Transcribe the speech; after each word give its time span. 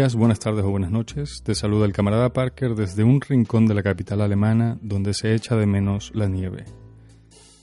días, 0.00 0.14
buenas 0.14 0.38
tardes 0.38 0.64
o 0.64 0.70
buenas 0.70 0.90
noches. 0.90 1.42
Te 1.44 1.54
saluda 1.54 1.84
el 1.84 1.92
camarada 1.92 2.32
Parker 2.32 2.74
desde 2.74 3.04
un 3.04 3.20
rincón 3.20 3.66
de 3.66 3.74
la 3.74 3.82
capital 3.82 4.22
alemana 4.22 4.78
donde 4.80 5.12
se 5.12 5.34
echa 5.34 5.56
de 5.56 5.66
menos 5.66 6.10
la 6.14 6.26
nieve. 6.26 6.64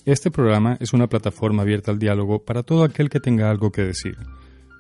Este 0.06 0.30
programa 0.30 0.78
es 0.80 0.94
una 0.94 1.08
plataforma 1.08 1.64
abierta 1.64 1.90
al 1.90 1.98
diálogo 1.98 2.46
para 2.46 2.62
todo 2.62 2.84
aquel 2.84 3.10
que 3.10 3.20
tenga 3.20 3.50
algo 3.50 3.72
que 3.72 3.82
decir. 3.82 4.18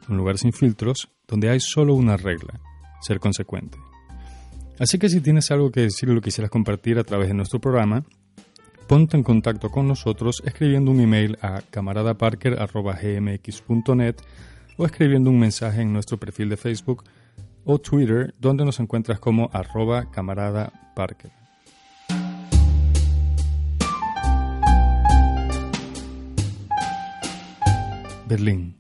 Un 0.07 0.17
lugar 0.17 0.37
sin 0.37 0.53
filtros 0.53 1.09
donde 1.27 1.49
hay 1.49 1.59
solo 1.59 1.95
una 1.95 2.15
regla, 2.15 2.59
ser 3.01 3.19
consecuente. 3.19 3.79
Así 4.77 4.99
que 4.99 5.09
si 5.09 5.19
tienes 5.19 5.49
algo 5.49 5.71
que 5.71 5.81
decir 5.81 6.11
o 6.11 6.13
lo 6.13 6.21
quisieras 6.21 6.51
compartir 6.51 6.99
a 6.99 7.03
través 7.03 7.29
de 7.29 7.33
nuestro 7.33 7.59
programa, 7.59 8.03
ponte 8.87 9.17
en 9.17 9.23
contacto 9.23 9.71
con 9.71 9.87
nosotros 9.87 10.43
escribiendo 10.45 10.91
un 10.91 10.99
email 10.99 11.39
a 11.41 11.63
camaradaparker.gmx.net 11.71 14.15
o 14.77 14.85
escribiendo 14.85 15.31
un 15.31 15.39
mensaje 15.39 15.81
en 15.81 15.91
nuestro 15.91 16.19
perfil 16.19 16.49
de 16.49 16.57
Facebook 16.57 17.03
o 17.69 17.79
Twitter, 17.79 18.33
donde 18.39 18.63
nos 18.63 18.79
encuentras 18.79 19.19
como 19.19 19.49
arroba 19.51 20.09
camarada 20.09 20.71
Parker. 20.95 21.31
Berlín, 28.25 28.77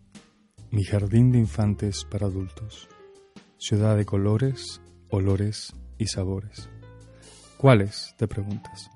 mi 0.71 0.85
jardín 0.85 1.33
de 1.33 1.39
infantes 1.39 2.05
para 2.05 2.27
adultos. 2.27 2.87
Ciudad 3.57 3.97
de 3.97 4.05
colores, 4.05 4.81
olores 5.09 5.73
y 5.97 6.07
sabores. 6.07 6.69
¿Cuáles? 7.57 8.15
te 8.17 8.27
preguntas. 8.27 8.89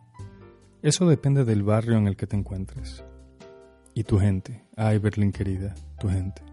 Eso 0.82 1.06
depende 1.06 1.44
del 1.44 1.64
barrio 1.64 1.98
en 1.98 2.08
el 2.08 2.16
que 2.16 2.28
te 2.28 2.38
encuentres. 2.38 3.04
Y 3.94 4.04
tu 4.06 4.20
gente, 4.20 4.64
ay 4.78 5.00
Berlín 5.00 5.34
querida, 5.34 5.76
tu 6.00 6.08
gente. 6.08 6.51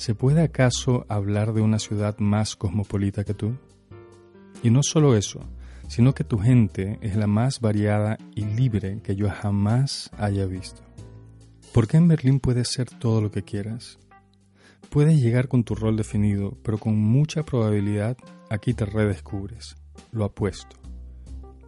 ¿Se 0.00 0.14
puede 0.14 0.40
acaso 0.40 1.04
hablar 1.10 1.52
de 1.52 1.60
una 1.60 1.78
ciudad 1.78 2.16
más 2.20 2.56
cosmopolita 2.56 3.22
que 3.22 3.34
tú? 3.34 3.58
Y 4.62 4.70
no 4.70 4.82
solo 4.82 5.14
eso, 5.14 5.40
sino 5.88 6.14
que 6.14 6.24
tu 6.24 6.38
gente 6.38 6.98
es 7.02 7.16
la 7.16 7.26
más 7.26 7.60
variada 7.60 8.16
y 8.34 8.46
libre 8.46 9.02
que 9.02 9.14
yo 9.14 9.28
jamás 9.28 10.10
haya 10.16 10.46
visto. 10.46 10.80
¿Por 11.74 11.86
qué 11.86 11.98
en 11.98 12.08
Berlín 12.08 12.40
puedes 12.40 12.68
ser 12.68 12.88
todo 12.88 13.20
lo 13.20 13.30
que 13.30 13.42
quieras? 13.42 13.98
Puedes 14.88 15.20
llegar 15.20 15.48
con 15.48 15.64
tu 15.64 15.74
rol 15.74 15.98
definido, 15.98 16.56
pero 16.62 16.78
con 16.78 16.96
mucha 16.96 17.42
probabilidad 17.42 18.16
aquí 18.48 18.72
te 18.72 18.86
redescubres. 18.86 19.76
Lo 20.12 20.24
apuesto. 20.24 20.76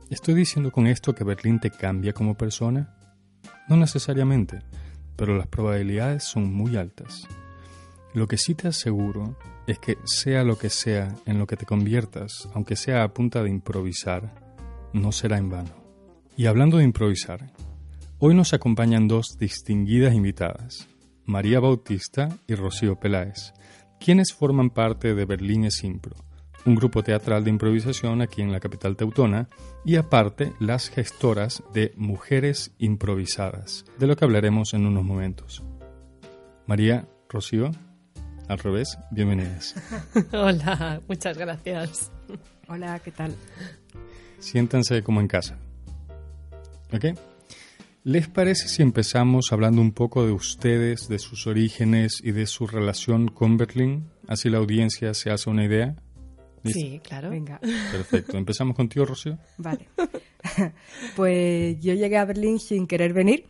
¿Estoy 0.09 0.33
diciendo 0.33 0.73
con 0.73 0.87
esto 0.87 1.15
que 1.15 1.23
Berlín 1.23 1.61
te 1.61 1.71
cambia 1.71 2.15
como 2.15 2.35
persona? 2.35 2.97
No 3.69 3.77
necesariamente, 3.77 4.61
pero 5.17 5.37
las 5.37 5.49
probabilidades 5.49 6.25
son 6.25 6.51
muy 6.51 6.79
altas. 6.79 7.29
Lo 8.15 8.29
que 8.29 8.37
sí 8.37 8.55
te 8.55 8.69
aseguro 8.69 9.37
es 9.67 9.79
que 9.79 9.97
sea 10.05 10.45
lo 10.45 10.59
que 10.59 10.69
sea 10.69 11.15
en 11.25 11.39
lo 11.39 11.47
que 11.47 11.57
te 11.57 11.65
conviertas, 11.65 12.49
aunque 12.53 12.77
sea 12.77 13.05
a 13.05 13.15
punta 13.15 13.43
de 13.43 13.49
improvisar, 13.49 14.35
no 14.93 15.13
será 15.13 15.39
en 15.39 15.49
vano. 15.49 15.71
Y 16.37 16.45
hablando 16.45 16.77
de 16.77 16.85
improvisar, 16.85 17.53
hoy 18.19 18.35
nos 18.35 18.53
acompañan 18.53 19.09
dos 19.09 19.39
distinguidas 19.39 20.15
invitadas, 20.15 20.89
María 21.25 21.59
Bautista 21.61 22.29
y 22.47 22.55
Rocío 22.55 22.97
Peláez, 22.97 23.55
quienes 23.99 24.35
forman 24.35 24.69
parte 24.69 25.15
de 25.15 25.25
Berlín 25.25 25.65
es 25.65 25.83
Impro, 25.83 26.17
un 26.67 26.75
grupo 26.75 27.03
teatral 27.03 27.45
de 27.45 27.51
improvisación 27.51 28.21
aquí 28.21 28.43
en 28.43 28.53
la 28.53 28.61
capital 28.61 28.95
teutona, 28.95 29.49
y 29.87 29.97
aparte 29.97 30.53
las 30.61 30.91
gestoras 30.91 31.63
de 31.73 31.95
Mujeres 31.97 32.75
Improvisadas, 32.79 33.87
de 33.99 34.07
lo 34.07 34.17
que 34.17 34.25
hablaremos 34.25 34.75
en 34.75 34.87
unos 34.87 35.05
momentos. 35.05 35.63
María, 36.67 37.09
Rocío, 37.29 37.71
al 38.49 38.59
revés, 38.59 38.99
bienvenidas. 39.11 39.75
Hola, 40.33 41.01
muchas 41.09 41.39
gracias. 41.39 42.11
Hola, 42.69 42.99
¿qué 43.01 43.11
tal? 43.11 43.35
Siéntanse 44.39 45.03
como 45.03 45.21
en 45.21 45.29
casa. 45.29 45.59
¿Ok? 46.93 47.19
¿Les 48.05 48.27
parece 48.27 48.69
si 48.69 48.83
empezamos 48.83 49.53
hablando 49.53 49.81
un 49.81 49.93
poco 49.93 50.27
de 50.27 50.33
ustedes, 50.33 51.09
de 51.09 51.19
sus 51.19 51.47
orígenes 51.47 52.21
y 52.23 52.33
de 52.33 52.47
su 52.47 52.67
relación 52.67 53.29
con 53.29 53.57
Berlín? 53.57 54.11
Así 54.27 54.51
la 54.51 54.59
audiencia 54.59 55.15
se 55.15 55.31
hace 55.31 55.49
una 55.49 55.65
idea. 55.65 55.95
Sí, 56.65 57.01
claro. 57.03 57.31
Venga. 57.31 57.61
Perfecto. 57.61 58.37
¿Empezamos 58.37 58.77
contigo, 58.77 59.05
Rocío? 59.05 59.39
Vale. 59.59 59.89
pues 61.17 61.81
yo 61.81 61.95
llegué 61.95 62.19
a 62.19 62.25
Berlín 62.25 62.59
sin 62.59 62.87
querer 62.87 63.13
venir, 63.13 63.47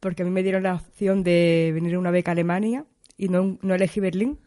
porque 0.00 0.22
a 0.22 0.24
mí 0.24 0.32
me 0.32 0.42
dieron 0.42 0.64
la 0.64 0.74
opción 0.74 1.22
de 1.22 1.70
venir 1.72 1.94
a 1.94 1.98
una 1.98 2.10
beca 2.10 2.30
a 2.30 2.32
Alemania 2.32 2.84
y 3.16 3.28
no, 3.28 3.58
no 3.62 3.74
elegí 3.74 4.00
Berlín. 4.00 4.38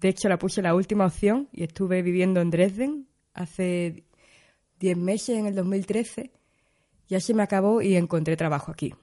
De 0.00 0.08
hecho, 0.08 0.28
la 0.28 0.38
puse 0.38 0.62
la 0.62 0.74
última 0.74 1.06
opción 1.06 1.48
y 1.52 1.64
estuve 1.64 2.02
viviendo 2.02 2.40
en 2.40 2.50
Dresden 2.50 3.06
hace 3.34 4.04
10 4.78 4.96
meses, 4.96 5.38
en 5.38 5.46
el 5.46 5.54
2013. 5.54 6.30
Y 7.08 7.14
así 7.14 7.34
me 7.34 7.42
acabó 7.42 7.82
y 7.82 7.96
encontré 7.96 8.36
trabajo 8.36 8.70
aquí. 8.70 8.94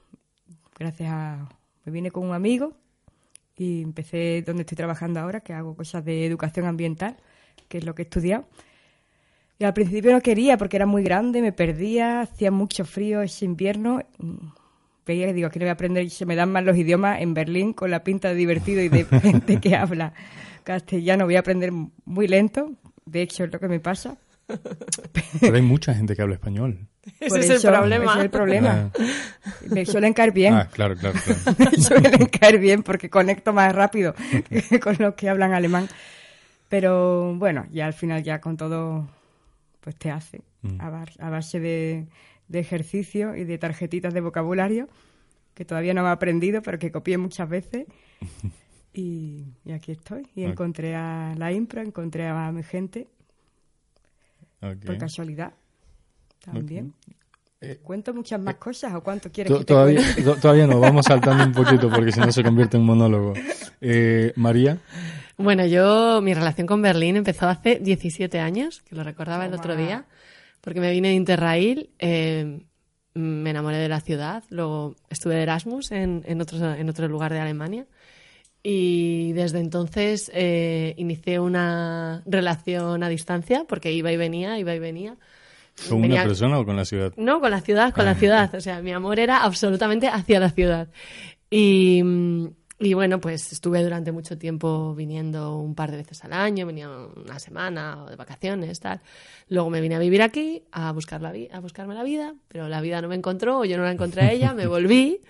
Gracias 0.78 1.09
a... 1.12 1.50
Me 1.86 1.92
vine 1.92 2.12
con 2.12 2.28
un 2.28 2.34
amigo 2.34 2.74
y 3.56 3.81
empecé 3.81 4.44
donde 4.46 4.64
estoy 4.64 4.76
trabajando 4.76 5.20
ahora, 5.20 5.40
que 5.40 5.53
hago 5.53 5.76
cosas 5.76 6.03
de 6.03 6.26
educación 6.26 6.66
ambiental, 6.66 7.18
que 7.68 7.80
es 7.80 7.86
lo 7.86 7.96
que 7.96 8.03
he 8.03 8.06
estudiado. 8.06 8.46
Y 9.59 9.64
al 9.64 9.74
principio 9.74 10.12
no 10.12 10.22
quería 10.22 10.58
porque 10.58 10.78
era 10.78 10.86
muy 10.86 11.03
grande, 11.03 11.42
me 11.42 11.52
perdía, 11.52 12.22
hacía 12.22 12.52
mucho 12.52 12.86
frío 12.86 13.22
ese 13.22 13.46
invierno 13.46 14.03
veía 15.07 15.29
y 15.29 15.34
digo, 15.34 15.47
aquí 15.47 15.57
no 15.59 15.63
voy 15.63 15.69
a 15.69 15.73
aprender 15.73 16.03
y 16.03 16.09
se 16.09 16.25
me 16.25 16.35
dan 16.35 16.51
mal 16.51 16.66
los 16.66 16.78
idiomas 16.78 17.22
en 17.22 17.34
Berlín 17.34 17.73
con 17.73 17.90
la 17.90 18.03
pinta 18.03 18.29
de 18.29 18.35
divertido 18.35 18.81
y 18.81 18.90
de 18.90 19.06
gente 19.22 19.59
que 19.59 19.75
habla 19.75 20.13
castellano. 20.63 21.25
Voy 21.25 21.35
a 21.38 21.40
aprender 21.40 21.72
muy 22.06 22.28
lento, 22.28 22.72
de 23.06 23.22
hecho 23.23 23.46
es 23.46 23.51
lo 23.53 23.59
que 23.59 23.67
me 23.67 23.79
pasa. 23.79 24.17
Pero 25.41 25.56
hay 25.56 25.62
mucha 25.62 25.94
gente 25.94 26.16
que 26.16 26.22
habla 26.22 26.35
español. 26.35 26.88
Ese 27.19 27.40
es 27.40 27.50
el 27.50 27.62
problema. 27.72 28.06
Ese 28.06 28.17
es 28.19 28.23
el 28.25 28.29
problema. 28.29 28.91
Ah. 28.97 29.03
Me 29.69 29.85
suelen 29.85 30.13
caer 30.13 30.31
bien. 30.31 30.53
Ah, 30.53 30.69
claro, 30.72 30.96
claro, 30.96 31.17
claro. 31.23 31.56
Me 31.72 31.78
suelen 31.81 32.25
caer 32.28 32.59
bien 32.59 32.84
porque 32.84 33.09
conecto 33.09 33.51
más 33.53 33.73
rápido 33.75 34.13
que 34.69 34.79
con 34.79 34.96
los 35.00 35.16
que 35.16 35.29
hablan 35.29 35.53
alemán. 35.53 35.87
Pero 36.70 37.34
bueno, 37.35 37.66
ya 37.72 37.85
al 37.85 37.93
final 37.93 38.23
ya 38.23 38.40
con 38.41 38.58
todo, 38.58 39.08
pues 39.82 39.96
te 39.96 40.11
hace. 40.11 40.41
Mm. 40.61 40.82
A, 40.82 40.90
bar- 40.90 41.14
a 41.20 41.29
base 41.29 41.59
de, 41.59 42.08
de 42.47 42.59
ejercicio 42.59 43.35
y 43.35 43.44
de 43.44 43.58
tarjetitas 43.58 44.14
de 44.14 44.22
vocabulario, 44.22 44.88
que 45.53 45.66
todavía 45.66 45.94
no 45.94 46.05
he 46.05 46.09
aprendido, 46.09 46.61
pero 46.61 46.79
que 46.79 46.91
copié 46.91 47.17
muchas 47.17 47.49
veces. 47.49 47.85
Y, 48.94 49.53
y 49.64 49.73
aquí 49.73 49.91
estoy. 49.91 50.26
Y 50.34 50.41
encontré 50.41 50.96
a 50.96 51.35
la 51.38 51.52
impro, 51.52 51.82
encontré 51.82 52.26
a 52.28 52.52
mi 52.52 52.64
gente, 52.64 53.08
por 54.59 54.97
casualidad. 54.97 55.53
También. 56.44 56.94
Eh, 57.59 57.79
¿Cuento 57.82 58.14
muchas 58.14 58.40
más 58.40 58.55
cosas 58.55 58.94
o 58.94 59.02
cuánto 59.02 59.32
quieres 59.32 59.52
que 59.52 59.59
te 59.59 59.66
Todavía, 59.66 60.02
todavía 60.40 60.67
no, 60.67 60.79
vamos 60.79 61.05
saltando 61.05 61.44
un 61.44 61.52
poquito 61.52 61.90
porque 61.90 62.11
si 62.11 62.20
no 62.20 62.32
se 62.32 62.44
convierte 62.44 62.78
en 62.78 62.84
monólogo. 62.84 63.34
Eh, 63.82 64.32
María, 64.35 64.78
Bueno, 65.38 65.66
yo, 65.66 66.22
mi 66.22 66.34
relación 66.34 66.67
con 66.67 66.82
Berlín 66.82 67.17
empezó 67.17 67.47
hace 67.47 67.79
17 67.79 68.40
años, 68.40 68.82
que 68.84 68.96
lo 68.96 69.03
recordaba 69.03 69.46
el 69.46 69.53
otro 69.53 69.76
día, 69.76 70.05
porque 70.67 70.81
me 70.81 70.91
vine 70.91 71.08
de 71.08 71.14
Interrail, 71.14 71.91
eh, 71.97 72.59
me 73.14 73.49
enamoré 73.52 73.78
de 73.78 73.87
la 73.87 74.02
ciudad, 74.02 74.43
luego 74.49 74.97
estuve 75.09 75.35
de 75.35 75.43
Erasmus 75.43 75.93
en, 75.93 76.23
en, 76.28 76.41
otro, 76.41 76.73
en 76.73 76.90
otro 76.90 77.08
lugar 77.08 77.31
de 77.31 77.40
Alemania 77.40 77.85
Y 78.64 79.31
desde 79.31 79.59
entonces 79.59 80.29
eh, 80.34 80.93
inicié 80.97 81.40
una 81.40 82.22
relación 82.25 83.02
a 83.02 83.08
distancia, 83.08 83.64
porque 83.66 83.93
iba 83.93 84.11
y 84.11 84.17
venía, 84.17 84.59
iba 84.59 84.75
y 84.75 84.79
venía. 84.79 85.16
¿Con 85.87 86.02
Venía- 86.02 86.22
una 86.23 86.28
persona 86.28 86.59
o 86.59 86.66
con 86.66 86.75
la 86.75 86.84
ciudad? 86.84 87.13
No, 87.16 87.40
con 87.40 87.52
la 87.52 87.61
ciudad, 87.61 87.93
con 87.93 88.03
la 88.03 88.11
Ah. 88.11 88.16
ciudad. 88.16 88.53
O 88.55 88.59
sea, 88.59 88.81
mi 88.81 88.91
amor 88.91 89.20
era 89.20 89.43
absolutamente 89.43 90.09
hacia 90.09 90.41
la 90.41 90.49
ciudad. 90.49 90.90
Y, 91.49 92.02
mm, 92.03 92.47
y 92.79 92.94
bueno, 92.94 93.20
pues 93.20 93.52
estuve 93.52 93.84
durante 93.84 94.12
mucho 94.12 94.38
tiempo 94.38 94.94
viniendo 94.94 95.58
un 95.58 95.74
par 95.74 95.90
de 95.90 95.97
veces 95.97 96.24
al 96.24 96.34
año, 96.34 96.68
venía 96.68 96.90
una 96.90 97.40
semana 97.40 98.03
o 98.03 98.09
de 98.09 98.16
vacaciones, 98.16 98.79
tal. 98.79 99.02
Luego 99.50 99.70
me 99.72 99.82
vine 99.82 99.96
a 99.96 100.00
vivir 100.00 100.22
aquí 100.22 100.64
a, 100.72 100.91
buscar 100.91 101.22
la 101.22 101.34
a 101.52 101.59
buscarme 101.59 101.96
la 101.96 102.03
vida, 102.03 102.35
pero 102.47 102.68
la 102.70 102.79
vida 102.82 103.02
no 103.02 103.08
me 103.08 103.16
encontró 103.16 103.59
o 103.59 103.66
yo 103.66 103.78
no 103.78 103.84
la 103.84 103.91
encontré 103.91 104.22
a 104.22 104.32
ella, 104.32 104.53
me 104.53 104.68
volví. 104.68 105.22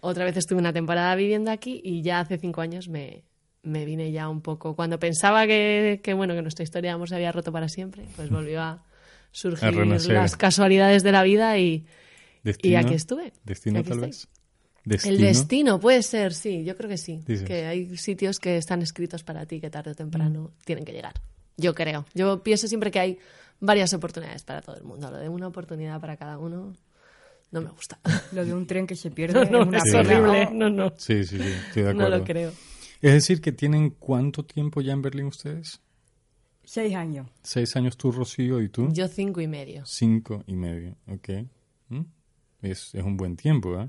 Otra 0.00 0.24
vez 0.24 0.36
estuve 0.36 0.58
una 0.58 0.72
temporada 0.72 1.14
viviendo 1.14 1.50
aquí 1.50 1.80
y 1.82 2.02
ya 2.02 2.20
hace 2.20 2.38
cinco 2.38 2.60
años 2.60 2.88
me, 2.88 3.24
me 3.62 3.84
vine 3.86 4.12
ya 4.12 4.28
un 4.28 4.42
poco. 4.42 4.76
Cuando 4.76 4.98
pensaba 4.98 5.46
que, 5.46 6.00
que, 6.02 6.12
bueno, 6.14 6.34
que 6.34 6.42
nuestra 6.42 6.64
historia 6.64 6.90
de 6.90 6.94
amor 6.96 7.08
se 7.08 7.14
había 7.14 7.32
roto 7.32 7.50
para 7.50 7.68
siempre, 7.68 8.04
pues 8.16 8.30
volvió 8.30 8.60
a 8.60 8.84
surgir 9.32 9.74
las 10.08 10.36
casualidades 10.36 11.02
de 11.02 11.12
la 11.12 11.22
vida 11.22 11.56
y, 11.58 11.86
¿Destino? 12.42 12.72
y 12.72 12.76
aquí 12.76 12.94
estuve. 12.94 13.32
¿Destino 13.44 13.80
Aquí 13.80 13.88
tal 13.88 13.98
estoy. 13.98 14.10
vez? 14.10 14.28
¿Destino? 14.90 15.14
El 15.14 15.20
destino 15.20 15.80
puede 15.80 16.02
ser, 16.02 16.34
sí, 16.34 16.64
yo 16.64 16.76
creo 16.76 16.88
que 16.90 16.98
sí. 16.98 17.22
Dices. 17.26 17.46
Que 17.46 17.66
hay 17.66 17.96
sitios 17.96 18.38
que 18.38 18.56
están 18.56 18.82
escritos 18.82 19.22
para 19.22 19.46
ti 19.46 19.60
que 19.60 19.70
tarde 19.70 19.92
o 19.92 19.94
temprano 19.94 20.42
Mm. 20.42 20.64
tienen 20.64 20.84
que 20.84 20.92
llegar. 20.92 21.14
Yo 21.56 21.74
creo. 21.74 22.04
Yo 22.14 22.42
pienso 22.42 22.66
siempre 22.68 22.90
que 22.90 22.98
hay 23.00 23.18
varias 23.60 23.92
oportunidades 23.94 24.42
para 24.42 24.60
todo 24.62 24.76
el 24.76 24.82
mundo. 24.84 25.10
Lo 25.10 25.18
de 25.18 25.28
una 25.28 25.46
oportunidad 25.46 26.00
para 26.00 26.16
cada 26.16 26.38
uno 26.38 26.74
no 27.52 27.60
me 27.60 27.70
gusta. 27.70 27.98
Lo 28.32 28.44
de 28.44 28.52
un 28.54 28.66
tren 28.66 28.86
que 28.86 28.96
se 28.96 29.10
pierde 29.10 29.34
No, 29.34 29.42
es 29.42 29.50
no, 29.50 29.62
una 29.62 29.78
es 29.78 29.94
horrible. 29.94 30.48
No, 30.52 30.70
no. 30.70 30.92
Sí, 30.96 31.24
sí, 31.24 31.36
sí, 31.38 31.42
estoy 31.66 31.82
de 31.82 31.94
No 31.94 32.04
acuerdo. 32.04 32.18
lo 32.18 32.24
creo. 32.24 32.52
Es 33.02 33.12
decir, 33.12 33.40
que 33.40 33.52
tienen 33.52 33.90
cuánto 33.90 34.44
tiempo 34.44 34.80
ya 34.80 34.92
en 34.92 35.02
Berlín 35.02 35.26
ustedes? 35.26 35.80
Seis 36.64 36.94
años. 36.94 37.26
Seis 37.42 37.74
años 37.76 37.96
tú, 37.96 38.12
Rocío, 38.12 38.60
y 38.60 38.68
tú. 38.68 38.88
Yo 38.92 39.08
cinco 39.08 39.40
y 39.40 39.46
medio. 39.48 39.84
Cinco 39.86 40.44
y 40.46 40.54
medio, 40.54 40.96
ok. 41.08 41.28
¿Mm? 41.88 42.00
Es, 42.62 42.94
es 42.94 43.02
un 43.02 43.16
buen 43.16 43.36
tiempo, 43.36 43.80
¿eh? 43.80 43.88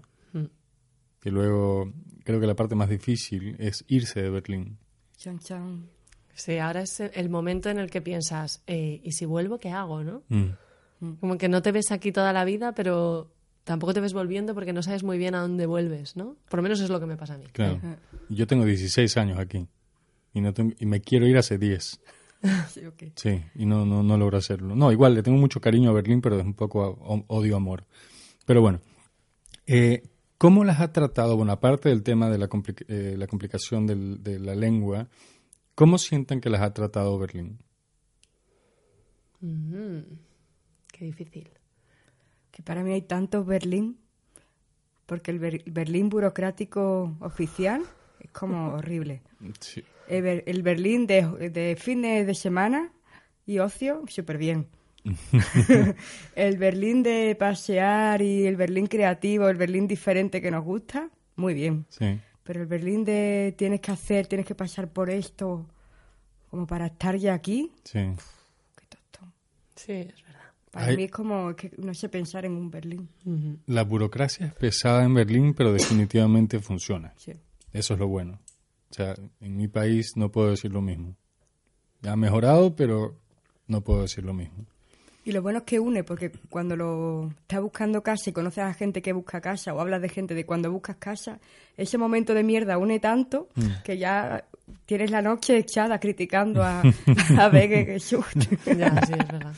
Mm. 1.22 1.24
Que 1.24 1.32
luego, 1.32 1.94
creo 2.24 2.40
que 2.40 2.48
la 2.48 2.56
parte 2.56 2.76
más 2.76 2.90
difícil 2.90 3.56
es 3.60 3.84
irse 3.88 4.22
de 4.22 4.30
Berlín. 4.30 4.78
Chan, 5.18 5.40
chan. 5.40 5.88
Sí, 6.34 6.58
ahora 6.58 6.82
es 6.82 7.00
el 7.00 7.30
momento 7.30 7.70
en 7.70 7.78
el 7.78 7.92
que 7.92 8.02
piensas, 8.02 8.64
eh, 8.66 9.02
¿y 9.04 9.12
si 9.12 9.26
vuelvo 9.26 9.60
qué 9.60 9.70
hago, 9.70 10.04
no? 10.04 10.24
Mm. 10.30 11.14
Como 11.20 11.38
que 11.38 11.50
no 11.50 11.62
te 11.62 11.72
ves 11.72 11.92
aquí 11.92 12.12
toda 12.12 12.32
la 12.34 12.46
vida, 12.46 12.74
pero 12.74 13.32
tampoco 13.64 13.94
te 13.94 14.00
ves 14.02 14.14
volviendo 14.14 14.54
porque 14.56 14.74
no 14.74 14.82
sabes 14.82 15.04
muy 15.04 15.18
bien 15.18 15.36
a 15.36 15.42
dónde 15.42 15.66
vuelves, 15.68 16.16
¿no? 16.16 16.38
Por 16.50 16.60
lo 16.60 16.64
menos 16.64 16.80
es 16.80 16.90
lo 16.90 17.00
que 17.00 17.06
me 17.06 17.18
pasa 17.18 17.36
a 17.36 17.38
mí. 17.38 17.46
Claro. 17.52 17.80
Yo 18.30 18.48
tengo 18.48 18.66
16 18.66 19.16
años 19.18 19.38
aquí 19.38 19.68
y, 20.34 20.42
no 20.42 20.54
tengo- 20.54 20.74
y 20.80 20.86
me 20.86 21.02
quiero 21.02 21.28
ir 21.28 21.38
hace 21.38 21.58
10. 21.58 22.00
Sí, 22.74 22.86
ok. 22.86 23.04
Sí, 23.16 23.40
y 23.54 23.66
no, 23.68 23.86
no, 23.86 24.02
no 24.02 24.18
logro 24.18 24.38
hacerlo. 24.38 24.76
No, 24.76 24.92
igual, 24.92 25.14
le 25.14 25.22
tengo 25.22 25.38
mucho 25.38 25.62
cariño 25.62 25.92
a 25.92 25.94
Berlín, 25.94 26.22
pero 26.22 26.40
es 26.40 26.46
un 26.46 26.56
poco 26.56 26.82
o- 27.00 27.24
odio-amor. 27.28 27.86
Pero 28.48 28.62
bueno, 28.62 28.80
eh, 29.68 30.02
¿cómo 30.42 30.64
las 30.64 30.80
ha 30.80 30.92
tratado? 30.92 31.38
Bueno, 31.38 31.52
aparte 31.52 31.90
del 31.90 32.02
tema 32.02 32.28
de 32.32 32.38
la, 32.40 32.50
compli- 32.50 32.84
eh, 32.88 33.16
la 33.16 33.28
complicación 33.28 33.86
del- 33.86 34.24
de 34.24 34.40
la 34.40 34.56
lengua, 34.56 35.08
¿cómo 35.76 35.98
sienten 36.00 36.42
que 36.42 36.50
las 36.50 36.62
ha 36.62 36.74
tratado 36.74 37.20
Berlín? 37.20 37.60
Ujú. 39.42 40.04
Qué 40.92 41.06
difícil. 41.06 41.50
Que 42.52 42.64
para 42.64 42.84
mí 42.84 42.92
hay 42.94 43.02
tantos 43.04 43.46
Berlín, 43.46 43.98
porque 45.06 45.32
el 45.32 45.40
Ber- 45.40 45.64
Berlín 45.66 46.10
burocrático 46.10 47.16
oficial 47.22 47.84
es 48.20 48.32
como 48.32 48.74
horrible. 48.76 49.22
Sí. 49.60 49.84
El, 50.08 50.24
Ber- 50.24 50.44
el 50.48 50.64
Berlín 50.64 51.08
de, 51.08 51.50
de 51.52 51.76
fines 51.76 52.26
de 52.28 52.34
semana 52.36 52.92
y 53.46 53.60
ocio, 53.60 54.04
súper 54.08 54.38
bien. 54.38 54.68
el 56.36 56.58
Berlín 56.58 57.04
de 57.04 57.36
pasear 57.38 58.22
y 58.22 58.46
el 58.46 58.56
Berlín 58.56 58.88
creativo, 58.88 59.48
el 59.50 59.58
Berlín 59.58 59.88
diferente 59.88 60.42
que 60.42 60.52
nos 60.52 60.64
gusta, 60.64 61.10
muy 61.36 61.54
bien. 61.54 61.86
Sí. 61.90 62.20
Pero 62.44 62.62
el 62.62 62.68
Berlín 62.68 63.04
de 63.06 63.54
tienes 63.58 63.82
que 63.82 63.92
hacer, 63.92 64.28
tienes 64.28 64.46
que 64.46 64.56
pasar 64.56 64.90
por 64.92 65.10
esto, 65.10 65.66
como 66.50 66.66
para 66.68 66.88
estar 66.88 67.16
ya 67.16 67.34
aquí, 67.34 67.72
Sí. 67.84 68.00
qué 68.76 68.86
tostón. 68.90 69.32
Sí, 69.76 69.92
es 69.94 70.22
verdad. 70.24 70.42
Para 70.72 70.86
Ay. 70.88 70.98
mí 70.98 71.04
es 71.04 71.12
como 71.12 71.56
que 71.56 71.72
no 71.78 71.94
sé 71.94 72.08
pensar 72.10 72.46
en 72.46 72.54
un 72.54 72.72
Berlín. 72.72 73.10
La 73.68 73.84
burocracia 73.84 74.48
es 74.48 74.54
pesada 74.54 75.04
en 75.04 75.14
Berlín, 75.14 75.54
pero 75.54 75.74
definitivamente 75.74 76.60
funciona. 76.60 77.14
Sí. 77.18 77.34
Eso 77.74 77.94
es 77.94 78.00
lo 78.00 78.08
bueno. 78.08 78.40
O 78.90 78.94
sea, 78.94 79.16
en 79.40 79.56
mi 79.58 79.68
país 79.68 80.12
no 80.16 80.32
puedo 80.32 80.50
decir 80.50 80.72
lo 80.72 80.82
mismo. 80.82 81.16
Ha 82.08 82.16
mejorado, 82.16 82.76
pero 82.76 83.18
no 83.68 83.82
puedo 83.82 84.02
decir 84.02 84.24
lo 84.26 84.34
mismo. 84.34 84.66
Y 85.24 85.32
lo 85.32 85.42
bueno 85.42 85.60
es 85.60 85.66
que 85.66 85.80
une, 85.80 86.04
porque 86.04 86.32
cuando 86.50 86.76
lo 86.76 87.30
estás 87.42 87.62
buscando 87.62 88.02
casa 88.02 88.32
y 88.32 88.34
conoces 88.34 88.64
a 88.64 88.74
gente 88.74 89.02
que 89.04 89.14
busca 89.14 89.40
casa 89.40 89.74
o 89.74 89.80
hablas 89.80 90.02
de 90.02 90.10
gente 90.10 90.34
de 90.34 90.46
cuando 90.46 90.72
buscas 90.72 90.96
casa, 90.96 91.40
ese 91.78 91.98
momento 91.98 92.34
de 92.34 92.44
mierda 92.44 92.80
une 92.80 93.00
tanto 93.00 93.48
que 93.84 94.00
ya 94.00 94.46
tienes 94.86 95.12
la 95.12 95.22
noche 95.22 95.58
echada 95.58 96.00
criticando 96.00 96.64
a, 96.64 96.82
a 97.38 97.50
Bege 97.50 97.86
que 97.86 98.00
susto. 98.00 98.40
Ya, 98.66 99.06
sí, 99.06 99.14
es 99.14 99.28
verdad. 99.28 99.54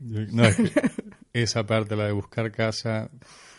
No, 0.00 0.44
es 0.44 0.56
que 0.56 0.72
esa 1.32 1.64
parte, 1.64 1.94
la 1.94 2.06
de 2.06 2.12
buscar 2.12 2.50
casa, 2.50 3.08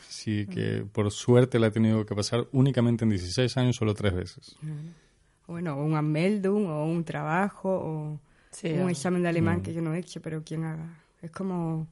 sí 0.10 0.46
que 0.48 0.86
por 0.92 1.12
suerte 1.12 1.60
la 1.60 1.68
he 1.68 1.72
tenido 1.72 2.06
que 2.06 2.16
pasar 2.16 2.48
únicamente 2.52 3.06
en 3.06 3.12
16 3.12 3.56
años, 3.58 3.78
solo 3.78 3.94
tres 3.94 4.14
veces. 4.14 4.58
Bueno, 5.48 5.78
un 5.78 5.96
Anmeldung 5.96 6.68
o 6.68 6.86
un 6.86 7.06
trabajo 7.06 7.70
o 7.70 8.20
Sí, 8.60 8.70
un 8.70 8.90
examen 8.90 9.22
de 9.22 9.30
alemán 9.30 9.62
que 9.62 9.72
yo 9.72 9.82
no 9.82 9.94
he 9.94 10.00
hecho, 10.00 10.20
pero 10.20 10.44
quien 10.44 10.64
haga. 10.64 10.90
Es 11.22 11.30
como 11.32 11.88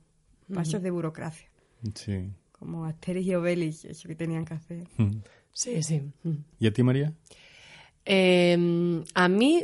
pasos 0.54 0.82
de 0.82 0.90
burocracia, 0.90 1.48
Sí. 1.94 2.30
como 2.52 2.86
Asterix 2.86 3.28
y 3.28 3.36
Obelix, 3.36 3.86
eso 3.86 4.08
que 4.08 4.16
tenían 4.16 4.46
que 4.46 4.54
hacer. 4.56 4.88
Sí, 5.54 5.82
sí. 5.84 6.02
Mm. 6.24 6.32
¿Y 6.60 6.68
a 6.68 6.74
ti, 6.74 6.84
María? 6.84 7.14
Eh, 8.04 9.04
a 9.14 9.28
mí, 9.30 9.64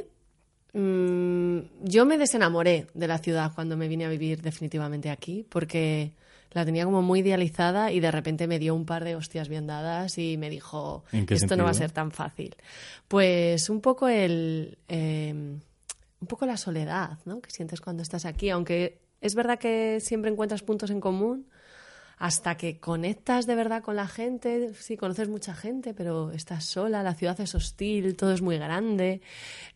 mm, 0.74 1.58
yo 1.84 2.06
me 2.06 2.18
desenamoré 2.18 2.88
de 2.94 3.08
la 3.08 3.18
ciudad 3.18 3.52
cuando 3.54 3.76
me 3.76 3.88
vine 3.90 4.06
a 4.06 4.10
vivir 4.10 4.42
definitivamente 4.42 5.10
aquí, 5.10 5.46
porque 5.50 6.12
la 6.52 6.64
tenía 6.66 6.86
como 6.86 7.02
muy 7.02 7.20
idealizada 7.20 7.92
y 7.92 8.00
de 8.00 8.12
repente 8.12 8.48
me 8.48 8.58
dio 8.60 8.74
un 8.76 8.86
par 8.86 9.04
de 9.04 9.16
hostias 9.16 9.50
bien 9.50 9.68
dadas 9.68 10.18
y 10.18 10.38
me 10.38 10.50
dijo, 10.50 11.04
¿En 11.12 11.26
qué 11.26 11.34
esto 11.34 11.56
no 11.58 11.64
va 11.66 11.72
a 11.72 11.74
ser 11.74 11.92
tan 11.92 12.12
fácil. 12.12 12.56
Pues 13.08 13.70
un 13.70 13.82
poco 13.82 14.08
el... 14.08 14.78
eh, 14.88 15.58
un 16.22 16.28
poco 16.28 16.46
la 16.46 16.56
soledad, 16.58 17.18
¿no? 17.26 17.42
Que 17.42 17.52
sientes 17.52 17.82
cuando 17.82 18.04
estás 18.04 18.26
aquí, 18.26 18.50
aunque 18.50 19.02
es 19.20 19.36
verdad 19.36 19.60
que 19.60 20.00
siempre 20.00 20.32
encuentras 20.32 20.62
puntos 20.62 20.90
en 20.92 21.02
común, 21.02 21.48
hasta 22.18 22.56
que 22.56 22.80
conectas 22.80 23.48
de 23.48 23.56
verdad 23.56 23.82
con 23.82 23.96
la 23.96 24.08
gente, 24.08 24.76
sí, 24.76 24.96
conoces 24.96 25.28
mucha 25.28 25.56
gente, 25.56 25.96
pero 25.96 26.32
estás 26.32 26.66
sola, 26.66 27.02
la 27.02 27.16
ciudad 27.16 27.40
es 27.42 27.56
hostil, 27.56 28.16
todo 28.16 28.32
es 28.32 28.44
muy 28.44 28.60
grande. 28.60 29.22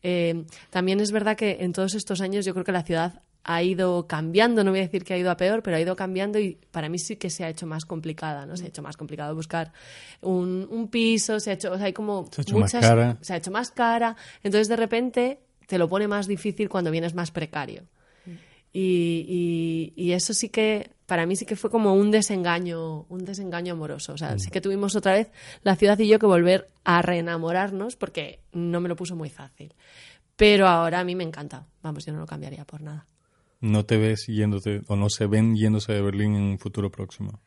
Eh, 0.04 0.46
también 0.70 1.00
es 1.00 1.12
verdad 1.12 1.36
que 1.36 1.58
en 1.62 1.74
todos 1.74 1.96
estos 1.96 2.22
años 2.22 2.46
yo 2.46 2.54
creo 2.54 2.64
que 2.64 2.72
la 2.72 2.84
ciudad 2.84 3.24
ha 3.44 3.64
ido 3.64 4.08
cambiando, 4.08 4.64
no 4.64 4.72
voy 4.72 4.80
a 4.80 4.84
decir 4.84 5.04
que 5.04 5.16
ha 5.16 5.18
ido 5.18 5.32
a 5.32 5.38
peor, 5.38 5.64
pero 5.64 5.78
ha 5.78 5.80
ido 5.80 5.96
cambiando 5.96 6.38
y 6.38 6.60
para 6.72 6.88
mí 6.90 7.00
sí 7.00 7.16
que 7.16 7.32
se 7.32 7.44
ha 7.44 7.50
hecho 7.50 7.66
más 7.66 7.86
complicada, 7.86 8.46
¿no? 8.46 8.58
Se 8.58 8.66
ha 8.66 8.68
hecho 8.68 8.84
más 8.84 8.98
complicado 8.98 9.34
buscar 9.36 9.72
un, 10.22 10.68
un 10.70 10.88
piso, 10.88 11.40
se 11.40 11.50
ha 11.50 11.54
hecho, 11.54 11.72
o 11.72 11.78
sea, 11.78 11.86
hay 11.88 11.94
como 11.94 12.28
Se 12.32 12.42
ha 12.42 12.44
hecho 12.44 12.58
más 12.58 12.74
muchas, 12.74 12.88
cara. 12.90 13.18
se 13.22 13.34
ha 13.34 13.38
hecho 13.38 13.52
más 13.52 13.72
cara, 13.72 14.16
entonces 14.44 14.68
de 14.68 14.76
repente 14.76 15.40
te 15.68 15.78
lo 15.78 15.88
pone 15.90 16.08
más 16.08 16.28
difícil 16.28 16.70
cuando 16.70 16.92
vienes 16.92 17.14
más 17.16 17.32
precario. 17.32 17.84
Y, 18.78 19.94
y- 19.96 20.04
y 20.04 20.12
eso 20.12 20.34
sí 20.34 20.50
que, 20.50 20.92
para 21.06 21.26
mí 21.26 21.38
sí 21.38 21.46
que 21.46 21.56
fue 21.56 21.70
como 21.70 21.94
un 21.94 22.12
desengaño, 22.12 23.04
un 23.08 23.24
desengaño 23.24 23.72
amoroso. 23.74 24.14
O 24.14 24.18
sea, 24.18 24.38
sí 24.38 24.50
que 24.52 24.60
tuvimos 24.60 24.96
otra 24.98 25.14
vez 25.14 25.32
la 25.64 25.78
ciudad 25.78 25.98
y 26.00 26.08
yo 26.10 26.20
que 26.20 26.26
volver 26.26 26.70
a 26.84 27.02
reenamorarnos 27.02 27.96
porque 27.96 28.42
no 28.52 28.82
me 28.82 28.90
lo 28.90 28.98
puso 28.98 29.16
muy 29.16 29.30
fácil. 29.30 29.74
Pero 30.36 30.68
ahora 30.68 31.00
a 31.00 31.04
mí 31.06 31.16
me 31.16 31.24
encanta. 31.24 31.66
Vamos, 31.82 32.06
yo 32.06 32.12
no 32.12 32.20
lo 32.20 32.26
cambiaría 32.26 32.66
por 32.66 32.82
nada. 32.82 33.08
¿No 33.62 33.86
te 33.86 33.96
ves 33.98 34.28
yéndote 34.28 34.82
o 34.88 34.98
no 34.98 35.10
se 35.10 35.26
ven 35.28 35.56
yéndose 35.56 35.94
de 35.94 36.02
Berlín 36.02 36.36
en 36.36 36.42
un 36.42 36.60
futuro 36.60 36.92
próximo? 36.92 37.40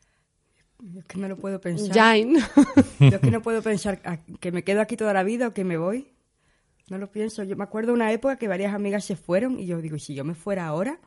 Yo 0.79 1.01
es 1.01 1.05
que 1.05 1.19
no 1.19 1.27
lo 1.27 1.37
puedo 1.37 1.61
pensar. 1.61 1.95
Jain. 1.95 2.37
Yo 2.99 3.07
es 3.09 3.19
que 3.19 3.29
no 3.29 3.43
puedo 3.43 3.61
pensar 3.61 4.01
que 4.39 4.51
me 4.51 4.63
quedo 4.63 4.81
aquí 4.81 4.97
toda 4.97 5.13
la 5.13 5.21
vida 5.21 5.49
o 5.49 5.53
que 5.53 5.63
me 5.63 5.77
voy. 5.77 6.07
No 6.89 6.97
lo 6.97 7.11
pienso. 7.11 7.43
Yo 7.43 7.55
me 7.55 7.63
acuerdo 7.63 7.93
una 7.93 8.11
época 8.11 8.37
que 8.37 8.47
varias 8.47 8.73
amigas 8.73 9.05
se 9.05 9.15
fueron 9.15 9.59
y 9.59 9.65
yo 9.65 9.81
digo, 9.81 9.95
¿y 9.95 9.99
si 9.99 10.15
yo 10.15 10.23
me 10.23 10.33
fuera 10.35 10.65
ahora? 10.67 10.99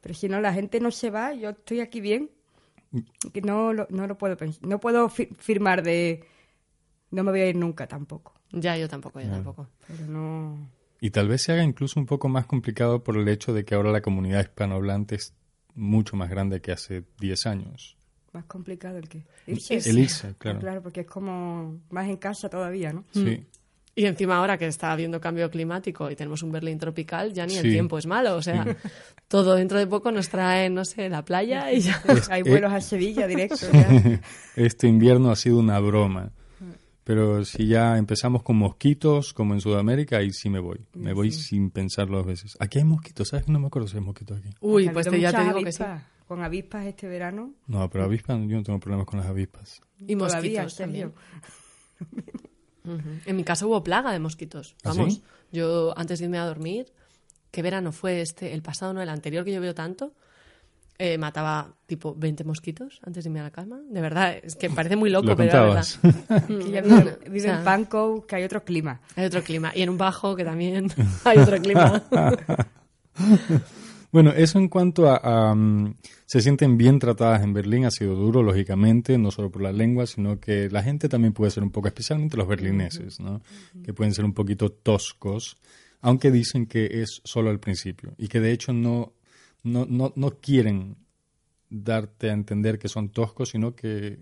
Pero 0.00 0.14
si 0.14 0.28
no, 0.28 0.40
la 0.40 0.52
gente 0.52 0.80
no 0.80 0.90
se 0.90 1.10
va, 1.10 1.34
yo 1.34 1.50
estoy 1.50 1.80
aquí 1.80 2.00
bien. 2.00 2.30
Que 3.32 3.40
no, 3.42 3.72
lo- 3.72 3.86
no 3.90 4.06
lo 4.06 4.18
puedo 4.18 4.36
pensar. 4.36 4.66
No 4.66 4.80
puedo 4.80 5.08
fi- 5.08 5.28
firmar 5.38 5.82
de... 5.82 6.24
No 7.10 7.22
me 7.24 7.30
voy 7.30 7.40
a 7.40 7.48
ir 7.48 7.56
nunca 7.56 7.86
tampoco. 7.86 8.34
ya, 8.52 8.76
yo 8.76 8.88
tampoco, 8.88 9.20
yo 9.20 9.30
tampoco. 9.30 9.68
Pero 9.86 10.06
no... 10.06 10.68
Y 11.00 11.10
tal 11.10 11.28
vez 11.28 11.42
se 11.42 11.52
haga 11.52 11.62
incluso 11.62 11.98
un 12.00 12.06
poco 12.06 12.28
más 12.28 12.46
complicado 12.46 13.02
por 13.02 13.16
el 13.16 13.26
hecho 13.28 13.52
de 13.54 13.64
que 13.64 13.74
ahora 13.74 13.90
la 13.90 14.00
comunidad 14.02 14.40
hispanohablante 14.40 15.14
es 15.14 15.34
mucho 15.74 16.16
más 16.16 16.28
grande 16.28 16.60
que 16.60 16.72
hace 16.72 17.04
10 17.20 17.46
años. 17.46 17.96
Más 18.32 18.44
complicado 18.44 18.98
el 18.98 19.08
que... 19.08 19.24
Irse. 19.46 19.76
El 19.88 19.98
irse, 19.98 20.34
claro. 20.38 20.58
Claro, 20.60 20.82
porque 20.82 21.00
es 21.00 21.06
como 21.06 21.80
más 21.90 22.08
en 22.08 22.16
casa 22.16 22.48
todavía, 22.50 22.92
¿no? 22.92 23.04
Sí. 23.12 23.46
Y 24.00 24.06
encima 24.06 24.38
ahora 24.38 24.56
que 24.56 24.66
está 24.66 24.92
habiendo 24.92 25.20
cambio 25.20 25.50
climático 25.50 26.10
y 26.10 26.16
tenemos 26.16 26.42
un 26.42 26.50
Berlín 26.52 26.78
tropical, 26.78 27.34
ya 27.34 27.44
ni 27.44 27.56
el 27.56 27.64
Sí. 27.64 27.70
tiempo 27.70 27.98
es 27.98 28.06
malo. 28.06 28.34
O 28.36 28.40
sea, 28.42 28.64
todo 29.28 29.54
dentro 29.56 29.78
de 29.78 29.86
poco 29.86 30.10
nos 30.10 30.30
trae, 30.30 30.70
no 30.70 30.86
sé, 30.86 31.10
la 31.10 31.22
playa 31.22 31.70
y 31.70 31.80
ya. 31.80 32.02
Hay 32.30 32.40
eh, 32.40 32.48
vuelos 32.48 32.72
a 32.72 32.80
Sevilla 32.80 33.26
directo. 33.26 33.56
ya. 33.72 34.20
Este 34.56 34.86
invierno 34.88 35.30
ha 35.30 35.36
sido 35.36 35.58
una 35.58 35.78
broma. 35.80 36.30
Pero 37.04 37.44
si 37.44 37.66
ya 37.66 37.98
empezamos 37.98 38.42
con 38.42 38.56
mosquitos, 38.56 39.34
como 39.34 39.52
en 39.52 39.60
Sudamérica, 39.60 40.16
ahí 40.18 40.30
sí 40.32 40.48
me 40.48 40.60
voy. 40.60 40.80
Me 40.94 41.12
voy 41.12 41.30
sin 41.32 41.70
pensarlo 41.70 42.18
dos 42.18 42.26
veces. 42.26 42.56
Aquí 42.60 42.78
hay 42.78 42.84
mosquitos, 42.84 43.28
¿sabes? 43.28 43.44
que 43.44 43.52
No 43.52 43.58
me 43.60 43.66
acuerdo 43.66 43.86
si 43.88 43.96
hay 43.98 44.02
mosquitos 44.02 44.38
aquí. 44.38 44.48
Uy, 44.60 44.88
pues 44.88 45.08
te- 45.08 45.20
ya 45.20 45.30
te 45.32 45.42
digo 45.44 45.62
que 45.62 45.72
sí. 45.72 45.84
Con 46.26 46.42
avispas 46.42 46.86
este 46.86 47.06
verano. 47.06 47.52
No, 47.66 47.90
pero 47.90 48.04
avispas, 48.04 48.38
yo 48.46 48.56
no 48.56 48.62
tengo 48.62 48.78
problemas 48.80 49.06
con 49.06 49.18
las 49.18 49.28
avispas. 49.28 49.80
Y 49.98 50.16
Todavía, 50.16 50.62
mosquitos 50.62 50.74
Sergio. 50.74 51.12
En 53.26 53.36
mi 53.36 53.44
casa 53.44 53.66
hubo 53.66 53.82
plaga 53.84 54.12
de 54.12 54.18
mosquitos. 54.18 54.74
¿Ah, 54.84 54.88
Vamos, 54.94 55.14
sí? 55.14 55.22
yo 55.52 55.92
antes 55.96 56.18
de 56.18 56.24
irme 56.26 56.38
a 56.38 56.44
dormir, 56.46 56.86
¿qué 57.50 57.62
verano 57.62 57.92
fue 57.92 58.20
este? 58.20 58.52
El 58.52 58.62
pasado, 58.62 58.92
no, 58.92 59.02
el 59.02 59.08
anterior 59.08 59.44
que 59.44 59.52
yo 59.52 59.60
veo 59.60 59.74
tanto, 59.74 60.12
eh, 60.98 61.16
mataba 61.18 61.72
tipo 61.86 62.14
20 62.14 62.44
mosquitos 62.44 63.00
antes 63.02 63.24
de 63.24 63.30
irme 63.30 63.40
a 63.40 63.44
la 63.44 63.50
cama. 63.50 63.80
De 63.88 64.00
verdad, 64.00 64.36
es 64.42 64.54
que 64.56 64.68
parece 64.70 64.96
muy 64.96 65.08
loco, 65.10 65.28
Lo 65.28 65.36
pero 65.36 65.52
verdad. 65.52 65.84
Que 66.46 66.70
ya 66.70 66.82
Mm, 66.82 66.84
vive, 66.84 67.18
o 67.26 67.30
vive 67.30 67.40
sea, 67.40 67.58
en 67.58 67.64
Bangkok, 67.64 68.26
que 68.26 68.36
hay 68.36 68.44
otro 68.44 68.64
clima. 68.64 69.00
Hay 69.16 69.24
otro 69.26 69.42
clima. 69.42 69.72
Y 69.74 69.82
en 69.82 69.88
un 69.90 69.98
bajo 69.98 70.36
que 70.36 70.44
también 70.44 70.88
hay 71.24 71.38
otro 71.38 71.58
clima. 71.60 72.02
Bueno, 74.12 74.32
eso 74.32 74.58
en 74.58 74.68
cuanto 74.68 75.08
a, 75.08 75.20
a, 75.22 75.54
mm, 75.54 75.94
se 76.26 76.40
sienten 76.40 76.76
bien 76.76 76.98
tratadas 76.98 77.42
en 77.42 77.52
Berlín 77.52 77.84
ha 77.84 77.90
sido 77.90 78.14
duro, 78.16 78.42
lógicamente, 78.42 79.18
no 79.18 79.30
solo 79.30 79.50
por 79.50 79.62
la 79.62 79.72
lengua, 79.72 80.06
sino 80.06 80.40
que 80.40 80.68
la 80.68 80.82
gente 80.82 81.08
también 81.08 81.32
puede 81.32 81.52
ser 81.52 81.62
un 81.62 81.70
poco, 81.70 81.88
especialmente 81.88 82.36
los 82.36 82.48
berlineses, 82.48 83.20
¿no? 83.20 83.40
Que 83.84 83.94
pueden 83.94 84.12
ser 84.12 84.24
un 84.24 84.32
poquito 84.32 84.70
toscos, 84.70 85.56
aunque 86.00 86.30
dicen 86.30 86.66
que 86.66 87.02
es 87.02 87.20
solo 87.24 87.50
al 87.50 87.60
principio 87.60 88.14
y 88.18 88.28
que 88.28 88.40
de 88.40 88.52
hecho 88.52 88.72
no, 88.72 89.12
no, 89.62 89.86
no, 89.88 90.12
no 90.16 90.30
quieren 90.40 90.96
darte 91.68 92.30
a 92.30 92.32
entender 92.32 92.78
que 92.78 92.88
son 92.88 93.10
toscos, 93.10 93.50
sino 93.50 93.76
que 93.76 94.18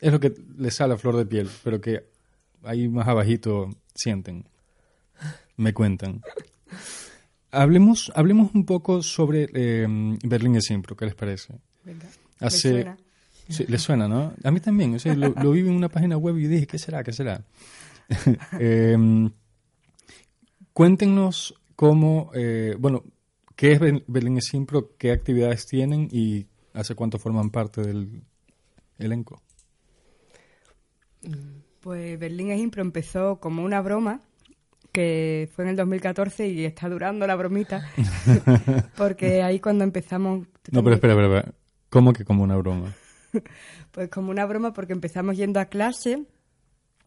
es 0.00 0.12
lo 0.12 0.18
que 0.18 0.34
les 0.56 0.74
sale 0.74 0.94
a 0.94 0.98
flor 0.98 1.16
de 1.16 1.26
piel, 1.26 1.48
pero 1.62 1.80
que 1.80 2.04
ahí 2.64 2.88
más 2.88 3.06
abajito 3.06 3.68
sienten, 3.94 4.48
me 5.56 5.72
cuentan. 5.72 6.22
Hablemos, 7.50 8.12
hablemos 8.14 8.50
un 8.54 8.64
poco 8.66 9.02
sobre 9.02 9.48
eh, 9.54 9.86
Berlín 10.24 10.56
es 10.56 10.70
Impro, 10.70 10.96
¿qué 10.96 11.06
les 11.06 11.14
parece? 11.14 11.54
Venga. 11.84 12.06
Hace, 12.40 12.68
Me 12.72 12.82
suena. 12.82 12.98
Sí, 13.48 13.78
suena, 13.78 14.06
¿no? 14.08 14.34
A 14.44 14.50
mí 14.50 14.60
también, 14.60 14.94
o 14.94 14.98
sea, 14.98 15.14
lo, 15.14 15.30
lo 15.30 15.52
vi 15.52 15.60
en 15.60 15.70
una 15.70 15.88
página 15.88 16.18
web 16.18 16.36
y 16.36 16.46
dije, 16.46 16.66
¿qué 16.66 16.78
será? 16.78 17.02
¿Qué 17.02 17.12
será? 17.12 17.42
Em, 18.60 19.30
cuéntenos 20.72 21.54
cómo, 21.76 22.30
eh, 22.34 22.76
bueno, 22.78 23.04
qué 23.56 23.72
es 23.72 23.80
Ber- 23.80 24.04
Berlín 24.06 24.36
es 24.38 24.52
Impro, 24.54 24.96
qué 24.98 25.12
actividades 25.12 25.66
tienen 25.66 26.08
y 26.12 26.46
hace 26.74 26.94
cuánto 26.94 27.18
forman 27.18 27.50
parte 27.50 27.80
del 27.82 28.22
elenco. 28.98 29.42
Pues 31.80 32.18
Berlín 32.18 32.50
es 32.50 32.60
Impro 32.60 32.82
empezó 32.82 33.40
como 33.40 33.64
una 33.64 33.80
broma 33.80 34.20
que 34.92 35.48
fue 35.54 35.64
en 35.64 35.70
el 35.70 35.76
2014 35.76 36.48
y 36.48 36.64
está 36.64 36.88
durando 36.88 37.26
la 37.26 37.36
bromita 37.36 37.88
porque 38.96 39.42
ahí 39.42 39.60
cuando 39.60 39.84
empezamos 39.84 40.46
No, 40.70 40.82
pero 40.82 40.94
espera, 40.94 41.12
espera, 41.14 41.38
espera. 41.38 41.54
¿Cómo 41.90 42.12
que 42.12 42.24
como 42.24 42.42
una 42.42 42.56
broma? 42.56 42.94
pues 43.92 44.08
como 44.08 44.30
una 44.30 44.46
broma 44.46 44.72
porque 44.72 44.92
empezamos 44.92 45.36
yendo 45.36 45.60
a 45.60 45.66
clase 45.66 46.24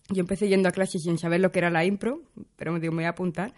yo 0.09 0.19
empecé 0.21 0.47
yendo 0.47 0.69
a 0.69 0.71
clase 0.71 0.99
sin 0.99 1.17
saber 1.17 1.39
lo 1.41 1.51
que 1.51 1.59
era 1.59 1.69
la 1.69 1.85
impro 1.85 2.21
pero 2.55 2.71
me 2.71 2.79
digo 2.79 2.91
me 2.91 2.97
voy 2.97 3.05
a 3.05 3.09
apuntar 3.09 3.53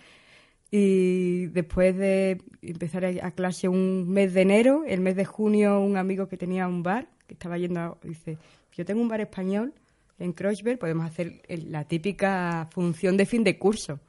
y 0.71 1.47
después 1.47 1.95
de 1.95 2.41
empezar 2.61 3.05
a, 3.05 3.31
clase 3.31 3.67
un 3.67 4.09
mes 4.09 4.33
de 4.33 4.41
enero 4.41 4.83
el 4.87 5.01
mes 5.01 5.15
de 5.15 5.25
junio 5.25 5.79
un 5.79 5.97
amigo 5.97 6.27
que 6.27 6.37
tenía 6.37 6.67
un 6.67 6.81
bar 6.83 7.09
que 7.27 7.33
estaba 7.33 7.57
yendo 7.57 7.79
a- 7.79 7.97
dice 8.03 8.37
yo 8.75 8.85
tengo 8.85 9.01
un 9.01 9.07
bar 9.09 9.21
español 9.21 9.73
en 10.19 10.31
Kreuzberg 10.33 10.79
podemos 10.79 11.05
hacer 11.05 11.41
la 11.49 11.83
típica 11.85 12.67
función 12.71 13.17
de 13.17 13.25
fin 13.25 13.43
de 13.43 13.57
curso 13.59 13.99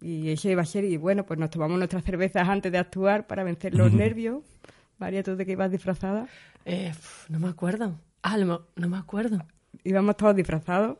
y 0.00 0.30
eso 0.30 0.48
iba 0.48 0.62
a 0.62 0.66
ser, 0.66 0.84
y 0.84 0.96
bueno, 0.96 1.24
pues 1.26 1.38
nos 1.38 1.50
tomamos 1.50 1.76
nuestras 1.78 2.04
cervezas 2.04 2.48
antes 2.48 2.70
de 2.72 2.78
actuar 2.78 3.26
para 3.26 3.44
vencer 3.44 3.74
los 3.74 3.92
nervios. 3.92 4.42
María, 4.98 5.22
¿tú 5.22 5.36
de 5.36 5.46
qué 5.46 5.52
ibas 5.52 5.70
disfrazada? 5.70 6.26
Eh, 6.64 6.88
pf, 6.88 7.30
no 7.32 7.38
me 7.38 7.48
acuerdo. 7.48 7.98
Ah, 8.22 8.36
no, 8.36 8.46
me- 8.46 8.82
no 8.82 8.88
me 8.88 8.96
acuerdo. 8.98 9.38
Íbamos 9.84 10.16
todos 10.16 10.36
disfrazados. 10.36 10.98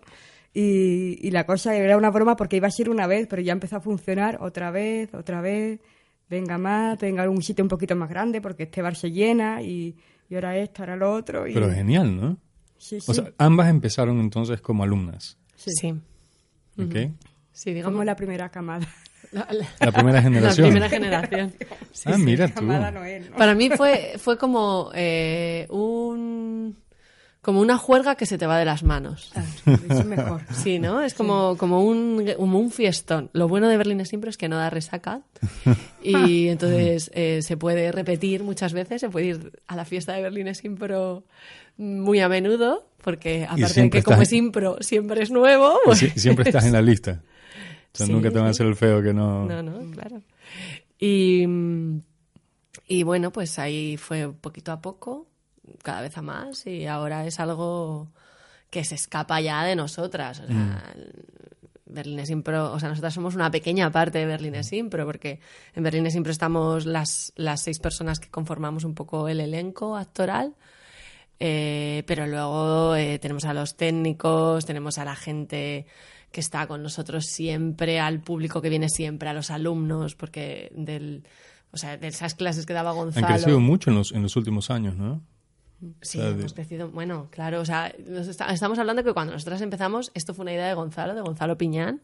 Y, 0.53 1.19
y 1.27 1.31
la 1.31 1.45
cosa 1.47 1.77
era 1.77 1.97
una 1.97 2.11
broma 2.11 2.35
porque 2.37 2.57
iba 2.57 2.67
a 2.67 2.71
ser 2.73 2.91
una 2.91 3.07
vez, 3.07 3.27
pero 3.29 3.41
ya 3.43 3.53
empezó 3.53 3.77
a 3.77 3.81
funcionar 3.81 4.39
otra 4.41 4.71
vez, 4.71 5.13
otra 5.15 5.41
vez. 5.41 5.81
Venga 6.29 6.59
más, 6.59 6.99
venga 6.99 7.25
a 7.25 7.31
un 7.31 7.43
sitio 7.43 7.65
un 7.65 7.69
poquito 7.69 7.95
más 7.97 8.09
grande 8.09 8.41
porque 8.41 8.65
este 8.65 8.83
bar 8.83 8.97
se 8.97 9.11
llena 9.11 9.63
y, 9.63 9.97
y 10.29 10.35
ahora 10.35 10.57
esto, 10.57 10.83
ahora 10.83 10.97
lo 10.97 11.13
otro. 11.13 11.47
Y... 11.47 11.55
Pero 11.55 11.71
genial, 11.71 12.17
¿no? 12.21 12.37
Sí, 12.79 13.01
sí. 13.01 13.11
O 13.11 13.15
sea, 13.15 13.33
ambas 13.39 13.69
empezaron 13.69 14.19
entonces 14.21 14.61
como 14.61 14.83
alumnas, 14.85 15.37
Sí. 15.57 15.73
Sí, 15.77 15.91
¿ok? 16.79 16.97
Digamos. 17.67 17.93
Somos 17.93 18.07
la 18.07 18.17
primera 18.17 18.49
camada. 18.49 18.87
la, 19.33 19.47
la- 19.53 19.67
La 19.87 19.93
primera 19.93 20.23
generación. 20.23 20.67
La 20.67 20.71
primera 20.73 20.89
generación. 20.89 21.55
ah, 22.07 22.17
mira 22.19 22.49
tú. 22.49 22.55
Camada 22.55 22.91
no 22.91 23.05
es, 23.05 23.29
¿no? 23.31 23.37
Para 23.37 23.55
mí 23.55 23.71
fue, 23.71 24.15
fue 24.19 24.39
como 24.39 24.91
eh, 24.95 25.67
un 25.71 26.77
como 27.43 27.61
una 27.63 27.79
juerga 27.79 28.17
que 28.17 28.27
se 28.27 28.37
te 28.37 28.47
va 28.47 28.59
de 28.59 28.67
las 28.67 28.83
manos. 28.83 29.33
Ah, 29.35 29.43
es 29.89 30.05
mejor. 30.05 30.43
Sí, 30.53 30.79
¿no? 30.79 31.01
Es 31.01 31.15
como, 31.15 31.57
como, 31.57 31.83
un, 31.83 32.23
como 32.37 32.59
un 32.59 32.71
fiestón. 32.71 33.31
Lo 33.33 33.49
bueno 33.49 33.67
de 33.69 33.79
Berlín 33.79 34.05
siempre 34.05 34.29
es 34.29 34.37
que 34.37 34.49
no 34.51 34.57
da 34.59 34.69
resaca 34.69 35.23
y 36.03 36.49
entonces 36.49 37.11
eh, 37.15 37.41
se 37.43 37.57
puede 37.57 37.93
repetir 37.93 38.43
muchas 38.45 38.75
veces, 38.75 39.01
se 39.01 39.09
puede 39.09 39.27
ir 39.27 39.53
a 39.69 39.75
la 39.77 39.87
fiesta 39.87 40.13
de 40.13 40.21
Berlín 40.21 40.53
Impro 40.65 41.25
muy 41.79 42.21
a 42.21 42.29
menudo, 42.29 42.87
porque 43.03 43.47
aparte 43.49 43.81
de 43.85 43.89
que 43.91 44.03
como 44.03 44.17
estás- 44.21 44.29
es 44.29 44.33
impro 44.35 44.77
siempre 44.81 45.23
es 45.23 45.31
nuevo, 45.31 45.79
Y 45.85 45.87
pues- 45.87 45.99
si- 45.99 46.11
siempre 46.11 46.45
estás 46.51 46.67
en 46.67 46.73
la 46.75 46.83
lista. 46.83 47.23
Sí, 47.93 48.11
nunca 48.11 48.31
te 48.31 48.39
van 48.39 48.49
a 48.49 48.51
hacer 48.51 48.67
el 48.67 48.77
feo 48.77 49.03
que 49.03 49.13
no... 49.13 49.47
No, 49.47 49.63
no, 49.63 49.91
claro. 49.91 50.23
Y, 50.99 51.47
mm, 51.47 52.01
y 52.87 53.03
bueno, 53.03 53.33
pues 53.33 53.59
ahí 53.59 53.97
fue 53.97 54.33
poquito 54.33 54.73
a 54.73 54.81
poco, 54.81 55.27
cada 55.83 56.03
vez 56.03 56.17
a 56.17 56.23
más, 56.23 56.67
y 56.67 56.87
ahora 56.87 57.27
es 57.27 57.41
algo 57.41 58.13
que 58.71 58.85
se 58.85 58.95
escapa 58.95 59.41
ya 59.41 59.65
de 59.65 59.77
nosotras. 59.77 60.41
O 60.41 60.47
sea, 60.47 60.95
Berlín 61.87 62.23
Impro, 62.29 62.73
o 62.73 62.79
sea, 62.79 62.89
nosotras 62.89 63.13
somos 63.15 63.35
una 63.35 63.51
pequeña 63.51 63.91
parte 63.91 64.19
de 64.19 64.27
Berlín 64.27 64.55
Impro, 64.73 65.05
porque 65.05 65.41
en 65.75 65.83
Berlín 65.83 66.07
Impro 66.07 66.33
estamos 66.33 66.87
las, 66.87 67.33
las 67.37 67.63
seis 67.63 67.79
personas 67.79 68.21
que 68.21 68.31
conformamos 68.31 68.85
un 68.85 68.95
poco 68.95 69.29
el 69.29 69.41
elenco 69.41 69.97
actoral. 69.97 70.55
Eh, 71.43 72.03
pero 72.07 72.27
luego 72.27 72.95
eh, 72.97 73.19
tenemos 73.19 73.47
a 73.47 73.55
los 73.55 73.77
técnicos, 73.77 74.67
tenemos 74.67 74.99
a 74.99 75.07
la 75.07 75.17
gente 75.17 75.87
que 76.33 76.41
está 76.41 76.67
con 76.67 76.83
nosotros 76.83 77.27
siempre, 77.27 77.99
al 78.01 78.21
público 78.21 78.61
que 78.63 78.69
viene 78.71 78.89
siempre, 78.89 79.29
a 79.29 79.33
los 79.33 79.51
alumnos, 79.51 80.15
porque 80.15 80.71
del, 80.75 81.25
o 81.73 81.77
sea, 81.77 81.97
de 81.97 82.07
esas 82.09 82.35
clases 82.35 82.67
que 82.67 82.73
daba 82.73 82.91
Han 82.91 82.97
Gonzalo. 82.97 83.27
crecido 83.27 83.61
mucho 83.61 83.91
en 83.91 83.97
los, 83.97 84.13
en 84.13 84.23
los 84.23 84.37
últimos 84.37 84.71
años, 84.71 84.97
¿no? 84.97 85.23
Sí, 86.03 86.19
O 86.19 86.23
sea, 86.23 86.33
de- 86.33 86.41
hemos 86.41 86.53
crecido. 86.53 86.91
Bueno, 86.91 87.29
claro, 87.31 87.61
o 87.61 87.65
sea, 87.65 87.93
nos 88.07 88.29
está- 88.29 88.53
estamos 88.53 88.79
hablando 88.79 89.03
que 89.03 89.15
cuando 89.15 89.33
nosotras 89.33 89.63
empezamos, 89.63 90.13
esto 90.15 90.35
fue 90.35 90.43
una 90.43 90.53
idea 90.53 90.69
de 90.69 90.75
Gonzalo, 90.75 91.15
de 91.15 91.23
Gonzalo 91.23 91.57
Piñán, 91.57 92.03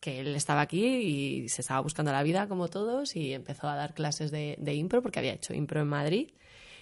que 0.00 0.20
él 0.20 0.34
estaba 0.34 0.62
aquí 0.62 0.84
y 0.86 1.48
se 1.50 1.60
estaba 1.60 1.80
buscando 1.80 2.10
la 2.10 2.22
vida 2.22 2.48
como 2.48 2.68
todos 2.68 3.14
y 3.16 3.34
empezó 3.34 3.68
a 3.68 3.76
dar 3.76 3.92
clases 3.94 4.30
de, 4.30 4.56
de 4.58 4.74
impro 4.74 5.02
porque 5.02 5.18
había 5.18 5.34
hecho 5.34 5.52
impro 5.52 5.80
en 5.82 5.88
Madrid 5.88 6.28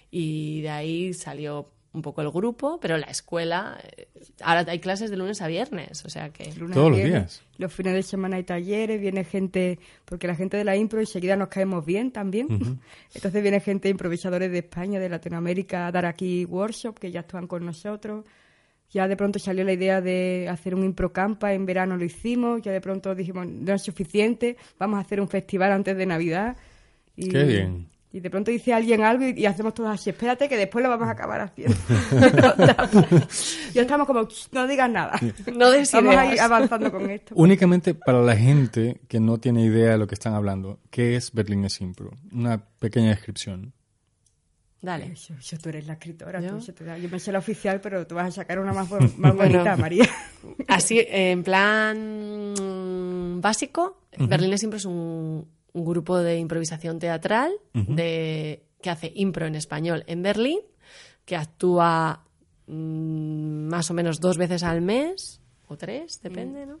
y 0.09 0.61
de 0.61 0.69
ahí 0.69 1.13
salió 1.13 1.69
un 1.97 2.01
poco 2.01 2.21
el 2.21 2.31
grupo, 2.31 2.79
pero 2.79 2.97
la 2.97 3.07
escuela, 3.07 3.77
eh, 3.97 4.07
ahora 4.41 4.65
hay 4.67 4.79
clases 4.79 5.09
de 5.09 5.17
lunes 5.17 5.41
a 5.41 5.47
viernes, 5.47 6.05
o 6.05 6.09
sea 6.09 6.29
que... 6.29 6.45
Lunes 6.53 6.75
Todos 6.75 6.87
a 6.87 6.89
los 6.89 6.97
viernes, 6.97 7.13
días. 7.13 7.43
Los 7.57 7.73
fines 7.73 7.93
de 7.93 8.03
semana 8.03 8.37
hay 8.37 8.43
talleres, 8.43 9.01
viene 9.01 9.23
gente, 9.23 9.79
porque 10.05 10.27
la 10.27 10.35
gente 10.35 10.55
de 10.55 10.63
la 10.63 10.77
impro 10.77 10.99
enseguida 10.99 11.35
nos 11.35 11.49
caemos 11.49 11.85
bien 11.85 12.11
también. 12.11 12.47
Entonces 13.15 13.41
viene 13.41 13.59
gente, 13.59 13.89
improvisadores 13.89 14.51
de 14.51 14.59
España, 14.59 14.99
de 14.99 15.09
Latinoamérica, 15.09 15.87
a 15.87 15.91
dar 15.91 16.05
aquí 16.05 16.45
workshop, 16.45 16.99
que 16.99 17.11
ya 17.11 17.21
están 17.21 17.47
con 17.47 17.65
nosotros. 17.65 18.23
Ya 18.91 19.07
de 19.07 19.17
pronto 19.17 19.39
salió 19.39 19.65
la 19.65 19.73
idea 19.73 19.99
de 19.99 20.47
hacer 20.49 20.73
un 20.73 20.85
improcampa, 20.85 21.53
en 21.53 21.65
verano 21.65 21.97
lo 21.97 22.05
hicimos, 22.05 22.61
ya 22.61 22.71
de 22.71 22.79
pronto 22.79 23.13
dijimos, 23.15 23.45
no 23.45 23.73
es 23.73 23.81
suficiente, 23.81 24.55
vamos 24.79 24.97
a 24.97 25.01
hacer 25.01 25.19
un 25.19 25.27
festival 25.27 25.73
antes 25.73 25.97
de 25.97 26.05
Navidad. 26.05 26.55
Y, 27.15 27.29
Qué 27.29 27.43
bien. 27.43 27.87
Y 28.11 28.21
de 28.21 28.29
pronto 28.29 28.51
dice 28.51 28.73
alguien 28.73 29.03
algo 29.03 29.25
y, 29.27 29.31
y 29.37 29.45
hacemos 29.45 29.73
todos 29.73 29.89
así, 29.89 30.09
espérate 30.09 30.47
que 30.47 30.55
después 30.55 30.81
lo 30.81 30.89
vamos 30.89 31.07
a 31.09 31.11
acabar 31.11 31.41
haciendo. 31.41 31.75
ya 33.73 33.81
estamos 33.81 34.07
como, 34.07 34.25
"Ch, 34.27 34.47
no 34.53 34.65
digas 34.65 34.89
nada. 34.89 35.19
No 35.53 35.67
Vamos 35.93 36.15
a 36.15 36.33
ir 36.33 36.39
avanzando 36.39 36.91
con 36.91 37.09
esto. 37.09 37.35
Únicamente 37.35 37.93
para 37.93 38.21
la 38.21 38.35
gente 38.35 39.01
que 39.07 39.19
no 39.19 39.39
tiene 39.39 39.63
idea 39.65 39.91
de 39.91 39.97
lo 39.97 40.07
que 40.07 40.15
están 40.15 40.33
hablando, 40.33 40.79
¿qué 40.89 41.15
es 41.17 41.31
Berlín 41.33 41.65
es 41.65 41.81
Impro? 41.81 42.11
Una 42.31 42.57
pequeña 42.79 43.09
descripción. 43.09 43.73
Dale. 44.81 45.07
Eso, 45.13 45.33
eso 45.33 45.57
tú 45.57 45.69
eres 45.69 45.85
la 45.87 45.93
escritora. 45.93 46.39
¿Yo? 46.39 46.57
tú, 46.59 46.83
da- 46.85 46.97
yo 46.97 47.09
me 47.09 47.19
sé 47.19 47.31
la 47.31 47.39
oficial, 47.39 47.81
pero 47.81 48.05
tú 48.07 48.15
vas 48.15 48.27
a 48.27 48.31
sacar 48.31 48.59
una 48.59 48.71
más, 48.73 48.87
más 49.17 49.35
bonita, 49.35 49.75
María. 49.75 50.07
Así, 50.67 51.03
en 51.09 51.43
plan 51.43 53.41
básico, 53.41 54.03
Berlín 54.17 54.57
siempre 54.57 54.77
es 54.77 54.85
un, 54.85 55.47
un 55.77 55.85
grupo 55.85 56.17
de 56.19 56.37
improvisación 56.37 56.99
teatral 56.99 57.51
de, 57.73 58.63
que 58.81 58.89
hace 58.89 59.11
impro 59.15 59.45
en 59.45 59.55
español 59.55 60.03
en 60.07 60.21
Berlín, 60.21 60.59
que 61.25 61.35
actúa 61.35 62.23
mm, 62.67 63.67
más 63.67 63.89
o 63.91 63.93
menos 63.93 64.19
dos 64.19 64.37
veces 64.37 64.63
al 64.63 64.81
mes, 64.81 65.39
o 65.67 65.77
tres, 65.77 66.19
depende, 66.21 66.65
¿no? 66.65 66.79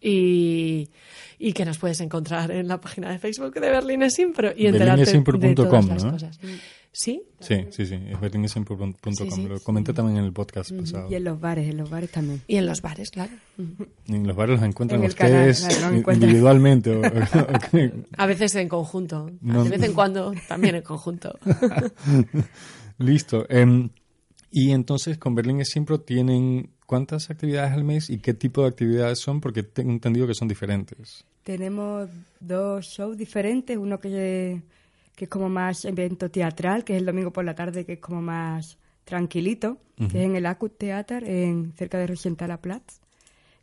Y, 0.00 0.90
y 1.38 1.52
que 1.52 1.64
nos 1.64 1.78
puedes 1.78 2.00
encontrar 2.00 2.50
en 2.50 2.68
la 2.68 2.78
página 2.78 3.10
de 3.10 3.18
Facebook 3.18 3.54
de 3.54 3.70
Berlín 3.70 4.02
es 4.02 4.18
Impro 4.18 4.52
y 4.54 4.66
enterarte 4.66 5.06
de 5.06 5.18
Berlinesimpro.com, 5.20 5.54
todas 5.54 5.86
las 5.88 6.04
¿no? 6.04 6.12
cosas. 6.12 6.38
¿Sí? 6.98 7.22
Sí, 7.40 7.66
sí, 7.72 7.84
sí, 7.84 7.94
es 8.08 8.18
berlinesimpro.com. 8.18 8.94
Sí, 9.14 9.30
sí. 9.30 9.46
Lo 9.46 9.60
comenté 9.60 9.92
también 9.92 10.16
en 10.16 10.24
el 10.24 10.32
podcast 10.32 10.72
pasado. 10.72 11.10
Y 11.10 11.14
en 11.16 11.24
los 11.24 11.38
bares, 11.38 11.68
en 11.68 11.76
los 11.76 11.90
bares 11.90 12.10
también. 12.10 12.40
Y 12.46 12.56
en 12.56 12.64
los 12.64 12.80
bares, 12.80 13.10
claro. 13.10 13.32
En 14.08 14.26
los 14.26 14.34
bares 14.34 14.58
los 14.58 14.66
encuentran 14.66 15.00
En 15.00 15.06
el 15.06 15.14
canal, 15.14 15.50
ustedes 15.50 15.78
encuentran. 15.82 16.22
individualmente. 16.22 16.96
o- 16.96 17.00
o- 17.02 17.02
A 18.16 18.26
veces 18.26 18.54
en 18.54 18.68
conjunto, 18.70 19.30
No- 19.42 19.64
de 19.64 19.68
vez 19.70 19.82
en 19.82 19.92
cuando 19.92 20.32
también 20.48 20.76
en 20.76 20.82
conjunto. 20.82 21.38
Listo. 22.98 23.46
Em, 23.50 23.90
y 24.50 24.70
entonces 24.72 25.18
con 25.18 25.34
Berlín 25.34 25.60
es 25.60 25.74
Impro 25.76 26.00
tienen 26.00 26.70
cuántas 26.86 27.28
actividades 27.30 27.72
al 27.72 27.84
mes 27.84 28.08
y 28.10 28.18
qué 28.18 28.32
tipo 28.32 28.62
de 28.62 28.68
actividades 28.68 29.18
son, 29.18 29.40
porque 29.40 29.62
tengo 29.62 29.90
entendido 29.90 30.26
que 30.26 30.34
son 30.34 30.48
diferentes. 30.48 31.24
Tenemos 31.42 32.08
dos 32.40 32.86
shows 32.86 33.16
diferentes, 33.18 33.76
uno 33.76 34.00
que, 34.00 34.62
que 35.16 35.24
es 35.24 35.30
como 35.30 35.48
más 35.48 35.84
evento 35.86 36.30
teatral, 36.30 36.84
que 36.84 36.92
es 36.94 37.00
el 37.00 37.06
domingo 37.06 37.32
por 37.32 37.44
la 37.44 37.54
tarde, 37.54 37.84
que 37.84 37.94
es 37.94 37.98
como 38.00 38.22
más 38.22 38.78
tranquilito, 39.04 39.78
que 39.96 40.04
es 40.04 40.14
en 40.14 40.36
el 40.36 40.44
Acut 40.44 40.76
Theater, 40.76 41.24
en, 41.24 41.72
cerca 41.72 41.98
de 41.98 42.06
Rosenthal 42.06 42.58
Platz. 42.60 43.00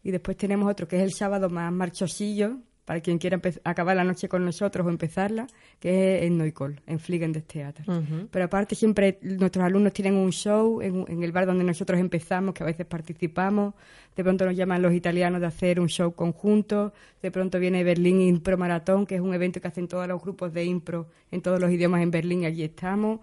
Y 0.03 0.11
después 0.11 0.35
tenemos 0.35 0.69
otro 0.69 0.87
que 0.87 0.97
es 0.97 1.03
el 1.03 1.13
sábado 1.13 1.49
más 1.49 1.71
marchosillo, 1.71 2.57
para 2.85 2.99
quien 2.99 3.17
quiera 3.17 3.39
acabar 3.63 3.95
la 3.95 4.03
noche 4.03 4.27
con 4.27 4.43
nosotros 4.43 4.85
o 4.85 4.89
empezarla, 4.89 5.47
que 5.79 6.17
es 6.17 6.23
en 6.23 6.37
Neukol, 6.37 6.81
en 6.85 6.99
Fliegen 6.99 7.31
des 7.31 7.45
Theater. 7.45 7.85
Pero 8.29 8.45
aparte 8.45 8.75
siempre 8.75 9.19
nuestros 9.21 9.63
alumnos 9.63 9.93
tienen 9.93 10.15
un 10.15 10.31
show 10.31 10.81
en, 10.81 11.23
el 11.23 11.31
bar 11.31 11.45
donde 11.45 11.63
nosotros 11.63 11.99
empezamos, 11.99 12.53
que 12.53 12.63
a 12.63 12.65
veces 12.65 12.85
participamos, 12.85 13.73
de 14.17 14.23
pronto 14.23 14.45
nos 14.45 14.55
llaman 14.55 14.81
los 14.81 14.93
italianos 14.93 15.39
de 15.39 15.47
hacer 15.47 15.79
un 15.79 15.87
show 15.87 16.13
conjunto, 16.13 16.93
de 17.21 17.31
pronto 17.31 17.57
viene 17.57 17.83
Berlín 17.85 18.19
Impro 18.21 18.57
Maratón, 18.57 19.05
que 19.05 19.15
es 19.15 19.21
un 19.21 19.33
evento 19.33 19.61
que 19.61 19.67
hacen 19.69 19.87
todos 19.87 20.07
los 20.07 20.21
grupos 20.21 20.53
de 20.53 20.65
impro 20.65 21.07
en 21.31 21.41
todos 21.41 21.59
los 21.61 21.71
idiomas 21.71 22.01
en 22.03 22.11
Berlín 22.11 22.41
y 22.43 22.45
allí 22.47 22.63
estamos, 22.63 23.21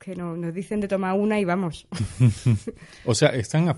que 0.00 0.16
no- 0.16 0.36
nos 0.36 0.52
dicen 0.54 0.80
de 0.80 0.88
tomar 0.88 1.12
una 1.18 1.38
y 1.38 1.44
vamos. 1.44 1.86
O 3.04 3.14
sea, 3.14 3.28
están 3.30 3.68
a 3.68 3.76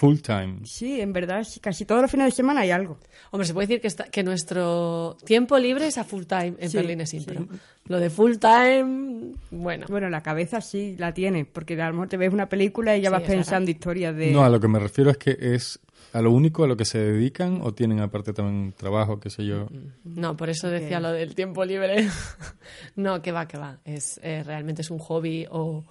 full 0.00 0.18
time. 0.20 0.60
sí, 0.64 1.00
en 1.00 1.12
verdad, 1.12 1.44
sí, 1.44 1.60
casi 1.60 1.84
todos 1.84 2.00
los 2.00 2.10
fines 2.10 2.26
de 2.28 2.32
semana 2.32 2.62
hay 2.62 2.70
algo. 2.70 2.98
Hombre, 3.30 3.46
se 3.46 3.52
puede 3.52 3.66
decir 3.66 3.80
que, 3.82 3.88
está- 3.88 4.04
que 4.04 4.22
nuestro 4.22 5.16
tiempo 5.24 5.58
libre 5.58 5.86
es 5.86 5.98
a 5.98 6.04
full 6.04 6.24
time 6.24 6.54
en 6.58 6.70
Sí, 6.70 6.76
Berlín 6.78 7.00
es 7.02 7.12
Impro. 7.14 7.46
Lo 7.84 7.98
de 8.00 8.08
full 8.08 8.36
time, 8.38 9.34
bueno. 9.50 9.86
Bueno, 9.88 10.08
la 10.08 10.22
cabeza 10.22 10.60
sí 10.62 10.96
la 10.98 11.12
tiene, 11.12 11.44
porque 11.44 11.80
a 11.80 11.86
lo 11.88 11.92
mejor 11.94 12.08
te 12.08 12.16
ves 12.16 12.32
una 12.32 12.48
película 12.48 12.96
y 12.96 13.02
ya 13.02 13.08
Sí, 13.08 13.12
vas 13.12 13.22
es 13.22 13.28
verdad. 13.28 13.38
pensando 13.42 13.70
historias 13.70 14.16
de... 14.16 14.32
No, 14.32 14.42
a 14.42 14.48
lo 14.48 14.58
que 14.58 14.68
me 14.68 14.78
refiero 14.78 15.10
es 15.10 15.18
que 15.18 15.36
es 15.38 15.78
a 16.12 16.22
lo 16.22 16.30
único 16.32 16.64
a 16.64 16.66
lo 16.66 16.76
que 16.76 16.84
se 16.84 16.98
dedican 16.98 17.60
o 17.62 17.72
tienen 17.74 18.00
aparte 18.00 18.32
también 18.32 18.72
trabajo, 18.76 19.20
qué 19.20 19.28
sé 19.30 19.44
yo. 19.44 19.68
No, 20.04 20.36
por 20.36 20.48
eso 20.50 20.68
decía 20.68 20.98
lo 20.98 21.12
del 21.12 21.34
tiempo 21.34 21.64
libre. 21.64 22.08
no, 22.96 23.22
que 23.22 23.32
va, 23.32 23.46
que 23.46 23.58
va. 23.58 23.78
Es, 23.84 24.18
eh, 24.22 24.42
realmente 24.44 24.82
es 24.82 24.90
un 24.90 24.98
hobby 24.98 25.46
o, 25.50 25.84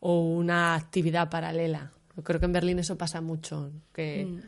o 0.00 0.20
una 0.22 0.74
actividad 0.76 1.28
paralela. 1.28 1.92
Yo 2.16 2.22
creo 2.22 2.40
que 2.40 2.46
en 2.46 2.52
Berlín 2.52 2.78
eso 2.78 2.96
pasa 2.96 3.20
mucho. 3.20 3.70
Que, 3.92 4.40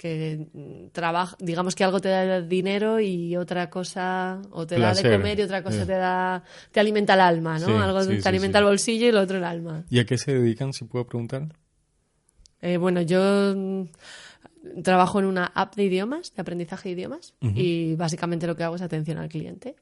que 0.00 0.48
mm, 0.52 0.92
trabaja, 0.92 1.36
digamos 1.40 1.74
que 1.74 1.84
algo 1.84 2.00
te 2.00 2.08
da 2.08 2.40
dinero 2.40 3.00
y 3.00 3.36
otra 3.36 3.68
cosa, 3.68 4.40
o 4.50 4.66
te 4.66 4.78
da 4.78 4.94
de 4.94 5.02
comer 5.02 5.38
y 5.38 5.42
otra 5.42 5.62
cosa 5.62 5.84
te 5.84 5.92
da, 5.92 6.42
te 6.72 6.80
alimenta 6.80 7.12
el 7.14 7.20
alma, 7.20 7.58
¿no? 7.58 7.66
Sí, 7.66 7.72
algo 7.72 8.02
sí, 8.02 8.08
te 8.08 8.22
sí, 8.22 8.28
alimenta 8.28 8.58
sí. 8.58 8.62
el 8.62 8.64
bolsillo 8.64 9.08
y 9.08 9.12
lo 9.12 9.20
otro 9.20 9.36
el 9.36 9.44
alma. 9.44 9.84
¿Y 9.90 9.98
a 9.98 10.06
qué 10.06 10.16
se 10.16 10.32
dedican, 10.32 10.72
si 10.72 10.86
puedo 10.86 11.06
preguntar? 11.06 11.54
Eh, 12.62 12.78
bueno, 12.78 13.02
yo 13.02 13.54
mm, 13.54 13.84
trabajo 14.82 15.20
en 15.20 15.26
una 15.26 15.44
app 15.54 15.74
de 15.76 15.84
idiomas, 15.84 16.34
de 16.34 16.40
aprendizaje 16.40 16.88
de 16.88 16.94
idiomas, 16.94 17.34
y 17.42 17.94
básicamente 17.96 18.46
lo 18.46 18.56
que 18.56 18.64
hago 18.64 18.76
es 18.76 18.82
atención 18.82 19.18
al 19.18 19.28
cliente 19.28 19.76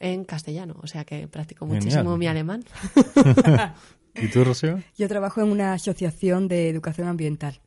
en 0.00 0.24
castellano, 0.24 0.76
o 0.80 0.86
sea 0.86 1.04
que 1.04 1.26
practico 1.26 1.66
Genial. 1.66 1.82
muchísimo 1.82 2.16
mi 2.16 2.28
alemán. 2.28 2.64
¿Y 4.20 4.28
tú, 4.28 4.44
Rocío? 4.44 4.82
Yo 4.96 5.08
trabajo 5.08 5.40
en 5.40 5.48
una 5.48 5.72
asociación 5.72 6.48
de 6.48 6.68
educación 6.68 7.08
ambiental, 7.08 7.60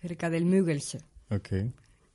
cerca 0.00 0.30
del 0.30 0.44
Mügelse. 0.44 1.00
Ok. 1.30 1.48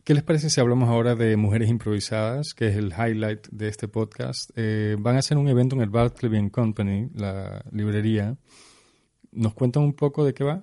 ¿Qué 0.03 0.13
les 0.13 0.23
parece 0.23 0.49
si 0.49 0.59
hablamos 0.59 0.89
ahora 0.89 1.15
de 1.15 1.37
Mujeres 1.37 1.69
Improvisadas, 1.69 2.53
que 2.53 2.67
es 2.67 2.75
el 2.75 2.91
highlight 2.91 3.47
de 3.49 3.69
este 3.69 3.87
podcast? 3.87 4.49
Eh, 4.55 4.97
van 4.99 5.15
a 5.15 5.19
hacer 5.19 5.37
un 5.37 5.47
evento 5.47 5.77
en 5.77 5.81
el 5.81 5.89
Bartleby 5.89 6.49
Company, 6.49 7.09
la 7.15 7.63
librería. 7.71 8.35
¿Nos 9.31 9.53
cuentan 9.53 9.83
un 9.83 9.93
poco 9.93 10.25
de 10.25 10.33
qué 10.33 10.43
va? 10.43 10.61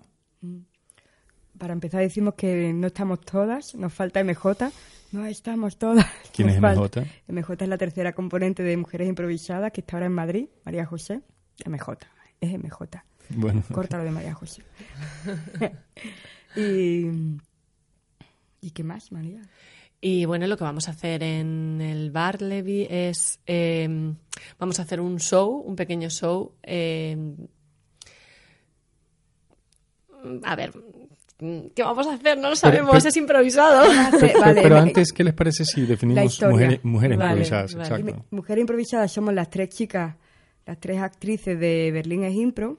Para 1.57 1.73
empezar 1.73 2.03
decimos 2.03 2.35
que 2.35 2.73
no 2.75 2.89
estamos 2.89 3.21
todas, 3.23 3.75
nos 3.75 3.95
falta 3.95 4.23
MJ, 4.23 4.71
no 5.13 5.25
estamos 5.25 5.79
todas. 5.79 6.07
¿Quién 6.35 6.49
nos 6.49 6.57
es 6.57 6.61
falta. 6.61 7.01
MJ? 7.27 7.33
MJ 7.41 7.65
es 7.65 7.69
la 7.69 7.79
tercera 7.79 8.13
componente 8.13 8.63
de 8.63 8.77
Mujeres 8.77 9.09
Improvisadas, 9.09 9.73
que 9.73 9.81
está 9.81 9.97
ahora 9.97 10.07
en 10.07 10.13
Madrid, 10.13 10.49
María 10.67 10.85
José. 10.85 11.23
MJ, 11.65 11.97
es 12.43 12.59
MJ. 12.59 13.05
Bueno, 13.37 13.63
Córtalo 13.73 14.05
de 14.05 14.11
María 14.11 14.35
José. 14.35 14.63
y, 16.57 17.07
¿Y 18.61 18.71
qué 18.73 18.83
más, 18.85 19.13
María? 19.13 19.41
Y 20.01 20.25
bueno, 20.25 20.47
lo 20.47 20.57
que 20.57 20.65
vamos 20.65 20.89
a 20.89 20.93
hacer 20.93 21.23
en 21.23 21.81
el 21.81 22.11
bar 22.11 22.41
Levi 22.41 22.87
es, 22.89 23.39
eh, 23.47 23.87
vamos 24.59 24.79
a 24.79 24.83
hacer 24.83 25.01
un 25.01 25.19
show, 25.19 25.51
un 25.65 25.77
pequeño 25.77 26.09
show. 26.09 26.53
eh, 26.63 27.17
a 30.45 30.55
ver, 30.57 30.73
¿qué 31.75 31.83
vamos 31.83 32.07
a 32.07 32.15
hacer? 32.15 32.39
No 32.39 32.51
lo 32.51 32.57
sabemos, 32.57 32.91
pero- 32.93 33.09
es 33.09 33.17
improvisado. 33.17 33.85
pero, 34.21 34.41
Vale, 34.41 34.63
pero 34.63 34.75
me- 34.77 34.81
antes, 34.83 35.13
¿qué 35.13 35.25
les 35.25 35.35
parece 35.35 35.65
si 35.65 35.83
definimos 35.87 36.41
mujeres, 36.43 36.81
mujeres 36.85 37.19
Vale, 37.19 37.31
improvisadas? 37.31 37.75
vale. 37.75 38.01
Exacto. 38.03 38.25
Mujeres 38.31 38.61
Improvisadas 38.63 39.13
somos 39.13 39.33
las 39.35 39.49
tres 39.51 39.71
chicas, 39.71 40.17
las 40.67 40.79
tres 40.79 41.01
actrices 41.01 41.59
de 41.59 41.91
Berlín 41.93 42.25
es 42.25 42.35
Impro, 42.35 42.79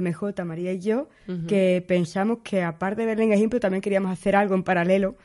MJ, 0.00 0.44
María 0.44 0.72
y 0.72 0.80
yo, 0.80 1.08
que 1.46 1.84
pensamos 1.86 2.38
que 2.44 2.62
aparte 2.62 3.02
de 3.02 3.06
Berlín 3.06 3.32
es 3.32 3.40
Impro 3.40 3.58
también 3.60 3.80
queríamos 3.80 4.10
hacer 4.10 4.36
algo 4.36 4.54
en 4.54 4.62
paralelo, 4.62 5.16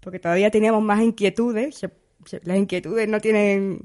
porque 0.00 0.18
todavía 0.18 0.50
teníamos 0.50 0.82
más 0.82 1.02
inquietudes, 1.02 1.76
se- 1.76 1.90
se- 2.26 2.40
las 2.44 2.56
inquietudes 2.58 3.08
no 3.08 3.20
tienen 3.20 3.80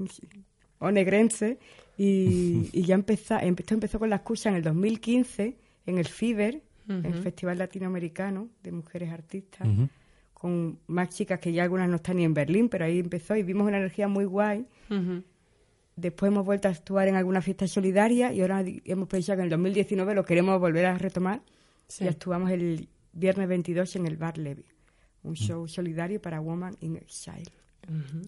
onegrense, 0.78 1.58
y, 1.96 2.68
y 2.72 2.82
ya 2.82 2.94
empezó, 2.94 3.36
esto 3.38 3.74
empezó 3.74 3.98
con 3.98 4.10
la 4.10 4.16
excusa 4.16 4.48
en 4.48 4.56
el 4.56 4.62
2015, 4.62 5.56
en 5.86 5.98
el 5.98 6.06
FIBER, 6.06 6.62
el 7.06 7.14
Festival 7.22 7.58
Latinoamericano 7.58 8.48
de 8.64 8.72
Mujeres 8.72 9.10
Artistas, 9.12 9.68
con 10.34 10.78
más 10.88 11.10
chicas 11.10 11.38
que 11.38 11.52
ya 11.52 11.62
algunas 11.62 11.88
no 11.88 11.96
están 11.96 12.16
ni 12.16 12.24
en 12.24 12.34
Berlín, 12.34 12.68
pero 12.68 12.84
ahí 12.86 12.98
empezó 12.98 13.36
y 13.36 13.42
vimos 13.42 13.66
una 13.68 13.76
energía 13.76 14.08
muy 14.08 14.24
guay. 14.24 14.66
Después 16.00 16.30
hemos 16.30 16.44
vuelto 16.46 16.68
a 16.68 16.70
actuar 16.70 17.08
en 17.08 17.16
alguna 17.16 17.42
fiesta 17.42 17.68
solidaria 17.68 18.32
y 18.32 18.40
ahora 18.40 18.64
hemos 18.84 19.08
pensado 19.08 19.36
que 19.36 19.40
en 19.42 19.44
el 19.44 19.50
2019 19.50 20.14
lo 20.14 20.24
queremos 20.24 20.58
volver 20.58 20.86
a 20.86 20.96
retomar 20.98 21.42
Sí. 21.88 22.04
y 22.04 22.08
actuamos 22.08 22.50
el 22.52 22.88
viernes 23.12 23.48
22 23.48 23.96
en 23.96 24.06
el 24.06 24.16
Bar 24.16 24.38
Levy, 24.38 24.64
un 25.24 25.34
show 25.34 25.66
solidario 25.66 26.22
para 26.22 26.38
Woman 26.40 26.76
in 26.80 26.96
Exile. 26.96 27.50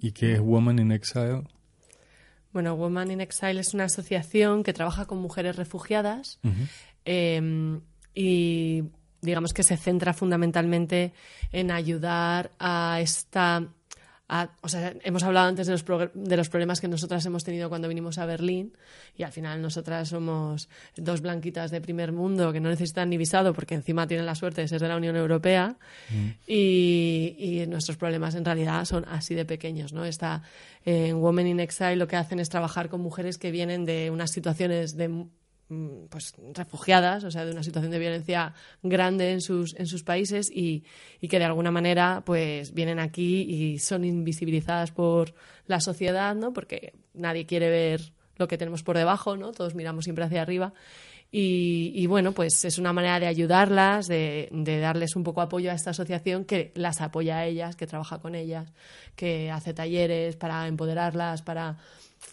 ¿Y 0.00 0.10
qué 0.10 0.34
es 0.34 0.40
Woman 0.40 0.80
in 0.80 0.90
Exile? 0.90 1.44
Bueno, 2.52 2.74
Women 2.74 3.12
in 3.12 3.20
Exile 3.20 3.60
es 3.60 3.72
una 3.72 3.84
asociación 3.84 4.64
que 4.64 4.72
trabaja 4.72 5.06
con 5.06 5.18
mujeres 5.18 5.56
refugiadas 5.56 6.40
eh, 7.04 7.78
y 8.14 8.82
digamos 9.20 9.54
que 9.54 9.62
se 9.62 9.76
centra 9.76 10.12
fundamentalmente 10.12 11.12
en 11.52 11.70
ayudar 11.70 12.50
a 12.58 12.98
esta... 13.00 13.68
a- 14.28 14.50
o 14.62 14.68
sea, 14.68 14.94
hemos 15.04 15.22
hablado 15.24 15.48
antes 15.48 15.66
de 15.66 15.72
los, 15.72 15.84
de 16.14 16.36
los 16.36 16.48
problemas 16.48 16.80
que 16.80 16.88
nosotras 16.88 17.24
hemos 17.26 17.44
tenido 17.44 17.68
cuando 17.68 17.88
vinimos 17.88 18.16
a 18.18 18.24
Berlín 18.26 18.72
y 19.16 19.24
al 19.24 19.32
final 19.32 19.60
nosotras 19.60 20.08
somos 20.08 20.68
dos 20.96 21.20
blanquitas 21.20 21.70
de 21.70 21.80
primer 21.82 22.12
mundo 22.12 22.52
que 22.52 22.60
no 22.60 22.70
necesitan 22.70 23.10
ni 23.10 23.18
visado 23.18 23.52
porque 23.52 23.74
encima 23.74 24.06
tienen 24.06 24.24
la 24.24 24.34
suerte 24.34 24.62
de 24.62 24.68
ser 24.68 24.80
de 24.80 24.88
la 24.88 24.96
Unión 24.96 25.16
Europea 25.16 25.76
y, 26.46 27.34
y 27.38 27.66
nuestros 27.66 27.96
problemas 27.96 28.34
en 28.34 28.44
realidad 28.44 28.84
son 28.84 29.04
así 29.06 29.34
de 29.34 29.44
pequeños, 29.44 29.92
¿no? 29.92 30.04
Está 30.04 30.42
en 30.84 31.16
Women 31.16 31.46
in 31.48 31.60
Exile 31.60 31.96
lo 31.96 32.08
que 32.08 32.16
hacen 32.16 32.40
es 32.40 32.48
trabajar 32.48 32.88
con 32.88 33.00
mujeres 33.00 33.38
que 33.38 33.50
vienen 33.50 33.84
de 33.84 34.10
unas 34.10 34.30
situaciones 34.30 34.96
de 34.96 35.08
mm, 35.08 35.28
pues 36.08 36.34
refugiadas, 36.54 37.24
o 37.24 37.30
sea, 37.30 37.44
de 37.44 37.52
una 37.52 37.62
situación 37.62 37.92
de 37.92 37.98
violencia 37.98 38.54
grande 38.82 39.32
en 39.32 39.40
sus, 39.40 39.74
en 39.78 39.86
sus 39.86 40.02
países 40.02 40.50
y, 40.50 40.84
y 41.20 41.28
que 41.28 41.38
de 41.38 41.44
alguna 41.44 41.70
manera 41.70 42.22
pues 42.24 42.72
vienen 42.74 42.98
aquí 42.98 43.42
y 43.42 43.78
son 43.78 44.04
invisibilizadas 44.04 44.90
por 44.90 45.34
la 45.66 45.80
sociedad, 45.80 46.34
¿no? 46.34 46.52
Porque 46.52 46.94
nadie 47.14 47.46
quiere 47.46 47.70
ver 47.70 48.12
lo 48.36 48.48
que 48.48 48.58
tenemos 48.58 48.82
por 48.82 48.96
debajo, 48.96 49.36
¿no? 49.36 49.52
Todos 49.52 49.74
miramos 49.74 50.04
siempre 50.04 50.24
hacia 50.24 50.42
arriba. 50.42 50.72
Y, 51.34 52.06
bueno, 52.08 52.32
pues 52.32 52.62
es 52.66 52.76
una 52.76 52.92
manera 52.92 53.18
de 53.18 53.26
ayudarlas, 53.26 54.06
de, 54.06 54.50
darles 54.52 55.16
un 55.16 55.22
poco 55.22 55.40
apoyo 55.40 55.70
a 55.70 55.74
esta 55.74 55.90
asociación 55.90 56.44
que 56.44 56.72
las 56.74 57.00
apoya 57.00 57.38
a 57.38 57.46
ellas, 57.46 57.74
que 57.74 57.86
trabaja 57.86 58.18
con 58.18 58.34
ellas, 58.34 58.70
que 59.16 59.50
hace 59.50 59.72
talleres 59.72 60.36
para 60.36 60.68
empoderarlas, 60.68 61.40
para, 61.40 61.78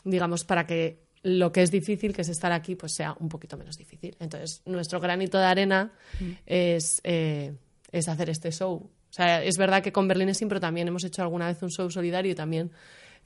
digamos, 0.04 0.44
para 0.44 0.68
que 0.68 1.00
lo 1.24 1.52
que 1.52 1.62
es 1.62 1.72
difícil, 1.72 2.14
que 2.14 2.22
es 2.22 2.30
estar 2.30 2.52
aquí, 2.52 2.76
pues 2.76 2.94
sea 2.94 3.16
un 3.20 3.30
poquito 3.30 3.58
menos 3.58 3.78
difícil. 3.78 4.16
Entonces, 4.20 4.62
nuestro 4.66 5.00
granito 5.00 5.38
de 5.38 5.46
arena 5.46 5.92
mm. 6.20 6.32
es, 6.46 7.02
eh, 7.04 7.54
es 7.92 8.08
hacer 8.08 8.30
este 8.30 8.52
show. 8.52 8.76
O 8.76 9.14
sea, 9.14 9.44
es 9.44 9.58
verdad 9.58 9.82
que 9.82 9.92
con 9.92 10.08
Berlín 10.08 10.34
Simpro 10.36 10.60
también 10.60 10.88
hemos 10.88 11.04
hecho 11.04 11.22
alguna 11.22 11.48
vez 11.48 11.62
un 11.64 11.72
show 11.72 11.90
solidario 11.90 12.32
y 12.32 12.36
también 12.36 12.72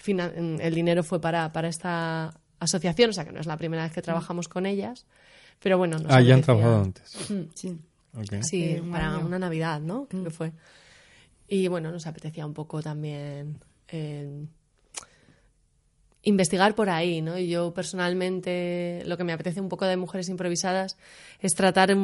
el 0.05 0.73
dinero 0.73 1.03
fue 1.03 1.21
para, 1.21 1.51
para 1.51 1.67
esta 1.67 2.33
asociación, 2.59 3.09
o 3.09 3.13
sea 3.13 3.25
que 3.25 3.31
no 3.31 3.39
es 3.39 3.45
la 3.45 3.57
primera 3.57 3.83
vez 3.83 3.91
que 3.91 4.01
trabajamos 4.01 4.47
con 4.47 4.65
ellas. 4.65 5.05
Pero 5.59 5.77
bueno, 5.77 5.97
Ah, 6.09 6.21
ya 6.21 6.33
han 6.33 6.41
trabajado 6.41 6.81
antes. 6.81 7.17
Sí. 7.53 7.77
Sí, 8.41 8.81
para 8.91 9.17
una 9.17 9.39
Navidad, 9.39 9.81
¿no? 9.81 10.05
Creo 10.07 10.23
que 10.23 10.29
fue. 10.29 10.51
Y 11.47 11.67
bueno, 11.67 11.91
nos 11.91 12.05
apetecía 12.05 12.45
un 12.45 12.53
poco 12.53 12.81
también 12.81 13.59
eh, 13.87 14.45
investigar 16.23 16.73
por 16.73 16.89
ahí, 16.89 17.21
¿no? 17.21 17.37
Y 17.37 17.49
yo 17.49 17.73
personalmente 17.73 19.03
lo 19.05 19.17
que 19.17 19.23
me 19.23 19.33
apetece 19.33 19.61
un 19.61 19.69
poco 19.69 19.85
de 19.85 19.97
mujeres 19.97 20.29
improvisadas 20.29 20.97
es 21.39 21.53
tratar 21.53 21.95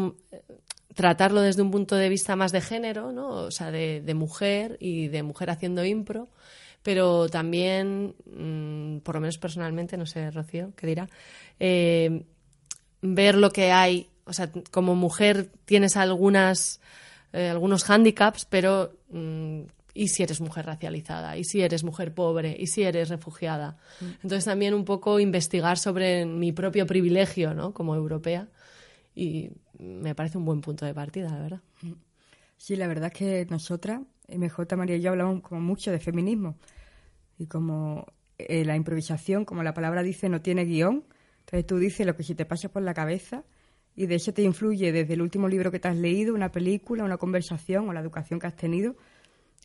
tratarlo 0.94 1.42
desde 1.42 1.62
un 1.62 1.72
punto 1.72 1.96
de 1.96 2.10
vista 2.10 2.36
más 2.36 2.52
de 2.52 2.62
género, 2.62 3.12
¿no? 3.12 3.30
O 3.30 3.52
sea, 3.52 3.72
de, 3.72 4.14
mujer 4.14 4.78
y 4.82 5.08
de 5.08 5.24
mujer 5.24 5.50
haciendo 5.50 5.86
impro, 5.86 6.28
pero 6.84 7.30
también, 7.30 8.16
mm, 8.26 9.00
por 9.00 9.16
lo 9.16 9.22
menos 9.22 9.38
personalmente, 9.38 9.96
no 9.96 10.06
sé, 10.06 10.30
Rocío, 10.32 10.74
¿qué 10.76 10.88
dirá? 10.88 11.10
Eh, 11.60 12.26
ver 13.02 13.36
lo 13.36 13.52
que 13.52 13.72
hay. 13.72 14.10
O 14.26 14.34
sea, 14.34 14.52
como 14.72 14.96
mujer 14.96 15.50
tienes 15.66 15.96
algunas, 15.96 16.82
eh, 17.34 17.48
algunos 17.48 17.84
hándicaps, 17.84 18.46
pero 18.46 18.94
mm, 19.10 19.62
¿y 19.94 20.10
si 20.10 20.24
eres 20.24 20.42
mujer 20.42 20.66
racializada? 20.66 21.38
¿Y 21.38 21.44
si 21.44 21.62
eres 21.62 21.84
mujer 21.84 22.14
pobre? 22.14 22.56
¿Y 22.58 22.68
si 22.68 22.84
eres 22.84 23.10
refugiada? 23.10 23.78
Mm. 24.00 24.06
Entonces 24.24 24.46
también 24.46 24.74
un 24.74 24.86
poco 24.86 25.20
investigar 25.20 25.78
sobre 25.78 26.26
mi 26.26 26.52
propio 26.52 26.86
privilegio, 26.86 27.54
¿no? 27.54 27.74
Como 27.74 27.96
europea. 27.96 28.48
Y 29.16 29.52
me 29.78 30.16
parece 30.16 30.38
un 30.38 30.46
buen 30.46 30.62
punto 30.62 30.86
de 30.86 30.94
partida, 30.94 31.30
la 31.30 31.40
verdad. 31.40 31.62
Mm. 31.82 31.94
Sí, 32.58 32.76
la 32.76 32.88
verdad 32.88 33.12
es 33.14 33.18
que 33.18 33.48
nosotras, 33.50 34.02
MJ 34.28 34.76
María 34.76 34.98
y 34.98 35.02
yo 35.02 35.12
hablamos 35.12 35.42
como 35.42 35.62
mucho 35.62 35.92
de 35.92 36.00
feminismo. 36.00 36.58
Y 37.38 37.48
como 37.48 38.06
eh, 38.38 38.66
la 38.66 38.76
improvisación, 38.76 39.46
como 39.46 39.64
la 39.64 39.74
palabra 39.74 40.04
dice, 40.04 40.30
no 40.30 40.42
tiene 40.42 40.66
guion, 40.66 41.06
entonces 41.40 41.66
tú 41.66 41.78
dices 41.78 42.06
lo 42.06 42.16
que 42.16 42.24
se 42.24 42.36
te 42.36 42.46
pasa 42.46 42.70
por 42.70 42.84
la 42.84 42.94
cabeza 42.94 43.44
y 43.96 44.06
de 44.06 44.16
eso 44.16 44.34
te 44.34 44.44
influye 44.44 44.92
desde 44.92 45.14
el 45.14 45.22
último 45.22 45.48
libro 45.48 45.72
que 45.72 45.80
te 45.80 45.88
has 45.88 45.98
leído, 45.98 46.34
una 46.34 46.52
película, 46.52 47.04
una 47.04 47.18
conversación 47.18 47.90
o 47.90 47.94
la 47.94 48.00
educación 48.00 48.40
que 48.40 48.48
has 48.48 48.56
tenido. 48.56 48.96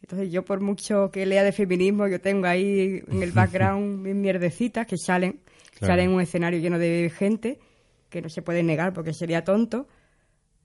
Entonces 0.04 0.30
yo 0.30 0.44
por 0.44 0.60
mucho 0.60 1.10
que 1.10 1.24
lea 1.24 1.42
de 1.42 1.50
feminismo, 1.50 2.06
yo 2.06 2.20
tengo 2.20 2.46
ahí 2.46 3.02
en 3.08 3.22
el 3.22 3.32
background 3.32 4.00
mis 4.02 4.14
mierdecitas 4.14 4.86
que 4.86 4.98
salen, 4.98 5.40
salen 5.80 6.10
en 6.10 6.14
un 6.16 6.20
escenario 6.20 6.60
lleno 6.60 6.78
de 6.78 7.10
gente 7.16 7.58
que 8.10 8.20
no 8.20 8.28
se 8.28 8.42
puede 8.42 8.62
negar 8.62 8.92
porque 8.92 9.14
sería 9.14 9.44
tonto. 9.44 9.88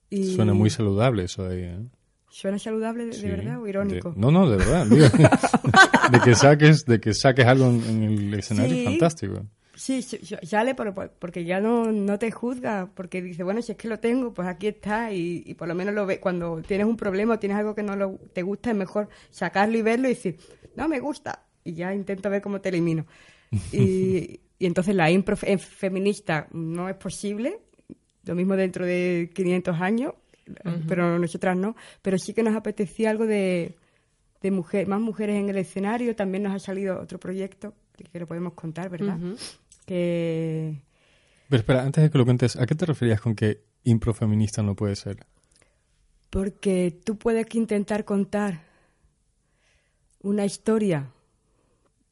Y... 0.10 0.36
Suena 0.36 0.54
muy 0.54 0.69
saludable 0.69 1.23
eso 1.23 1.47
ahí, 1.47 1.62
¿eh? 1.62 1.80
¿Suena 2.28 2.60
saludable 2.60 3.06
de, 3.06 3.30
verdad 3.30 3.62
o 3.62 3.67
irónico? 3.67 4.13
no, 4.17 4.30
no, 4.30 4.49
de 4.49 4.58
verdad. 4.58 4.86
de, 6.12 6.19
que 6.19 6.36
saques, 6.36 6.84
de 6.84 6.99
que 6.99 7.13
saques 7.13 7.45
algo 7.45 7.67
en, 7.67 8.04
el 8.04 8.34
escenario, 8.34 8.84
fantástico. 8.84 9.45
Sí, 9.80 10.02
sale 10.02 10.76
porque 10.76 11.46
ya 11.46 11.62
no, 11.62 11.89
no 11.89 12.20
te 12.20 12.32
juzga, 12.32 12.89
porque 12.94 13.22
dice, 13.22 13.44
bueno, 13.44 13.62
si 13.62 13.72
es 13.72 13.78
que 13.78 13.88
lo 13.88 13.98
tengo, 13.98 14.34
pues 14.34 14.46
aquí 14.46 14.68
está, 14.68 15.13
y, 15.13 15.54
por 15.54 15.70
lo 15.70 15.74
menos 15.74 15.96
lo 15.96 16.06
ve, 16.06 16.20
cuando 16.20 16.62
tienes 16.62 16.86
un 16.86 16.98
problema 16.98 17.36
o 17.36 17.39
tienes 17.39 17.58
algo 17.58 17.74
que 17.74 17.82
no 17.82 17.96
lo, 17.96 18.20
te 18.34 18.42
gusta, 18.42 18.72
es 18.72 18.76
mejor 18.76 19.08
sacarlo 19.30 19.78
y 19.78 19.82
verlo 19.82 20.10
y 20.10 20.15
decir, 20.15 20.38
no 20.76 20.89
me 20.89 21.00
gusta, 21.00 21.46
y 21.63 21.76
ya 21.76 21.96
intento 21.96 22.30
ver 22.30 22.42
cómo 22.42 22.60
te 22.60 22.68
elimino. 22.70 23.06
Y, 23.72 24.42
y 24.60 24.65
entonces 24.65 24.94
la 24.94 25.10
impro 25.10 25.38
feminista 25.38 26.50
no 26.52 26.89
es 26.89 26.96
posible, 26.96 27.62
lo 28.26 28.36
mismo 28.36 28.58
dentro 28.58 28.86
de 28.86 29.32
500 29.34 29.80
años, 29.80 30.13
pero 30.89 31.18
nosotras 31.18 31.56
no, 31.56 31.78
pero 32.02 32.18
sí 32.18 32.34
que 32.34 32.44
nos 32.44 32.54
apetecía 32.54 33.12
algo 33.12 33.26
de, 33.26 33.78
de 34.42 34.52
mujer, 34.52 34.88
más 34.88 35.00
mujeres 35.00 35.38
en 35.38 35.48
el 35.48 35.58
escenario, 35.58 36.18
también 36.18 36.44
nos 36.44 36.54
ha 36.54 36.60
salido 36.60 37.00
otro 37.00 37.18
proyecto 37.18 37.74
que 38.12 38.20
lo 38.20 38.28
podemos 38.28 38.54
contar, 38.54 38.89
¿verdad? 38.89 39.18
Que... 39.89 40.84
Pero 41.49 41.60
espera, 41.60 41.84
antes 41.84 42.04
de 42.04 42.12
que 42.12 42.17
lo 42.19 42.25
cuentes, 42.25 42.56
¿a 42.56 42.67
qué 42.67 42.75
te 42.75 42.86
referías 42.86 43.19
con 43.19 43.34
que 43.34 43.63
improfeminista 43.84 44.62
no 44.62 44.75
puede 44.75 44.95
ser? 44.95 45.17
Porque 46.30 46.95
tú 47.04 47.17
puedes 47.17 47.47
intentar 47.56 48.06
contar 48.06 48.62
una 50.21 50.45
historia. 50.45 51.12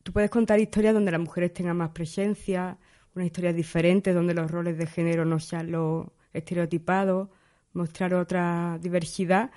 Tú 0.01 0.11
puedes 0.11 0.31
contar 0.31 0.59
historias 0.59 0.95
donde 0.95 1.11
las 1.11 1.21
mujeres 1.21 1.53
tengan 1.53 1.77
más 1.77 1.91
presencia, 1.91 2.79
una 3.13 3.25
historia 3.25 3.53
diferente, 3.53 4.11
donde 4.11 4.33
los 4.33 4.49
roles 4.49 4.75
de 4.79 4.87
género 4.87 5.23
no 5.23 5.39
sean 5.39 5.71
los 5.71 6.07
estereotipados, 6.33 7.29
mostrar 7.73 8.15
otra 8.15 8.79
diversidad, 8.81 9.51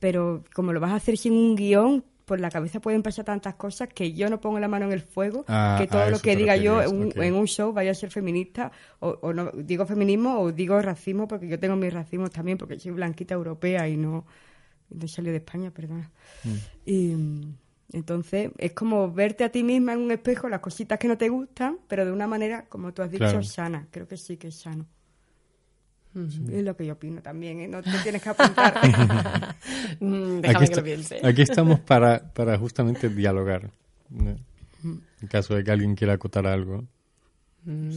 pero 0.00 0.42
como 0.54 0.72
lo 0.72 0.80
vas 0.80 0.90
a 0.90 0.96
hacer 0.96 1.16
sin 1.16 1.34
un 1.34 1.54
guion, 1.54 2.04
por 2.30 2.38
la 2.38 2.48
cabeza 2.48 2.78
pueden 2.78 3.02
pasar 3.02 3.24
tantas 3.24 3.56
cosas 3.56 3.88
que 3.88 4.12
yo 4.12 4.30
no 4.30 4.40
pongo 4.40 4.60
la 4.60 4.68
mano 4.68 4.86
en 4.86 4.92
el 4.92 5.00
fuego, 5.00 5.44
ah, 5.48 5.74
que 5.76 5.88
todo 5.88 6.08
lo 6.10 6.20
que 6.20 6.36
diga 6.36 6.54
yo 6.54 6.80
en 6.80 7.34
un, 7.34 7.46
show 7.48 7.72
vaya 7.72 7.90
a 7.90 7.94
ser 7.94 8.12
feminista, 8.12 8.70
o, 9.00 9.32
no 9.32 9.50
digo 9.50 9.84
feminismo 9.84 10.38
o 10.38 10.52
digo 10.52 10.80
racismo, 10.80 11.26
porque 11.26 11.48
yo 11.48 11.58
tengo 11.58 11.74
mis 11.74 11.92
racismos 11.92 12.30
también, 12.30 12.56
porque 12.56 12.78
soy 12.78 12.92
blanquita 12.92 13.34
europea 13.34 13.88
y 13.88 13.96
no, 13.96 14.26
no 14.90 15.08
salí 15.08 15.30
de 15.30 15.38
España, 15.38 15.72
perdona. 15.72 16.08
Mm. 16.44 16.56
Y 16.86 17.16
entonces 17.94 18.52
es 18.58 18.74
como 18.74 19.10
verte 19.10 19.42
a 19.42 19.50
ti 19.50 19.64
misma 19.64 19.94
en 19.94 19.98
un 19.98 20.12
espejo, 20.12 20.48
las 20.48 20.60
cositas 20.60 21.00
que 21.00 21.08
no 21.08 21.18
te 21.18 21.30
gustan, 21.30 21.78
pero 21.88 22.04
de 22.04 22.12
una 22.12 22.28
manera, 22.28 22.66
como 22.68 22.94
tú 22.94 23.02
has 23.02 23.10
dicho, 23.10 23.42
sana. 23.42 23.88
Creo 23.90 24.06
que 24.06 24.16
sí 24.16 24.36
que 24.36 24.46
es 24.46 24.54
sano. 24.54 24.86
Es 26.14 26.64
lo 26.64 26.76
que 26.76 26.86
yo 26.86 26.94
opino 26.94 27.22
también, 27.22 27.60
¿eh? 27.60 27.68
no 27.68 27.82
te 27.82 27.90
tienes 28.02 28.22
que 28.22 28.28
apuntar. 28.30 28.74
Mm, 30.00 30.40
déjame 30.40 30.68
que 30.68 30.76
lo 30.76 30.84
piense. 30.84 31.20
Aquí 31.22 31.42
estamos 31.42 31.80
para, 31.86 32.32
para 32.32 32.56
justamente 32.58 33.08
dialogar, 33.08 33.70
en 34.10 35.28
caso 35.28 35.54
de 35.54 35.62
que 35.62 35.70
alguien 35.70 35.94
quiera 35.94 36.14
acotar 36.14 36.46
algo. 36.46 36.84
Mm. 37.64 37.90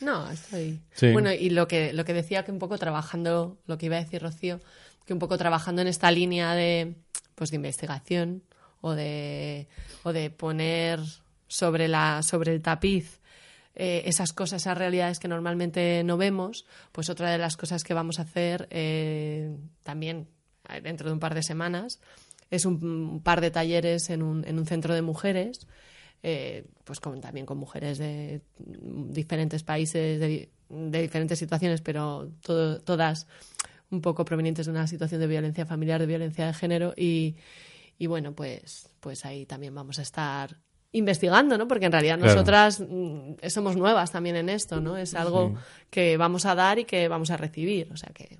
No, 0.00 0.30
estoy. 0.30 0.80
Bueno, 1.12 1.32
y 1.32 1.50
lo 1.50 1.68
que, 1.68 1.92
lo 1.92 2.04
que 2.04 2.14
decía 2.14 2.44
que 2.44 2.52
un 2.52 2.58
poco 2.58 2.78
trabajando, 2.78 3.58
lo 3.66 3.78
que 3.78 3.86
iba 3.86 3.96
a 3.96 4.02
decir 4.02 4.22
Rocío, 4.22 4.60
que 5.04 5.12
un 5.12 5.18
poco 5.18 5.36
trabajando 5.36 5.82
en 5.82 5.88
esta 5.88 6.10
línea 6.10 6.54
de, 6.54 6.94
pues 7.34 7.50
de 7.50 7.56
investigación 7.56 8.42
o 8.80 8.92
de, 8.92 9.68
o 10.02 10.12
de 10.12 10.30
poner 10.30 11.00
sobre, 11.48 11.88
la, 11.88 12.22
sobre 12.22 12.54
el 12.54 12.62
tapiz 12.62 13.19
eh, 13.74 14.02
esas 14.06 14.32
cosas, 14.32 14.62
esas 14.62 14.76
realidades 14.76 15.20
que 15.20 15.28
normalmente 15.28 16.02
no 16.04 16.16
vemos, 16.16 16.66
pues 16.92 17.08
otra 17.08 17.30
de 17.30 17.38
las 17.38 17.56
cosas 17.56 17.84
que 17.84 17.94
vamos 17.94 18.18
a 18.18 18.22
hacer 18.22 18.66
eh, 18.70 19.56
también 19.84 20.26
eh, 20.68 20.80
dentro 20.80 21.08
de 21.08 21.12
un 21.12 21.20
par 21.20 21.34
de 21.34 21.42
semanas 21.42 22.00
es 22.50 22.64
un, 22.64 23.20
par 23.22 23.40
de 23.40 23.52
talleres 23.52 24.10
en 24.10 24.22
un, 24.22 24.44
en 24.44 24.58
un 24.58 24.66
centro 24.66 24.92
de 24.92 25.02
mujeres, 25.02 25.68
pues 26.20 27.00
también 27.00 27.46
con 27.46 27.58
mujeres 27.58 27.98
de 27.98 28.42
diferentes 28.58 29.62
países, 29.62 30.18
de, 30.18 30.50
diferentes 30.68 31.38
situaciones, 31.38 31.80
pero 31.80 32.28
todas 32.42 33.28
un 33.92 34.00
poco 34.00 34.24
provenientes 34.24 34.66
de 34.66 34.72
una 34.72 34.88
situación 34.88 35.20
de 35.20 35.28
violencia 35.28 35.64
familiar, 35.64 36.00
de 36.00 36.06
violencia 36.06 36.46
de 36.48 36.54
género 36.54 36.92
y, 36.96 37.36
y 37.98 38.08
bueno, 38.08 38.34
pues, 38.34 38.88
pues 38.98 39.24
ahí 39.24 39.46
también 39.46 39.72
vamos 39.72 40.00
a 40.00 40.02
estar 40.02 40.56
investigando, 40.92 41.56
¿no? 41.56 41.68
Porque 41.68 41.86
en 41.86 41.92
realidad 41.92 42.18
nosotras 42.18 42.80
mm, 42.80 43.46
somos 43.48 43.76
nuevas 43.76 44.10
también 44.10 44.36
en 44.36 44.48
esto, 44.48 44.80
¿no? 44.80 44.96
Es 44.96 45.14
algo 45.14 45.54
que 45.90 46.16
vamos 46.16 46.46
a 46.46 46.54
dar 46.54 46.78
y 46.78 46.84
que 46.84 47.08
vamos 47.08 47.30
a 47.30 47.36
recibir, 47.36 47.88
o 47.92 47.96
sea 47.96 48.10
que 48.12 48.38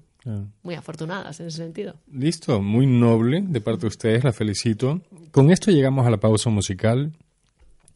muy 0.62 0.74
afortunadas 0.74 1.40
en 1.40 1.46
ese 1.46 1.58
sentido. 1.58 1.94
Listo, 2.12 2.60
muy 2.60 2.86
noble 2.86 3.42
de 3.42 3.60
parte 3.60 3.82
de 3.82 3.86
ustedes, 3.86 4.24
la 4.24 4.32
felicito. 4.32 5.00
Con 5.30 5.50
esto 5.50 5.70
llegamos 5.70 6.06
a 6.06 6.10
la 6.10 6.18
pausa 6.18 6.50
musical. 6.50 7.12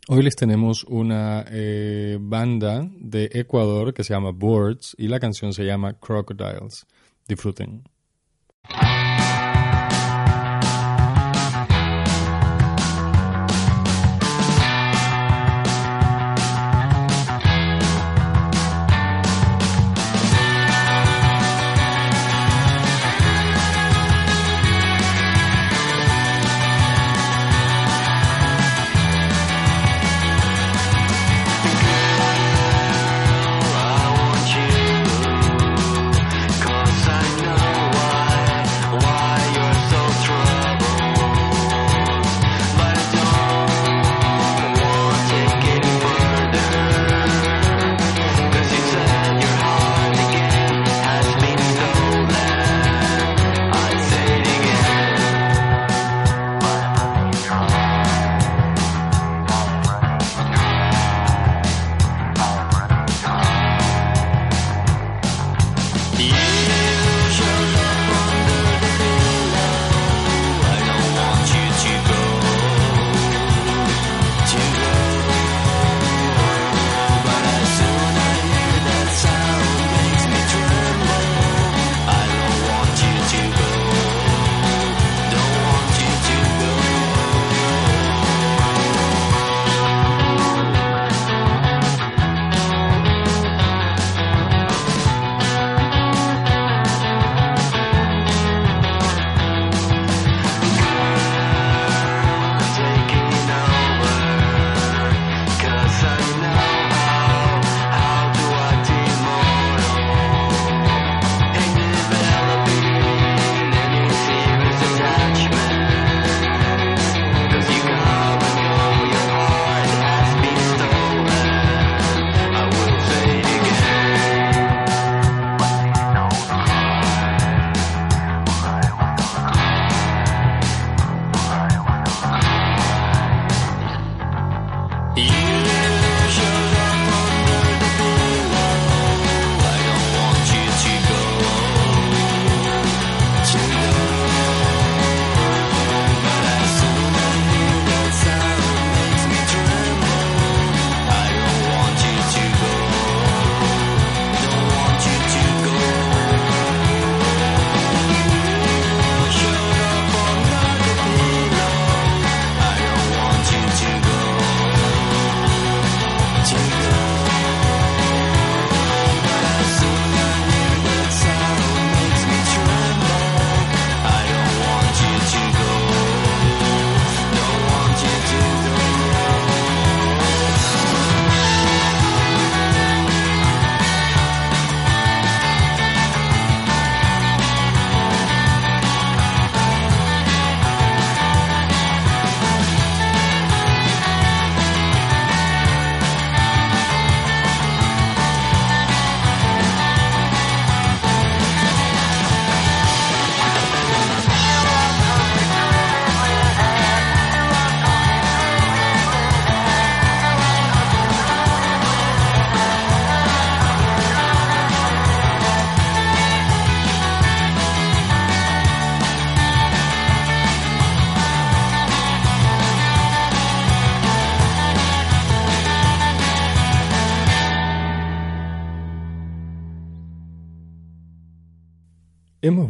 Hoy 0.09 0.23
les 0.23 0.37
tenemos 0.37 0.85
una 0.85 1.45
eh, 1.51 2.19
banda 2.21 2.89
de 2.99 3.31
Ecuador 3.33 3.95
que 3.95 4.05
se 4.05 4.15
llama 4.15 4.33
Boards 4.33 4.95
y 4.99 5.09
la 5.09 5.21
canción 5.21 5.53
se 5.53 5.65
llama 5.65 5.95
Crocodiles. 5.95 6.87
Disfruten. 7.27 7.85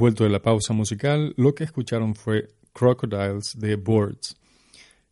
Vuelto 0.04 0.24
de 0.24 0.28
la 0.28 0.42
pausa 0.42 0.74
musical. 0.74 1.32
Lo 1.38 1.54
que 1.54 1.64
escucharon 1.64 2.14
fue 2.14 2.50
Crocodiles 2.74 3.58
de 3.58 3.76
Boards. 3.76 4.36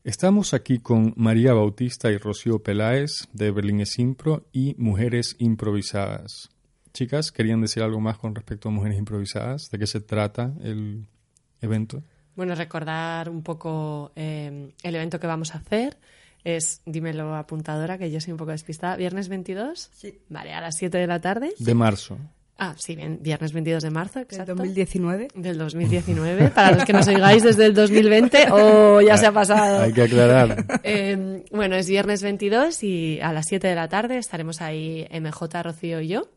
Estamos 0.04 0.52
aquí 0.52 0.80
con 0.80 1.14
María 1.16 1.54
Bautista 1.54 2.10
y 2.10 2.18
Rocío 2.18 2.62
Peláez 2.62 3.26
de 3.32 3.52
Berlín 3.52 3.82
Impro 3.96 4.44
y 4.52 4.74
Mujeres 4.76 5.34
Improvisadas. 5.38 6.50
Chicas, 6.92 7.32
¿querían 7.32 7.62
decir 7.62 7.82
algo 7.82 8.00
más 8.00 8.18
con 8.18 8.34
respecto 8.34 8.68
a 8.68 8.72
Mujeres 8.72 8.98
Improvisadas? 8.98 9.70
¿De 9.70 9.78
qué 9.78 9.86
se 9.86 10.02
trata 10.02 10.52
el 10.62 11.06
evento? 11.62 12.02
Bueno, 12.36 12.54
recordar 12.54 13.30
un 13.30 13.42
poco 13.42 14.12
eh, 14.14 14.74
el 14.82 14.94
evento 14.94 15.18
que 15.18 15.26
vamos 15.26 15.54
a 15.54 15.58
hacer. 15.58 15.96
Es, 16.44 16.82
dímelo 16.84 17.34
apuntadora, 17.34 17.96
que 17.96 18.10
yo 18.10 18.20
soy 18.20 18.32
un 18.32 18.38
poco 18.38 18.50
despistada. 18.50 18.96
¿Viernes 18.96 19.30
22? 19.30 19.88
Sí. 19.90 20.18
Vale, 20.28 20.52
a 20.52 20.60
las 20.60 20.76
7 20.76 20.98
de 20.98 21.06
la 21.06 21.18
tarde. 21.18 21.54
De 21.58 21.72
marzo. 21.72 22.18
Ah, 22.64 22.76
sí, 22.78 22.94
bien, 22.94 23.18
viernes 23.20 23.52
22 23.52 23.82
de 23.82 23.90
marzo, 23.90 24.20
exacto. 24.20 24.54
Del 24.54 24.68
2019. 24.68 25.28
Del 25.34 25.58
2019, 25.58 26.50
para 26.50 26.76
los 26.76 26.84
que 26.84 26.92
nos 26.92 27.08
oigáis 27.08 27.42
desde 27.42 27.66
el 27.66 27.74
2020 27.74 28.52
o 28.52 29.00
ya 29.00 29.16
se 29.16 29.26
ha 29.26 29.32
pasado. 29.32 29.82
Hay 29.82 29.92
que 29.92 30.02
aclarar. 30.02 30.64
Eh, 30.84 31.44
bueno, 31.50 31.74
es 31.74 31.88
viernes 31.88 32.22
22 32.22 32.84
y 32.84 33.18
a 33.20 33.32
las 33.32 33.46
7 33.48 33.66
de 33.66 33.74
la 33.74 33.88
tarde 33.88 34.16
estaremos 34.16 34.60
ahí 34.60 35.08
MJ, 35.10 35.60
Rocío 35.60 36.00
y 36.00 36.06
yo 36.06 36.28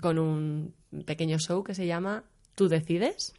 con 0.00 0.20
un 0.20 0.72
pequeño 1.04 1.38
show 1.38 1.64
que 1.64 1.74
se 1.74 1.84
llama 1.84 2.22
Tú 2.54 2.68
decides. 2.68 3.34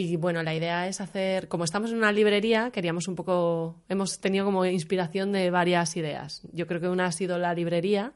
Y 0.00 0.14
bueno, 0.14 0.44
la 0.44 0.54
idea 0.54 0.86
es 0.86 1.00
hacer, 1.00 1.48
como 1.48 1.64
estamos 1.64 1.90
en 1.90 1.96
una 1.96 2.12
librería, 2.12 2.70
queríamos 2.70 3.08
un 3.08 3.16
poco, 3.16 3.74
hemos 3.88 4.20
tenido 4.20 4.44
como 4.44 4.64
inspiración 4.64 5.32
de 5.32 5.50
varias 5.50 5.96
ideas. 5.96 6.42
Yo 6.52 6.68
creo 6.68 6.80
que 6.80 6.88
una 6.88 7.06
ha 7.06 7.10
sido 7.10 7.36
la 7.36 7.52
librería 7.52 8.12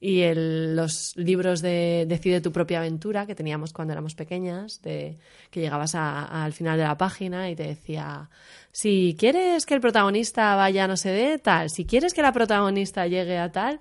y 0.00 0.22
el, 0.22 0.74
los 0.74 1.12
libros 1.16 1.62
de 1.62 2.06
Decide 2.08 2.40
tu 2.40 2.50
propia 2.50 2.78
aventura 2.80 3.24
que 3.24 3.36
teníamos 3.36 3.72
cuando 3.72 3.92
éramos 3.92 4.16
pequeñas, 4.16 4.82
de 4.82 5.16
que 5.52 5.60
llegabas 5.60 5.94
a- 5.94 6.42
al 6.44 6.52
final 6.54 6.76
de 6.76 6.82
la 6.84 6.96
página 6.98 7.48
y 7.50 7.54
te 7.54 7.68
decía, 7.68 8.28
si 8.72 9.14
quieres 9.16 9.64
que 9.64 9.74
el 9.74 9.80
protagonista 9.80 10.56
vaya 10.56 10.84
a 10.84 10.88
no 10.88 10.96
sé 10.96 11.10
de 11.10 11.38
tal, 11.38 11.70
si 11.70 11.84
quieres 11.84 12.14
que 12.14 12.22
la 12.22 12.32
protagonista 12.32 13.06
llegue 13.06 13.38
a 13.38 13.52
tal, 13.52 13.80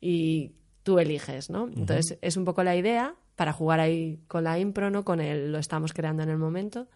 y 0.00 0.52
tú 0.82 0.98
eliges, 0.98 1.50
¿no? 1.50 1.68
Entonces 1.76 2.16
es 2.22 2.38
un 2.38 2.46
poco 2.46 2.62
la 2.64 2.74
idea 2.74 3.14
para 3.40 3.54
jugar 3.54 3.80
ahí 3.80 4.18
con 4.28 4.44
la 4.44 4.58
impro, 4.58 4.90
¿no? 4.90 5.02
Con 5.02 5.18
el 5.18 5.50
lo 5.50 5.58
estamos 5.58 5.94
creando 5.94 6.22
en 6.22 6.28
el 6.28 6.36
momento. 6.36 6.88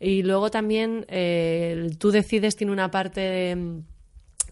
Y 0.00 0.22
luego 0.22 0.50
también 0.50 1.04
eh, 1.08 1.90
tú 1.98 2.10
decides 2.12 2.56
tiene 2.56 2.72
una 2.72 2.90
parte 2.90 3.20
de, 3.20 3.82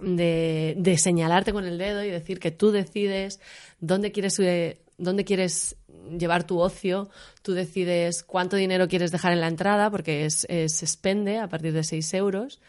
de- 0.02 0.74
de 0.76 0.98
señalarte 0.98 1.54
con 1.54 1.64
el 1.64 1.78
dedo 1.78 2.04
y 2.04 2.10
decir 2.10 2.38
que 2.40 2.50
tú 2.50 2.72
decides 2.72 3.40
dónde 3.80 4.12
quieres 4.12 4.34
dónde 5.00 5.24
quieres 5.24 5.76
llevar 6.18 6.44
tu 6.44 6.58
ocio, 6.60 7.08
tú 7.42 7.52
decides 7.52 8.22
cuánto 8.22 8.56
dinero 8.56 8.88
quieres 8.88 9.10
dejar 9.12 9.32
en 9.32 9.40
la 9.40 9.48
entrada, 9.48 9.90
porque 9.90 10.24
es, 10.24 10.46
es- 10.48 10.76
se 10.76 10.84
expende 10.84 11.38
a 11.38 11.48
partir 11.48 11.72
de 11.72 11.82
6 11.84 12.12
euros. 12.14 12.60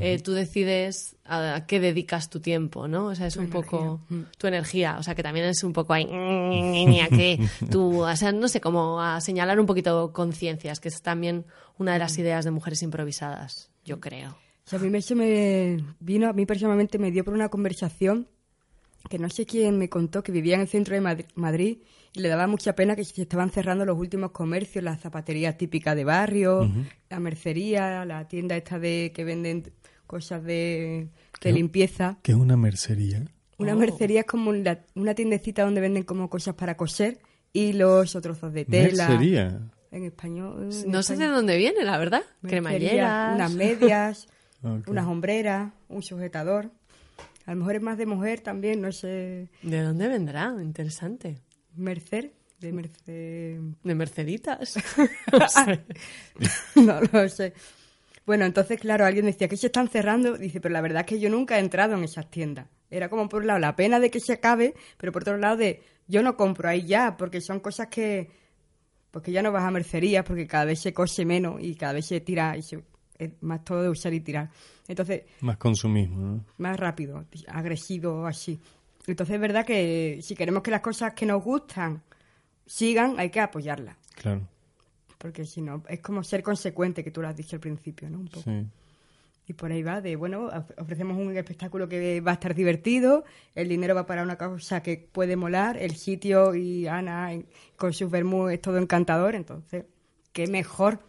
Eh, 0.00 0.18
tú 0.22 0.32
decides 0.32 1.16
a 1.24 1.64
qué 1.66 1.80
dedicas 1.80 2.28
tu 2.28 2.40
tiempo, 2.40 2.88
¿no? 2.88 3.06
O 3.06 3.14
sea, 3.14 3.26
es 3.26 3.36
un 3.36 3.48
poco 3.48 4.00
tu 4.36 4.46
energía, 4.46 4.96
o 4.98 5.02
sea, 5.02 5.14
que 5.14 5.22
también 5.22 5.46
es 5.46 5.64
un 5.64 5.72
poco 5.72 5.94
ahí, 5.94 6.04
que 7.08 7.38
tú, 7.70 8.02
o 8.02 8.16
sea, 8.16 8.32
no 8.32 8.48
sé, 8.48 8.60
como 8.60 9.00
a 9.00 9.20
señalar 9.22 9.58
un 9.58 9.64
poquito 9.66 10.12
conciencias, 10.12 10.78
que 10.80 10.88
es 10.88 11.00
también 11.00 11.46
una 11.78 11.94
de 11.94 12.00
las 12.00 12.18
ideas 12.18 12.44
de 12.44 12.50
mujeres 12.50 12.82
improvisadas, 12.82 13.70
yo 13.84 13.98
creo. 13.98 14.30
O 14.66 14.68
sea, 14.70 14.78
a 14.78 14.82
mí 14.82 14.90
me, 14.90 15.00
se 15.00 15.14
me 15.14 15.82
vino, 16.00 16.28
a 16.28 16.34
mí 16.34 16.44
personalmente 16.44 16.98
me 16.98 17.10
dio 17.10 17.24
por 17.24 17.32
una 17.32 17.48
conversación 17.48 18.28
que 19.08 19.18
no 19.18 19.28
sé 19.30 19.46
quién 19.46 19.78
me 19.78 19.88
contó 19.88 20.22
que 20.22 20.32
vivía 20.32 20.54
en 20.56 20.62
el 20.62 20.68
centro 20.68 20.94
de 20.94 21.00
Madri- 21.00 21.26
Madrid 21.34 21.78
y 22.12 22.20
le 22.20 22.28
daba 22.28 22.46
mucha 22.46 22.74
pena 22.74 22.96
que 22.96 23.04
se 23.04 23.22
estaban 23.22 23.50
cerrando 23.50 23.84
los 23.84 23.96
últimos 23.98 24.32
comercios, 24.32 24.82
la 24.84 24.96
zapatería 24.96 25.56
típica 25.56 25.94
de 25.94 26.04
barrio, 26.04 26.70
la 27.10 27.20
mercería, 27.20 28.04
la 28.04 28.26
tienda 28.28 28.56
esta 28.56 28.78
de 28.78 29.12
que 29.14 29.24
venden 29.24 29.70
cosas 30.06 30.42
de, 30.42 31.08
de 31.42 31.52
limpieza. 31.52 32.18
¿Qué 32.22 32.32
es 32.32 32.38
una 32.38 32.56
mercería? 32.56 33.24
Una 33.58 33.74
mercería 33.74 34.20
es 34.20 34.26
como 34.26 34.52
la- 34.52 34.84
una 34.94 35.14
tiendecita 35.14 35.62
donde 35.64 35.80
venden 35.80 36.02
como 36.04 36.28
cosas 36.30 36.54
para 36.54 36.76
coser, 36.76 37.18
hilos 37.52 38.14
o 38.16 38.20
trozos 38.20 38.52
de 38.52 38.64
tela. 38.64 39.08
Mercería. 39.08 39.60
En 39.90 40.04
español. 40.04 40.70
en 40.72 40.90
No 40.90 41.02
sé 41.02 41.16
de 41.16 41.26
dónde 41.26 41.56
viene, 41.56 41.82
la 41.84 41.98
verdad. 41.98 42.22
Mercería, 42.42 42.60
Cremalleras. 42.78 43.34
Unas 43.36 43.52
medias, 43.54 44.28
unas 44.86 45.06
hombreras, 45.06 45.72
un 45.88 46.02
sujetador. 46.02 46.70
A 47.48 47.52
lo 47.52 47.60
mejor 47.60 47.76
es 47.76 47.82
más 47.82 47.96
de 47.96 48.04
mujer 48.04 48.40
también, 48.40 48.82
no 48.82 48.92
sé. 48.92 49.48
¿De 49.62 49.80
dónde 49.80 50.06
vendrá? 50.06 50.54
Interesante. 50.60 51.40
Mercer, 51.76 52.34
de 52.60 52.72
Mercer. 52.74 53.58
De 53.82 53.94
Merceditas. 53.94 54.74
No 55.32 55.48
sé. 55.48 55.80
no 56.74 57.00
lo 57.00 57.26
sé. 57.30 57.54
Bueno, 58.26 58.44
entonces, 58.44 58.78
claro, 58.78 59.06
alguien 59.06 59.24
decía 59.24 59.48
que 59.48 59.56
se 59.56 59.68
están 59.68 59.88
cerrando. 59.88 60.36
Dice, 60.36 60.60
pero 60.60 60.74
la 60.74 60.82
verdad 60.82 61.00
es 61.00 61.06
que 61.06 61.20
yo 61.20 61.30
nunca 61.30 61.56
he 61.56 61.60
entrado 61.60 61.96
en 61.96 62.04
esas 62.04 62.30
tiendas. 62.30 62.66
Era 62.90 63.08
como 63.08 63.30
por 63.30 63.40
un 63.40 63.46
lado 63.46 63.60
la 63.60 63.74
pena 63.74 63.98
de 63.98 64.10
que 64.10 64.20
se 64.20 64.34
acabe, 64.34 64.74
pero 64.98 65.10
por 65.10 65.22
otro 65.22 65.38
lado 65.38 65.56
de 65.56 65.82
yo 66.06 66.22
no 66.22 66.36
compro 66.36 66.68
ahí 66.68 66.84
ya, 66.84 67.16
porque 67.16 67.40
son 67.40 67.60
cosas 67.60 67.86
que. 67.86 68.28
Porque 69.10 69.32
ya 69.32 69.40
no 69.40 69.52
vas 69.52 69.64
a 69.64 69.70
mercerías, 69.70 70.22
porque 70.22 70.46
cada 70.46 70.66
vez 70.66 70.80
se 70.80 70.92
cose 70.92 71.24
menos 71.24 71.62
y 71.62 71.76
cada 71.76 71.94
vez 71.94 72.04
se 72.04 72.20
tira 72.20 72.58
y 72.58 72.62
se, 72.62 72.84
más 73.40 73.64
todo 73.64 73.82
de 73.82 73.88
usar 73.88 74.12
y 74.14 74.20
tirar. 74.20 74.50
Entonces, 74.86 75.22
Más 75.40 75.56
consumismo, 75.56 76.18
¿no? 76.20 76.44
más 76.58 76.78
rápido, 76.78 77.24
agresivo, 77.48 78.26
así. 78.26 78.58
Entonces 79.06 79.34
es 79.34 79.40
verdad 79.40 79.64
que 79.66 80.20
si 80.22 80.34
queremos 80.34 80.62
que 80.62 80.70
las 80.70 80.80
cosas 80.80 81.14
que 81.14 81.26
nos 81.26 81.42
gustan 81.42 82.02
sigan, 82.66 83.14
hay 83.18 83.30
que 83.30 83.40
apoyarlas. 83.40 83.96
Claro. 84.14 84.46
Porque 85.18 85.44
si 85.46 85.62
no, 85.62 85.82
es 85.88 86.00
como 86.00 86.22
ser 86.22 86.42
consecuente, 86.42 87.02
que 87.02 87.10
tú 87.10 87.20
lo 87.22 87.28
has 87.28 87.36
dicho 87.36 87.56
al 87.56 87.60
principio, 87.60 88.08
¿no? 88.10 88.18
Un 88.18 88.28
poco. 88.28 88.42
Sí. 88.50 88.66
Y 89.46 89.54
por 89.54 89.72
ahí 89.72 89.82
va, 89.82 90.02
de 90.02 90.14
bueno, 90.14 90.44
of- 90.48 90.70
ofrecemos 90.78 91.16
un 91.16 91.34
espectáculo 91.36 91.88
que 91.88 92.20
va 92.20 92.32
a 92.32 92.34
estar 92.34 92.54
divertido, 92.54 93.24
el 93.54 93.66
dinero 93.68 93.94
va 93.94 94.04
para 94.04 94.22
una 94.22 94.36
causa 94.36 94.82
que 94.82 95.08
puede 95.10 95.36
molar, 95.36 95.78
el 95.78 95.96
sitio 95.96 96.54
y 96.54 96.86
Ana 96.86 97.30
con 97.76 97.94
sus 97.94 98.10
vermú 98.10 98.48
es 98.50 98.60
todo 98.60 98.76
encantador, 98.76 99.34
entonces, 99.34 99.86
qué 100.32 100.46
mejor, 100.48 101.00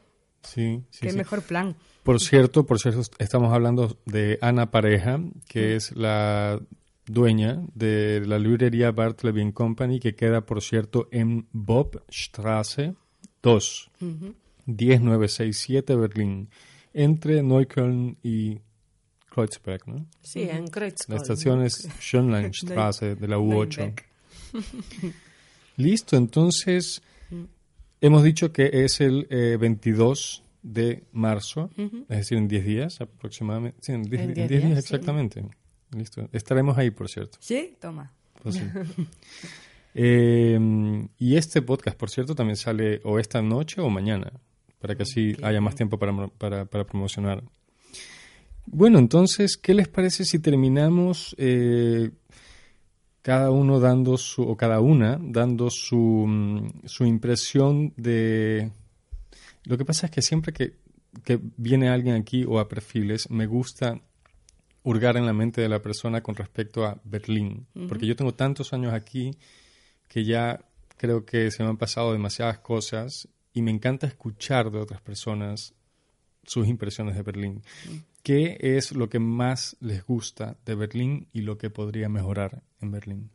Sí, 0.44 0.84
sí, 0.90 1.00
qué 1.02 1.12
sí. 1.12 1.18
mejor 1.18 1.42
plan. 1.44 1.76
Por 2.04 2.20
cierto, 2.20 2.66
por 2.66 2.80
cierto, 2.80 3.02
estamos 3.20 3.54
hablando 3.54 3.98
de 4.06 4.40
Ana 4.42 4.72
Pareja, 4.72 5.20
que 5.48 5.76
es 5.76 5.96
la 5.96 6.60
dueña 7.06 7.62
de 7.76 8.24
la 8.26 8.40
librería 8.40 8.92
Bartleby 8.92 9.52
Company, 9.52 10.00
que 10.00 10.16
queda, 10.16 10.42
por 10.42 10.62
cierto, 10.62 11.08
en 11.12 11.48
Bobstrasse 11.52 12.96
2, 13.42 13.92
10967 14.66 15.96
Berlín, 15.96 16.50
entre 16.94 17.44
Neukölln 17.44 18.18
y 18.24 18.60
Kreuzberg, 19.30 19.88
¿no? 19.88 20.06
Sí, 20.22 20.42
en 20.42 20.68
Kreuzkopf. 20.68 21.10
La 21.10 21.16
estación 21.18 21.64
es 21.64 21.88
Schönleinstraße 22.00 23.16
de 23.16 23.28
la 23.28 23.38
U8. 23.38 23.78
Nürnberg. 23.78 24.06
Listo, 25.78 26.18
entonces 26.18 27.02
hemos 28.02 28.24
dicho 28.24 28.52
que 28.52 28.70
es 28.86 29.02
el 29.02 29.28
eh, 29.30 29.58
22 29.60 30.44
de 30.62 31.04
marzo, 31.12 31.70
es 31.78 32.18
decir, 32.18 32.38
en 32.38 32.48
10 32.48 32.66
días 32.66 33.02
aproximadamente. 33.02 33.78
Sí, 33.82 33.94
en 33.94 34.04
10 34.04 34.22
En 34.22 34.30
en 34.30 34.36
10 34.36 34.50
10 34.50 34.62
días, 34.62 34.70
días, 34.72 34.86
sí. 34.86 34.94
exactamente. 34.96 35.46
Listo. 35.96 36.30
Estaremos 36.32 36.78
ahí, 36.78 36.92
por 36.92 37.10
cierto. 37.10 37.38
¿Sí? 37.42 37.76
Toma. 37.80 38.12
Pues 38.42 38.56
sí. 38.56 38.62
Eh, 39.96 41.08
y 41.18 41.36
este 41.36 41.64
podcast, 41.64 41.98
por 41.98 42.12
cierto, 42.12 42.36
también 42.36 42.56
sale 42.56 43.02
o 43.04 43.18
esta 43.18 43.42
noche 43.42 43.82
o 43.82 43.90
mañana, 43.90 44.32
para 44.80 44.96
que 44.96 45.02
así 45.02 45.36
haya 45.42 45.60
más 45.62 45.74
tiempo 45.74 45.98
para, 45.98 46.28
para, 46.28 46.66
para 46.66 46.86
promocionar. 46.86 47.44
Bueno, 48.68 49.00
entonces, 49.00 49.58
¿qué 49.58 49.74
les 49.74 49.88
parece 49.88 50.26
si 50.26 50.38
terminamos 50.38 51.36
eh, 51.40 52.12
cada 53.22 53.52
uno 53.52 53.80
dando 53.80 54.18
su, 54.18 54.44
o 54.44 54.56
cada 54.56 54.80
una 54.80 55.20
dando 55.22 55.70
su, 55.70 56.26
mm, 56.28 56.86
su 56.86 57.06
impresión 57.06 57.94
de... 57.98 58.72
Lo 59.66 59.78
que 59.78 59.86
pasa 59.86 60.08
es 60.08 60.12
que 60.12 60.22
siempre 60.22 60.54
que, 60.54 60.78
que 61.24 61.40
viene 61.58 61.90
alguien 61.90 62.16
aquí 62.16 62.46
o 62.48 62.60
a 62.60 62.70
perfiles, 62.70 63.30
me 63.30 63.46
gusta 63.46 64.02
hurgar 64.84 65.18
en 65.18 65.26
la 65.26 65.34
mente 65.34 65.62
de 65.62 65.70
la 65.70 65.82
persona 65.82 66.24
con 66.24 66.36
respecto 66.36 66.86
a 66.86 67.00
Berlín, 67.04 67.68
porque 67.88 68.08
yo 68.08 68.16
tengo 68.16 68.34
tantos 68.34 68.74
años 68.74 68.94
aquí 68.94 69.32
que 70.08 70.24
ya 70.24 70.66
creo 70.98 71.26
que 71.26 71.52
se 71.52 71.64
me 71.64 71.70
han 71.70 71.78
pasado 71.78 72.14
demasiadas 72.14 72.60
cosas 72.60 73.28
y 73.54 73.62
me 73.62 73.72
encanta 73.72 74.08
escuchar 74.08 74.72
de 74.72 74.80
otras 74.80 75.02
personas 75.02 75.76
sus 76.44 76.68
impresiones 76.68 77.16
de 77.16 77.22
Berlín. 77.22 77.62
¿Qué 78.24 78.58
es 78.60 78.94
lo 78.94 79.10
que 79.10 79.20
más 79.20 79.76
les 79.82 80.06
gusta 80.06 80.58
de 80.66 80.76
Berlín 80.76 81.28
y 81.34 81.42
lo 81.42 81.58
que 81.58 81.70
podría 81.70 82.10
mejorar 82.10 82.64
en 82.82 82.92
Berlín? 82.92 83.30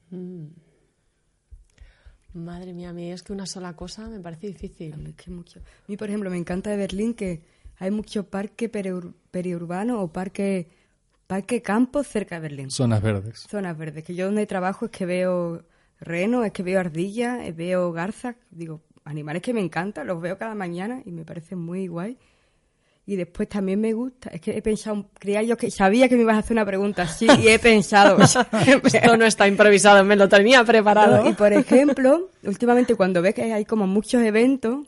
Madre 2.32 2.72
mía, 2.72 2.90
a 2.90 2.92
mí 2.92 3.12
es 3.12 3.22
que 3.22 3.32
una 3.32 3.46
sola 3.46 3.74
cosa 3.76 4.08
me 4.08 4.18
parece 4.20 4.48
difícil. 4.48 5.06
Es 5.06 5.14
que 5.14 5.30
mucho. 5.30 5.60
A 5.60 5.84
mí, 5.86 5.96
por 5.96 6.08
ejemplo, 6.08 6.30
me 6.30 6.36
encanta 6.36 6.70
de 6.70 6.76
Berlín 6.76 7.14
que 7.14 7.44
hay 7.78 7.90
mucho 7.90 8.28
parque 8.28 8.70
periur- 8.70 9.14
periurbano 9.30 10.00
o 10.02 10.12
parque, 10.12 10.68
parque 11.28 11.62
campo 11.62 12.02
cerca 12.02 12.36
de 12.36 12.40
Berlín. 12.40 12.70
Zonas 12.70 13.02
verdes. 13.02 13.38
Zonas 13.48 13.78
verdes. 13.78 14.02
Que 14.04 14.14
yo 14.16 14.26
donde 14.26 14.46
trabajo 14.46 14.86
es 14.86 14.90
que 14.90 15.06
veo 15.06 15.64
reno, 16.00 16.44
es 16.44 16.52
que 16.52 16.64
veo 16.64 16.80
ardilla, 16.80 17.46
eh, 17.46 17.52
veo 17.52 17.92
garza. 17.92 18.34
Digo, 18.50 18.82
animales 19.04 19.40
que 19.42 19.54
me 19.54 19.60
encantan, 19.60 20.08
los 20.08 20.20
veo 20.20 20.36
cada 20.36 20.56
mañana 20.56 21.02
y 21.04 21.12
me 21.12 21.24
parecen 21.24 21.60
muy 21.60 21.86
guay. 21.86 22.18
Y 23.06 23.16
después 23.16 23.48
también 23.50 23.80
me 23.80 23.92
gusta, 23.92 24.30
es 24.30 24.40
que 24.40 24.56
he 24.56 24.62
pensado, 24.62 25.10
creía 25.18 25.42
yo 25.42 25.58
que 25.58 25.70
sabía 25.70 26.08
que 26.08 26.16
me 26.16 26.22
ibas 26.22 26.36
a 26.36 26.38
hacer 26.38 26.54
una 26.54 26.64
pregunta 26.64 27.02
así 27.02 27.26
y 27.42 27.48
he 27.48 27.58
pensado. 27.58 28.16
Esto 28.82 29.16
no 29.18 29.26
está 29.26 29.46
improvisado, 29.46 30.02
me 30.04 30.16
lo 30.16 30.26
tenía 30.26 30.64
preparado. 30.64 31.28
y 31.28 31.34
por 31.34 31.52
ejemplo, 31.52 32.30
últimamente 32.44 32.94
cuando 32.94 33.20
ves 33.20 33.34
que 33.34 33.52
hay 33.52 33.66
como 33.66 33.86
muchos 33.86 34.22
eventos, 34.22 34.86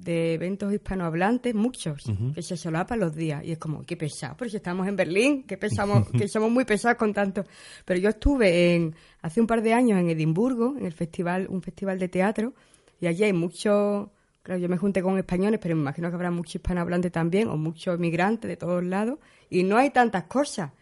de 0.00 0.34
eventos 0.34 0.72
hispanohablantes, 0.72 1.54
muchos, 1.54 2.04
que 2.34 2.42
se 2.42 2.56
solapan 2.56 3.00
los 3.00 3.14
días. 3.14 3.44
Y 3.44 3.52
es 3.52 3.58
como, 3.58 3.84
qué 3.84 3.96
pesado, 3.96 4.34
pero 4.38 4.50
si 4.50 4.56
estamos 4.56 4.88
en 4.88 4.96
Berlín, 4.96 5.42
que 5.44 5.56
pesamos, 5.56 6.08
que 6.18 6.28
somos 6.28 6.50
muy 6.50 6.64
pesados 6.64 6.98
con 6.98 7.12
tanto. 7.12 7.44
Pero 7.84 8.00
yo 8.00 8.08
estuve 8.08 8.74
en, 8.74 8.94
hace 9.22 9.40
un 9.40 9.46
par 9.46 9.62
de 9.62 9.74
años 9.74 9.98
en 9.98 10.10
Edimburgo, 10.10 10.74
en 10.78 10.86
el 10.86 10.92
festival, 10.92 11.46
un 11.48 11.62
festival 11.62 11.98
de 11.98 12.08
teatro, 12.08 12.54
y 13.00 13.06
allí 13.06 13.24
hay 13.24 13.32
muchos, 13.32 14.08
claro, 14.50 14.60
yo 14.60 14.68
me 14.68 14.78
junté 14.78 15.00
con 15.00 15.16
españoles, 15.16 15.60
pero 15.62 15.76
me 15.76 15.82
imagino 15.82 16.08
que 16.08 16.16
habrá 16.16 16.32
muchos 16.32 16.56
hispanohablantes 16.56 17.12
también, 17.12 17.46
o 17.46 17.56
muchos 17.56 17.96
migrantes 18.00 18.48
de 18.48 18.56
todos 18.56 18.82
lados, 18.82 19.20
y 19.48 19.62
no 19.62 19.76
hay 19.76 19.90
tantas 19.90 20.24
cosas. 20.24 20.72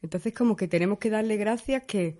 Entonces 0.00 0.32
como 0.32 0.54
que 0.54 0.68
tenemos 0.68 0.98
que 0.98 1.10
darle 1.10 1.36
gracias 1.36 1.82
que 1.82 2.18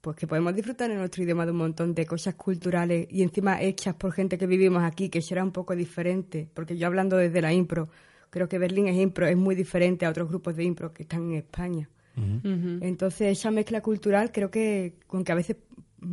pues 0.00 0.16
que 0.16 0.26
podemos 0.26 0.54
disfrutar 0.54 0.90
en 0.90 0.96
nuestro 0.96 1.22
idioma 1.22 1.44
de 1.44 1.52
un 1.52 1.58
montón 1.58 1.94
de 1.94 2.06
cosas 2.06 2.34
culturales 2.34 3.06
y 3.10 3.22
encima 3.22 3.60
hechas 3.60 3.94
por 3.94 4.12
gente 4.12 4.38
que 4.38 4.46
vivimos 4.46 4.82
aquí, 4.82 5.10
que 5.10 5.20
será 5.20 5.44
un 5.44 5.52
poco 5.52 5.76
diferente, 5.76 6.48
porque 6.54 6.78
yo 6.78 6.86
hablando 6.86 7.18
desde 7.18 7.42
la 7.42 7.52
impro, 7.52 7.90
creo 8.30 8.48
que 8.48 8.58
Berlín 8.58 8.88
es 8.88 8.96
impro, 8.96 9.26
es 9.26 9.36
muy 9.36 9.54
diferente 9.54 10.06
a 10.06 10.10
otros 10.10 10.28
grupos 10.30 10.56
de 10.56 10.64
impro 10.64 10.94
que 10.94 11.02
están 11.02 11.30
en 11.30 11.34
España. 11.34 11.90
Entonces 12.16 13.38
esa 13.38 13.50
mezcla 13.50 13.82
cultural 13.82 14.32
creo 14.32 14.50
que, 14.50 14.94
con 15.06 15.24
que 15.24 15.32
a 15.32 15.34
veces 15.34 15.56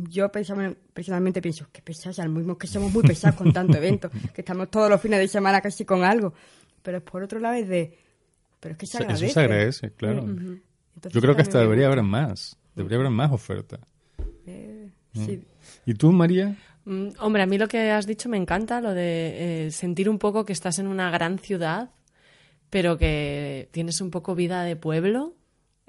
yo 0.08 0.30
personalmente 0.30 1.42
pienso, 1.42 1.66
que 1.72 1.82
pesados, 1.82 2.18
al 2.18 2.28
mismo 2.28 2.56
que 2.56 2.66
somos 2.66 2.92
muy 2.92 3.02
pesados 3.02 3.36
con 3.36 3.52
tanto 3.52 3.76
evento, 3.76 4.10
que 4.34 4.40
estamos 4.40 4.70
todos 4.70 4.88
los 4.88 5.00
fines 5.00 5.18
de 5.18 5.28
semana 5.28 5.60
casi 5.60 5.84
con 5.84 6.04
algo, 6.04 6.32
pero 6.82 7.04
por 7.04 7.22
otro 7.22 7.40
lado 7.40 7.54
es 7.54 7.68
de, 7.68 7.98
pero 8.60 8.72
es 8.72 8.78
que 8.78 8.86
se 8.86 8.98
agradece. 8.98 9.26
Eso 9.26 9.34
se 9.34 9.40
agradece, 9.40 9.92
claro. 9.92 10.26
Yo 11.10 11.20
creo 11.20 11.34
que 11.34 11.42
hasta 11.42 11.60
debería 11.60 11.86
haber 11.86 12.02
más. 12.02 12.58
Debería 12.74 12.98
haber 12.98 13.10
más 13.10 13.32
oferta. 13.32 13.80
Eh, 14.46 14.90
mm. 15.14 15.24
sí. 15.24 15.42
¿Y 15.86 15.94
tú, 15.94 16.12
María? 16.12 16.56
Mm, 16.84 17.08
hombre, 17.18 17.42
a 17.42 17.46
mí 17.46 17.58
lo 17.58 17.68
que 17.68 17.90
has 17.90 18.06
dicho 18.06 18.28
me 18.28 18.36
encanta, 18.36 18.80
lo 18.80 18.94
de 18.94 19.66
eh, 19.66 19.70
sentir 19.70 20.08
un 20.08 20.18
poco 20.18 20.44
que 20.44 20.52
estás 20.52 20.78
en 20.78 20.86
una 20.86 21.10
gran 21.10 21.38
ciudad, 21.38 21.90
pero 22.68 22.96
que 22.96 23.68
tienes 23.72 24.00
un 24.00 24.10
poco 24.10 24.34
vida 24.34 24.62
de 24.62 24.76
pueblo, 24.76 25.34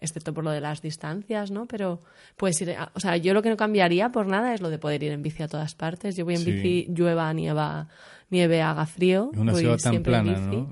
excepto 0.02 0.34
por 0.34 0.44
lo 0.44 0.52
de 0.52 0.60
las 0.60 0.82
distancias, 0.82 1.52
¿no? 1.52 1.68
Pero 1.68 2.02
puedes 2.36 2.60
ir, 2.62 2.76
o 2.94 3.00
sea, 3.00 3.16
yo 3.18 3.34
lo 3.34 3.42
que 3.42 3.50
no 3.50 3.56
cambiaría 3.56 4.12
por 4.12 4.28
nada 4.28 4.54
es 4.54 4.60
lo 4.60 4.70
de 4.70 4.80
poder 4.80 5.04
ir 5.04 5.12
en 5.12 5.22
bici 5.22 5.44
a 5.44 5.48
todas 5.48 5.76
partes. 5.76 6.18
Yo 6.18 6.26
voy 6.26 6.36
en 6.36 6.44
bici, 6.44 6.88
llueva, 6.90 7.32
nieva, 7.34 7.88
nieve, 8.30 8.62
haga 8.62 8.86
frío. 8.86 9.32
Una 9.36 9.54
ciudad 9.54 9.78
tan 9.78 10.04
plana, 10.04 10.38
¿no? 10.38 10.72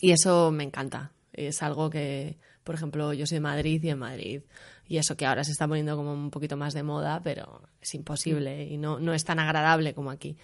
Y 0.00 0.12
eso 0.12 0.52
me 0.52 0.64
encanta. 0.64 1.10
Es 1.32 1.62
algo 1.62 1.90
que, 1.90 2.36
por 2.62 2.74
ejemplo, 2.74 3.12
yo 3.12 3.26
soy 3.26 3.36
de 3.36 3.40
Madrid 3.40 3.82
y 3.82 3.88
en 3.88 3.98
Madrid 3.98 4.42
y 4.88 4.98
eso 4.98 5.16
que 5.16 5.26
ahora 5.26 5.44
se 5.44 5.52
está 5.52 5.66
poniendo 5.66 5.96
como 5.96 6.12
un 6.12 6.30
poquito 6.30 6.56
más 6.56 6.74
de 6.74 6.82
moda, 6.82 7.20
pero 7.22 7.62
es 7.80 7.94
imposible 7.94 8.64
y 8.64 8.78
no, 8.78 9.00
no 9.00 9.12
es 9.12 9.24
tan 9.24 9.38
agradable 9.38 9.94
como 9.94 10.10
aquí. 10.10 10.36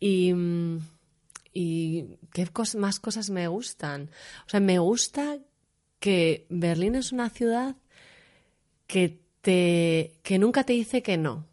Y, 0.00 0.32
y 1.52 2.04
qué 2.32 2.48
más 2.78 3.00
cosas 3.00 3.30
me 3.30 3.46
gustan. 3.46 4.10
O 4.46 4.50
sea, 4.50 4.60
me 4.60 4.78
gusta 4.78 5.38
que 5.98 6.46
Berlín 6.48 6.94
es 6.94 7.12
una 7.12 7.30
ciudad 7.30 7.76
que, 8.86 9.20
te, 9.40 10.12
que 10.22 10.38
nunca 10.38 10.64
te 10.64 10.72
dice 10.72 11.02
que 11.02 11.16
no. 11.16 11.46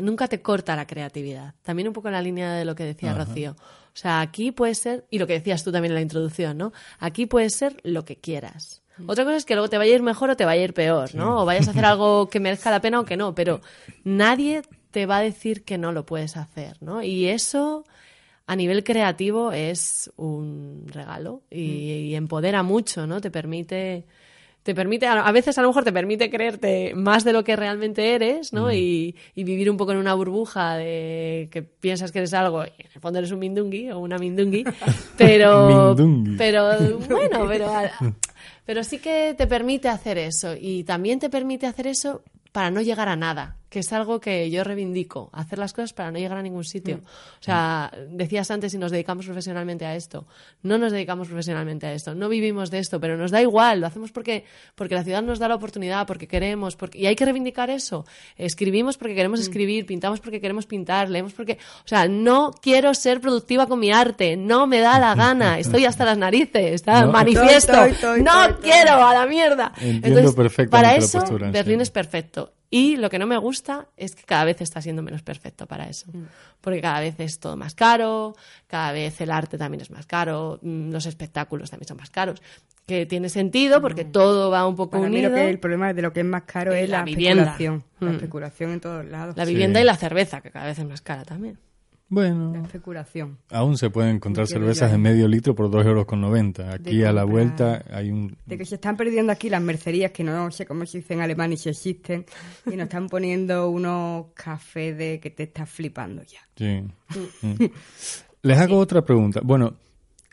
nunca 0.00 0.28
te 0.28 0.42
corta 0.42 0.76
la 0.76 0.86
creatividad. 0.86 1.54
También 1.62 1.88
un 1.88 1.94
poco 1.94 2.08
en 2.08 2.14
la 2.14 2.22
línea 2.22 2.52
de 2.54 2.64
lo 2.64 2.74
que 2.74 2.84
decía 2.84 3.14
Rocío. 3.14 3.52
O 3.52 3.96
sea, 3.96 4.20
aquí 4.20 4.50
puede 4.50 4.74
ser, 4.74 5.06
y 5.10 5.18
lo 5.18 5.26
que 5.26 5.34
decías 5.34 5.62
tú 5.62 5.70
también 5.70 5.92
en 5.92 5.96
la 5.96 6.02
introducción, 6.02 6.58
¿no? 6.58 6.72
Aquí 6.98 7.26
puede 7.26 7.48
ser 7.50 7.80
lo 7.84 8.04
que 8.04 8.16
quieras. 8.16 8.82
Otra 9.06 9.24
cosa 9.24 9.36
es 9.36 9.44
que 9.44 9.54
luego 9.54 9.68
te 9.68 9.78
vaya 9.78 9.92
a 9.92 9.96
ir 9.96 10.02
mejor 10.02 10.30
o 10.30 10.36
te 10.36 10.44
vaya 10.44 10.62
a 10.62 10.64
ir 10.64 10.74
peor, 10.74 11.14
¿no? 11.14 11.42
O 11.42 11.44
vayas 11.44 11.68
a 11.68 11.72
hacer 11.72 11.84
algo 11.84 12.28
que 12.28 12.40
merezca 12.40 12.70
la 12.70 12.80
pena 12.80 13.00
o 13.00 13.04
que 13.04 13.16
no, 13.16 13.34
pero 13.34 13.60
nadie 14.04 14.62
te 14.90 15.06
va 15.06 15.18
a 15.18 15.22
decir 15.22 15.64
que 15.64 15.78
no 15.78 15.92
lo 15.92 16.06
puedes 16.06 16.36
hacer, 16.36 16.76
¿no? 16.80 17.02
Y 17.02 17.26
eso 17.26 17.84
a 18.46 18.56
nivel 18.56 18.84
creativo 18.84 19.52
es 19.52 20.12
un 20.16 20.84
regalo 20.86 21.42
y, 21.50 21.62
y 21.62 22.14
empodera 22.14 22.62
mucho, 22.62 23.06
¿no? 23.06 23.20
Te 23.20 23.30
permite 23.30 24.04
te 24.64 24.74
permite, 24.74 25.06
a 25.06 25.30
veces 25.30 25.58
a 25.58 25.62
lo 25.62 25.68
mejor 25.68 25.84
te 25.84 25.92
permite 25.92 26.30
creerte 26.30 26.94
más 26.94 27.22
de 27.22 27.34
lo 27.34 27.44
que 27.44 27.54
realmente 27.54 28.14
eres, 28.14 28.54
¿no? 28.54 28.72
Y, 28.72 29.14
vivir 29.36 29.70
un 29.70 29.76
poco 29.76 29.92
en 29.92 29.98
una 29.98 30.14
burbuja 30.14 30.76
de 30.76 31.50
que 31.52 31.62
piensas 31.62 32.10
que 32.10 32.20
eres 32.20 32.32
algo 32.32 32.64
y 32.64 32.70
en 32.78 32.90
el 32.94 33.00
fondo 33.00 33.18
eres 33.18 33.30
un 33.30 33.40
mindungui 33.40 33.90
o 33.90 33.98
una 33.98 34.16
mindungui, 34.16 34.64
pero, 35.18 35.94
pero 36.38 36.78
bueno, 37.10 37.46
pero, 37.46 37.70
pero 38.64 38.84
sí 38.84 38.98
que 39.00 39.34
te 39.36 39.46
permite 39.46 39.88
hacer 39.88 40.16
eso 40.16 40.54
y 40.58 40.82
también 40.84 41.18
te 41.18 41.28
permite 41.28 41.66
hacer 41.66 41.86
eso 41.86 42.22
para 42.50 42.70
no 42.70 42.80
llegar 42.80 43.10
a 43.10 43.16
nada, 43.16 43.58
que 43.74 43.80
es 43.80 43.92
algo 43.92 44.20
que 44.20 44.48
yo 44.52 44.62
reivindico, 44.62 45.30
hacer 45.32 45.58
las 45.58 45.72
cosas 45.72 45.92
para 45.92 46.12
no 46.12 46.18
llegar 46.20 46.38
a 46.38 46.42
ningún 46.42 46.62
sitio. 46.62 46.98
Mm. 46.98 47.00
O 47.40 47.42
sea, 47.42 47.90
decías 48.08 48.48
antes 48.52 48.70
si 48.70 48.78
nos 48.78 48.92
dedicamos 48.92 49.26
profesionalmente 49.26 49.84
a 49.84 49.96
esto. 49.96 50.28
No 50.62 50.78
nos 50.78 50.92
dedicamos 50.92 51.26
profesionalmente 51.26 51.88
a 51.88 51.92
esto, 51.92 52.14
no 52.14 52.28
vivimos 52.28 52.70
de 52.70 52.78
esto, 52.78 53.00
pero 53.00 53.16
nos 53.16 53.32
da 53.32 53.42
igual, 53.42 53.80
lo 53.80 53.88
hacemos 53.88 54.12
porque, 54.12 54.44
porque 54.76 54.94
la 54.94 55.02
ciudad 55.02 55.24
nos 55.24 55.40
da 55.40 55.48
la 55.48 55.56
oportunidad, 55.56 56.06
porque 56.06 56.28
queremos, 56.28 56.76
porque... 56.76 57.00
y 57.00 57.06
hay 57.06 57.16
que 57.16 57.24
reivindicar 57.24 57.68
eso. 57.68 58.06
Escribimos 58.36 58.96
porque 58.96 59.16
queremos 59.16 59.40
mm. 59.40 59.42
escribir, 59.42 59.86
pintamos 59.86 60.20
porque 60.20 60.40
queremos 60.40 60.66
pintar, 60.66 61.10
leemos 61.10 61.32
porque... 61.32 61.58
O 61.84 61.88
sea, 61.88 62.06
no 62.06 62.52
quiero 62.62 62.94
ser 62.94 63.20
productiva 63.20 63.66
con 63.66 63.80
mi 63.80 63.90
arte, 63.90 64.36
no 64.36 64.68
me 64.68 64.78
da 64.78 65.00
la 65.00 65.16
gana, 65.16 65.58
estoy 65.64 65.84
hasta 65.84 66.04
las 66.04 66.16
narices, 66.16 66.86
manifiesto, 66.86 67.72
no 68.22 68.60
quiero, 68.62 69.04
a 69.04 69.14
la 69.14 69.26
mierda. 69.26 69.72
Entonces, 69.80 70.68
para 70.70 70.94
eso, 70.94 71.24
Berlín 71.50 71.80
es 71.80 71.90
perfecto 71.90 72.52
y 72.74 72.96
lo 72.96 73.08
que 73.08 73.20
no 73.20 73.26
me 73.28 73.36
gusta 73.36 73.86
es 73.96 74.16
que 74.16 74.24
cada 74.24 74.44
vez 74.44 74.60
está 74.60 74.82
siendo 74.82 75.00
menos 75.00 75.22
perfecto 75.22 75.64
para 75.64 75.88
eso. 75.88 76.06
Mm. 76.12 76.24
Porque 76.60 76.80
cada 76.80 76.98
vez 76.98 77.14
es 77.20 77.38
todo 77.38 77.56
más 77.56 77.76
caro, 77.76 78.34
cada 78.66 78.90
vez 78.90 79.20
el 79.20 79.30
arte 79.30 79.56
también 79.56 79.80
es 79.80 79.92
más 79.92 80.06
caro, 80.06 80.58
mm, 80.60 80.90
los 80.90 81.06
espectáculos 81.06 81.70
también 81.70 81.86
son 81.86 81.98
más 81.98 82.10
caros. 82.10 82.42
Que 82.84 83.06
tiene 83.06 83.28
sentido 83.28 83.80
porque 83.80 84.04
mm. 84.04 84.10
todo 84.10 84.50
va 84.50 84.66
un 84.66 84.74
poco 84.74 84.98
unido. 84.98 85.32
que 85.32 85.48
el 85.48 85.60
problema 85.60 85.94
de 85.94 86.02
lo 86.02 86.12
que 86.12 86.18
es 86.18 86.26
más 86.26 86.42
caro 86.42 86.72
es, 86.72 86.90
la, 86.90 87.04
especulación. 87.04 87.84
La 88.00 88.10
especulación 88.10 88.72
en 88.72 88.80
todos 88.80 89.04
lados. 89.04 89.36
La 89.36 89.44
vivienda 89.44 89.80
y 89.80 89.84
la 89.84 89.94
cerveza, 89.94 90.40
que 90.40 90.50
cada 90.50 90.66
vez 90.66 90.76
es 90.76 90.84
más 90.84 91.00
cara 91.00 91.22
también. 91.22 91.56
Bueno. 92.08 92.52
La 92.52 92.62
especulación. 92.62 93.38
Aún 93.50 93.78
se 93.78 93.90
pueden 93.90 94.16
encontrar 94.16 94.46
cervezas 94.46 94.92
de 94.92 94.98
medio 94.98 95.26
litro 95.26 95.54
por 95.54 95.70
2,90 95.70 95.86
euros. 95.86 96.06
con 96.06 96.24
Aquí 96.70 97.02
a 97.02 97.12
la 97.12 97.24
vuelta 97.24 97.84
hay 97.90 98.10
un... 98.10 98.36
De 98.46 98.58
que 98.58 98.64
se 98.64 98.76
están 98.76 98.96
perdiendo 98.96 99.32
aquí 99.32 99.48
las 99.48 99.62
mercerías, 99.62 100.12
que 100.12 100.22
no 100.22 100.50
sé 100.50 100.66
cómo 100.66 100.84
se 100.86 100.98
dice 100.98 101.14
en 101.14 101.22
alemán 101.22 101.52
y 101.52 101.56
si 101.56 101.70
existen, 101.70 102.26
y 102.66 102.76
nos 102.76 102.84
están 102.84 103.08
poniendo 103.08 103.68
unos 103.70 104.26
cafés 104.34 104.96
de 104.96 105.18
que 105.18 105.30
te 105.30 105.44
estás 105.44 105.68
flipando 105.68 106.22
ya. 106.22 106.40
Sí. 106.56 106.84
Les 108.42 108.58
hago 108.58 108.78
otra 108.78 109.04
pregunta. 109.04 109.40
Bueno, 109.42 109.74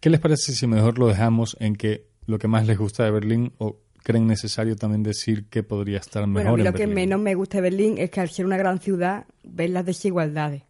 ¿qué 0.02 0.10
les 0.10 0.20
parece 0.20 0.52
si 0.52 0.68
mejor 0.68 1.00
lo 1.00 1.08
dejamos 1.08 1.56
en 1.60 1.76
que 1.76 2.06
lo 2.26 2.38
que 2.38 2.48
más 2.48 2.68
les 2.68 2.78
gusta 2.78 3.06
de 3.06 3.12
Berlín 3.12 3.54
o 3.58 3.78
creen 4.04 4.28
necesario 4.28 4.76
también 4.76 5.04
decir 5.04 5.46
que 5.46 5.64
podría 5.64 6.00
estar 6.00 6.26
mejor 6.28 6.52
bueno, 6.52 6.64
lo 6.64 6.74
que 6.74 6.88
menos 6.88 7.20
me 7.20 7.36
gusta 7.36 7.58
de 7.58 7.62
Berlín 7.62 7.96
es 7.98 8.10
que 8.10 8.20
al 8.20 8.30
ser 8.30 8.46
una 8.46 8.58
gran 8.58 8.80
ciudad 8.80 9.26
ves 9.44 9.70
las 9.70 9.86
desigualdades 9.86 10.64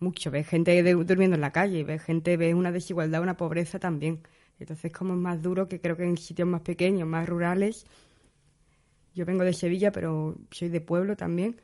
mucho. 0.00 0.30
Ves 0.30 0.48
gente 0.48 0.82
durmiendo 0.82 1.34
en 1.34 1.40
la 1.40 1.52
calle, 1.52 1.84
ves 1.84 2.02
gente, 2.02 2.36
ves 2.36 2.54
una 2.54 2.72
desigualdad, 2.72 3.22
una 3.22 3.36
pobreza 3.36 3.78
también. 3.78 4.20
Entonces, 4.58 4.92
como 4.92 5.14
es 5.14 5.20
más 5.20 5.42
duro 5.42 5.68
que 5.68 5.80
creo 5.80 5.96
que 5.96 6.04
en 6.04 6.16
sitios 6.16 6.48
más 6.48 6.62
pequeños, 6.62 7.08
más 7.08 7.28
rurales. 7.28 7.86
Yo 9.14 9.24
vengo 9.24 9.44
de 9.44 9.52
Sevilla, 9.52 9.92
pero 9.92 10.36
soy 10.50 10.68
de 10.68 10.80
pueblo 10.80 11.16
también. 11.16 11.60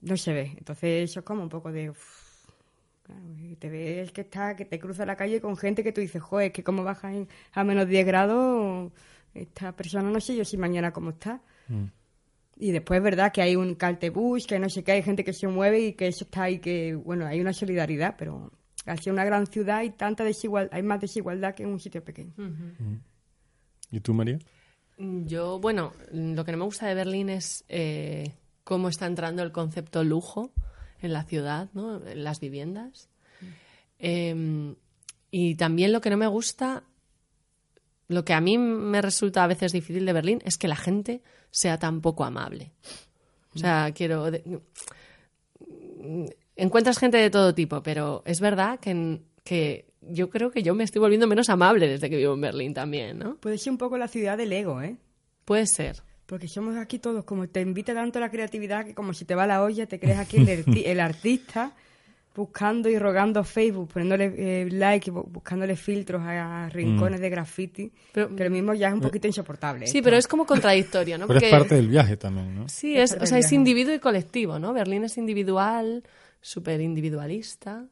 No 0.00 0.16
se 0.16 0.32
ve. 0.32 0.54
Entonces, 0.58 1.10
eso 1.10 1.20
es 1.20 1.26
como 1.26 1.42
un 1.42 1.48
poco 1.48 1.72
de. 1.72 1.92
te 3.58 3.68
ves 3.70 4.12
que 4.12 4.22
está, 4.22 4.56
que 4.56 4.64
te 4.64 4.78
cruza 4.78 5.06
la 5.06 5.16
calle 5.16 5.40
con 5.40 5.56
gente 5.56 5.82
que 5.82 5.92
tú 5.92 6.00
dices, 6.00 6.22
joder, 6.22 6.52
que 6.52 6.64
como 6.64 6.84
bajas 6.84 7.26
a 7.52 7.64
menos 7.64 7.88
10 7.88 8.06
grados, 8.06 8.92
esta 9.34 9.72
persona 9.74 10.10
no 10.10 10.20
sé 10.20 10.36
yo 10.36 10.44
si 10.44 10.56
mañana 10.56 10.92
cómo 10.92 11.10
está. 11.10 11.42
Mm. 11.68 11.84
Y 12.58 12.72
después 12.72 12.98
es 12.98 13.04
verdad 13.04 13.32
que 13.32 13.42
hay 13.42 13.54
un 13.56 13.74
caltebus, 13.74 14.46
que 14.46 14.58
no 14.58 14.70
sé 14.70 14.82
qué, 14.82 14.92
hay 14.92 15.02
gente 15.02 15.24
que 15.24 15.32
se 15.32 15.46
mueve 15.46 15.80
y 15.80 15.92
que 15.92 16.08
eso 16.08 16.24
está 16.24 16.44
ahí, 16.44 16.58
que 16.58 16.94
bueno, 16.94 17.26
hay 17.26 17.40
una 17.40 17.52
solidaridad, 17.52 18.14
pero 18.16 18.50
al 18.86 18.98
ser 19.00 19.12
una 19.12 19.24
gran 19.24 19.46
ciudad 19.46 19.78
hay 19.78 19.90
tanta 19.90 20.24
desigualdad, 20.24 20.74
hay 20.74 20.82
más 20.82 21.00
desigualdad 21.00 21.54
que 21.54 21.64
en 21.64 21.70
un 21.70 21.80
sitio 21.80 22.02
pequeño. 22.02 22.32
¿Y 23.90 24.00
tú, 24.00 24.14
María? 24.14 24.38
Yo, 24.98 25.60
bueno, 25.60 25.92
lo 26.12 26.44
que 26.44 26.52
no 26.52 26.58
me 26.58 26.64
gusta 26.64 26.86
de 26.86 26.94
Berlín 26.94 27.28
es 27.28 27.64
eh, 27.68 28.34
cómo 28.64 28.88
está 28.88 29.06
entrando 29.06 29.42
el 29.42 29.52
concepto 29.52 30.02
lujo 30.02 30.52
en 31.00 31.12
la 31.12 31.24
ciudad, 31.24 31.68
¿no? 31.74 32.04
en 32.06 32.24
las 32.24 32.40
viviendas. 32.40 33.10
Em, 33.98 34.76
y 35.30 35.56
también 35.56 35.92
lo 35.92 36.00
que 36.00 36.10
no 36.10 36.16
me 36.16 36.26
gusta, 36.26 36.84
lo 38.08 38.24
que 38.24 38.34
a 38.34 38.40
mí 38.40 38.58
me 38.58 39.02
resulta 39.02 39.44
a 39.44 39.46
veces 39.46 39.72
difícil 39.72 40.06
de 40.06 40.12
Berlín, 40.12 40.40
es 40.44 40.58
que 40.58 40.68
la 40.68 40.76
gente 40.76 41.22
sea 41.50 41.78
tan 41.78 42.00
poco 42.00 42.24
amable. 42.24 42.72
O 43.54 43.58
sea, 43.58 43.90
quiero... 43.94 44.30
encuentras 46.56 46.98
gente 46.98 47.16
de 47.16 47.30
todo 47.30 47.54
tipo, 47.54 47.82
pero 47.82 48.22
es 48.26 48.40
verdad 48.40 48.78
que, 48.78 49.20
que 49.42 49.86
yo 50.02 50.30
creo 50.30 50.50
que 50.50 50.62
yo 50.62 50.74
me 50.74 50.84
estoy 50.84 51.00
volviendo 51.00 51.26
menos 51.26 51.48
amable 51.48 51.88
desde 51.88 52.10
que 52.10 52.16
vivo 52.16 52.34
en 52.34 52.40
Berlín 52.40 52.74
también, 52.74 53.18
¿no? 53.18 53.36
Puede 53.36 53.58
ser 53.58 53.72
un 53.72 53.78
poco 53.78 53.98
la 53.98 54.08
ciudad 54.08 54.36
del 54.36 54.52
ego, 54.52 54.82
¿eh? 54.82 54.96
Puede 55.44 55.66
ser. 55.66 56.02
Porque 56.26 56.48
somos 56.48 56.76
aquí 56.76 56.98
todos, 56.98 57.24
como 57.24 57.48
te 57.48 57.60
invita 57.60 57.94
tanto 57.94 58.18
la 58.20 58.30
creatividad 58.30 58.84
que 58.84 58.94
como 58.94 59.14
si 59.14 59.24
te 59.24 59.34
va 59.34 59.46
la 59.46 59.62
olla, 59.62 59.86
te 59.86 60.00
crees 60.00 60.18
aquí 60.18 60.44
el 60.84 61.00
artista 61.00 61.72
buscando 62.36 62.88
y 62.88 62.98
rogando 62.98 63.40
a 63.40 63.44
Facebook, 63.44 63.88
poniéndole 63.92 64.34
eh, 64.36 64.68
like, 64.70 65.10
y 65.10 65.12
bu- 65.12 65.26
buscándole 65.28 65.74
filtros 65.76 66.22
a, 66.24 66.68
rincones 66.68 67.20
de 67.20 67.30
graffiti, 67.30 67.90
Pero- 68.12 68.34
que 68.36 68.44
lo 68.44 68.50
mismo 68.50 68.74
ya 68.74 68.88
es 68.88 68.94
un 68.94 69.00
poquito 69.00 69.26
insoportable. 69.26 69.86
Sí, 69.86 69.98
esto. 69.98 70.04
pero 70.04 70.16
es 70.16 70.28
como 70.28 70.44
contradictorio, 70.46 71.16
¿no? 71.18 71.26
Pero 71.26 71.40
es 71.40 71.50
parte 71.50 71.74
del 71.76 71.88
viaje 71.88 72.16
también, 72.16 72.54
¿no? 72.54 72.68
Sí, 72.68 72.96
Es 72.96 73.16
o 73.20 73.26
sea, 73.26 73.38
es 73.38 73.50
individuo 73.52 73.94
y 73.94 73.98
colectivo, 73.98 74.58
¿no? 74.58 74.72
Berlín 74.72 75.04
es 75.04 75.16
individual, 75.18 76.02
súper 76.40 76.80
individualista, 76.80 77.84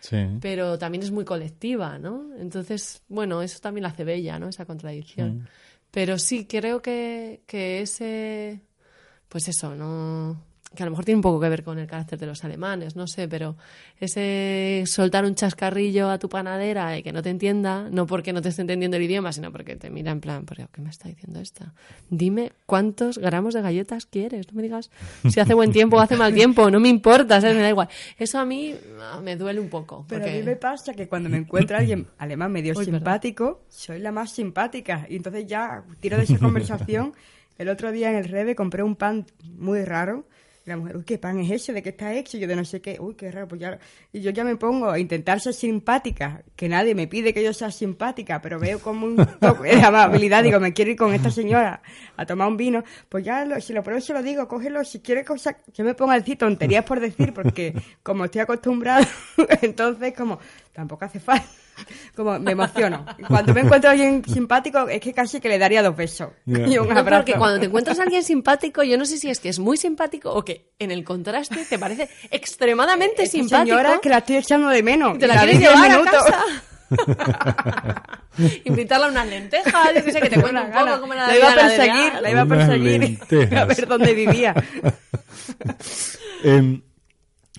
Sí. 0.00 0.18
pero 0.40 0.78
también 0.78 1.02
es 1.02 1.10
muy 1.10 1.24
colectiva, 1.24 1.98
¿no? 1.98 2.26
Entonces, 2.38 3.02
bueno, 3.08 3.42
eso 3.42 3.58
también 3.60 3.82
la 3.82 3.88
hace 3.88 4.04
bella, 4.04 4.38
¿no? 4.38 4.48
Esa 4.48 4.64
contradicción. 4.66 5.48
Pero 5.90 6.18
sí, 6.18 6.46
creo 6.46 6.80
que, 6.82 7.42
que 7.46 7.80
ese, 7.80 8.60
pues 9.28 9.48
eso, 9.48 9.74
¿no? 9.74 10.40
Que 10.74 10.82
a 10.82 10.86
lo 10.86 10.90
mejor 10.90 11.04
tiene 11.04 11.16
un 11.16 11.22
poco 11.22 11.40
que 11.40 11.48
ver 11.48 11.62
con 11.64 11.78
el 11.78 11.86
carácter 11.86 12.18
de 12.18 12.26
los 12.26 12.44
alemanes, 12.44 12.96
no 12.96 13.06
sé, 13.06 13.28
pero 13.28 13.56
ese 14.00 14.84
soltar 14.86 15.24
un 15.24 15.34
chascarrillo 15.34 16.10
a 16.10 16.18
tu 16.18 16.28
panadera 16.28 16.96
y 16.98 17.02
que 17.02 17.12
no 17.12 17.22
te 17.22 17.30
entienda, 17.30 17.88
no 17.90 18.06
porque 18.06 18.32
no 18.32 18.42
te 18.42 18.48
esté 18.50 18.62
entendiendo 18.62 18.96
el 18.96 19.02
idioma, 19.04 19.32
sino 19.32 19.50
porque 19.52 19.76
te 19.76 19.90
mira 19.90 20.10
en 20.12 20.20
plan, 20.20 20.44
"¿Pero 20.44 20.68
¿qué 20.72 20.80
me 20.82 20.90
está 20.90 21.08
diciendo 21.08 21.40
esta? 21.40 21.72
Dime 22.10 22.52
cuántos 22.66 23.18
gramos 23.18 23.54
de 23.54 23.62
galletas 23.62 24.06
quieres, 24.06 24.46
no 24.52 24.56
me 24.56 24.62
digas 24.62 24.90
si 25.28 25.40
hace 25.40 25.54
buen 25.54 25.72
tiempo 25.72 25.96
o 25.96 26.00
hace 26.00 26.16
mal 26.16 26.34
tiempo, 26.34 26.70
no 26.70 26.80
me 26.80 26.88
importa, 26.88 27.40
¿sabes? 27.40 27.56
Me 27.56 27.62
da 27.62 27.68
igual. 27.70 27.88
Eso 28.18 28.38
a 28.38 28.44
mí 28.44 28.74
ah, 29.00 29.20
me 29.22 29.36
duele 29.36 29.60
un 29.60 29.68
poco. 29.68 30.04
Pero 30.08 30.22
porque- 30.22 30.36
a 30.36 30.40
mí 30.40 30.42
me 30.44 30.56
pasa 30.56 30.92
que 30.94 31.08
cuando 31.08 31.28
me 31.28 31.38
encuentro 31.38 31.76
a 31.76 31.80
alguien 31.80 32.06
alemán 32.18 32.52
medio 32.52 32.72
Uy, 32.72 32.84
perdón. 32.84 33.00
simpático, 33.00 33.62
soy 33.68 33.98
la 34.00 34.12
más 34.12 34.30
simpática. 34.32 35.06
Y 35.08 35.16
entonces 35.16 35.46
ya 35.46 35.82
tiro 36.00 36.16
de 36.16 36.24
esa 36.24 36.38
conversación. 36.38 37.12
El 37.58 37.68
otro 37.68 37.92
día 37.92 38.10
en 38.10 38.16
el 38.16 38.24
Rebe 38.24 38.56
compré 38.56 38.82
un 38.82 38.96
pan 38.96 39.26
muy 39.44 39.84
raro. 39.84 40.26
Y 40.66 40.70
la 40.70 40.78
mujer, 40.78 40.96
uy, 40.96 41.04
¿qué 41.04 41.18
pan 41.18 41.38
es 41.40 41.50
ese? 41.50 41.74
¿De 41.74 41.82
qué 41.82 41.90
está 41.90 42.14
hecho? 42.14 42.38
Yo 42.38 42.46
de 42.48 42.56
no 42.56 42.64
sé 42.64 42.80
qué, 42.80 42.96
uy, 42.98 43.14
qué 43.16 43.30
raro. 43.30 43.46
Pues 43.48 43.60
ya... 43.60 43.78
Y 44.12 44.22
yo 44.22 44.30
ya 44.30 44.44
me 44.44 44.56
pongo 44.56 44.88
a 44.90 44.98
intentar 44.98 45.38
ser 45.38 45.52
simpática, 45.52 46.42
que 46.56 46.70
nadie 46.70 46.94
me 46.94 47.06
pide 47.06 47.34
que 47.34 47.42
yo 47.44 47.52
sea 47.52 47.70
simpática, 47.70 48.40
pero 48.40 48.58
veo 48.58 48.78
como 48.78 49.04
un 49.04 49.16
toque 49.40 49.76
de 49.76 49.82
amabilidad. 49.82 50.42
Digo, 50.42 50.58
me 50.60 50.72
quiero 50.72 50.90
ir 50.92 50.96
con 50.96 51.12
esta 51.12 51.30
señora 51.30 51.82
a 52.16 52.24
tomar 52.24 52.48
un 52.48 52.56
vino. 52.56 52.82
Pues 53.10 53.24
ya, 53.24 53.44
lo- 53.44 53.60
si 53.60 53.74
lo 53.74 53.82
pruebo, 53.82 54.00
se 54.00 54.14
lo 54.14 54.22
digo, 54.22 54.48
cógelo. 54.48 54.82
Si 54.84 55.00
quieres 55.00 55.26
cosas, 55.26 55.56
yo 55.74 55.84
me 55.84 55.92
pongo 55.94 56.12
a 56.12 56.18
decir 56.18 56.38
tonterías 56.38 56.84
por 56.84 56.98
decir, 56.98 57.34
porque 57.34 57.74
como 58.02 58.24
estoy 58.24 58.40
acostumbrada, 58.40 59.06
entonces 59.60 60.14
como 60.16 60.38
tampoco 60.74 61.04
hace 61.06 61.20
falta. 61.20 61.46
Como 62.16 62.38
me 62.38 62.52
emociono. 62.52 63.06
Cuando 63.26 63.54
me 63.54 63.60
encuentro 63.62 63.88
a 63.90 63.92
alguien 63.92 64.22
simpático, 64.24 64.88
es 64.88 65.00
que 65.00 65.12
casi 65.14 65.40
que 65.40 65.48
le 65.48 65.58
daría 65.58 65.82
dos 65.82 65.96
besos. 65.96 66.30
Y 66.46 66.76
un 66.78 66.88
No, 66.88 66.98
abrazo. 66.98 67.24
porque 67.24 67.38
cuando 67.38 67.58
te 67.60 67.66
encuentras 67.66 67.98
a 67.98 68.02
alguien 68.02 68.22
simpático, 68.22 68.82
yo 68.82 68.98
no 68.98 69.06
sé 69.06 69.16
si 69.18 69.30
es 69.30 69.40
que 69.40 69.48
es 69.48 69.58
muy 69.58 69.76
simpático 69.76 70.30
o 70.32 70.44
que 70.44 70.72
en 70.78 70.90
el 70.90 71.04
contraste 71.04 71.64
te 71.64 71.78
parece 71.78 72.08
extremadamente 72.30 73.26
simpático. 73.26 73.76
señora 73.76 74.00
que 74.02 74.08
la 74.08 74.18
estoy 74.18 74.36
echando 74.36 74.68
de 74.68 74.82
menos. 74.82 75.18
te 75.18 75.26
la, 75.26 75.38
quieres 75.38 75.58
10 75.60 75.70
llevar 75.70 75.90
a 75.92 76.10
casa. 76.10 76.44
Invitarla 78.64 79.06
a 79.06 79.10
unas 79.10 79.26
lentejas, 79.26 79.94
yo 79.94 80.04
que 80.04 80.12
sé, 80.12 80.20
que 80.20 80.30
te 80.30 80.40
cuente 80.40 80.60
un 80.60 80.70
poco 80.72 81.00
cómo 81.00 81.14
era 81.14 81.26
la 81.28 81.36
iba 81.36 81.52
a 81.52 81.54
perseguir, 81.54 82.12
la 82.20 82.30
iba 82.30 82.40
a 82.42 82.46
perseguir 82.46 83.18
a 83.56 83.64
ver 83.64 83.86
dónde 83.88 84.14
vivía. 84.14 84.54
Em, 86.42 86.82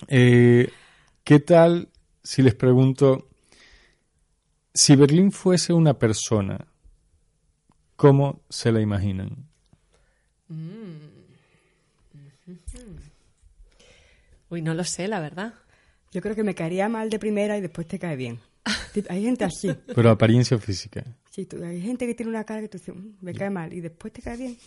eh, 0.08 0.70
¿Qué 1.24 1.40
tal 1.40 1.90
si 2.26 2.42
les 2.42 2.56
pregunto, 2.56 3.30
si 4.74 4.96
Berlín 4.96 5.32
fuese 5.32 5.72
una 5.74 5.94
persona, 5.94 6.58
¿cómo 7.96 8.42
se 8.50 8.72
la 8.72 8.82
imaginan? 8.82 9.48
Uy, 14.50 14.62
no 14.62 14.74
lo 14.74 14.84
sé, 14.84 15.08
la 15.08 15.20
verdad. 15.20 15.54
Yo 16.12 16.22
creo 16.22 16.36
que 16.36 16.44
me 16.44 16.56
caería 16.56 16.88
mal 16.88 17.10
de 17.10 17.20
primera 17.20 17.58
y 17.58 17.62
después 17.62 17.88
te 17.88 18.00
cae 18.00 18.16
bien. 18.16 18.40
Hay 19.10 19.24
gente 19.24 19.44
así. 19.46 19.74
Pero 19.94 20.10
apariencia 20.10 20.58
física. 20.58 21.04
Sí, 21.30 21.46
tú- 21.46 21.62
hay 21.64 21.82
gente 21.82 22.08
que 22.08 22.16
tiene 22.16 22.30
una 22.30 22.46
cara 22.46 22.62
que 22.62 22.70
tú 22.70 22.78
dices, 22.78 22.96
"Mm, 22.96 23.10
me 23.22 23.34
cae 23.34 23.50
mal 23.50 23.74
y 23.74 23.82
después 23.82 24.14
te 24.14 24.22
cae 24.22 24.38
bien. 24.38 24.58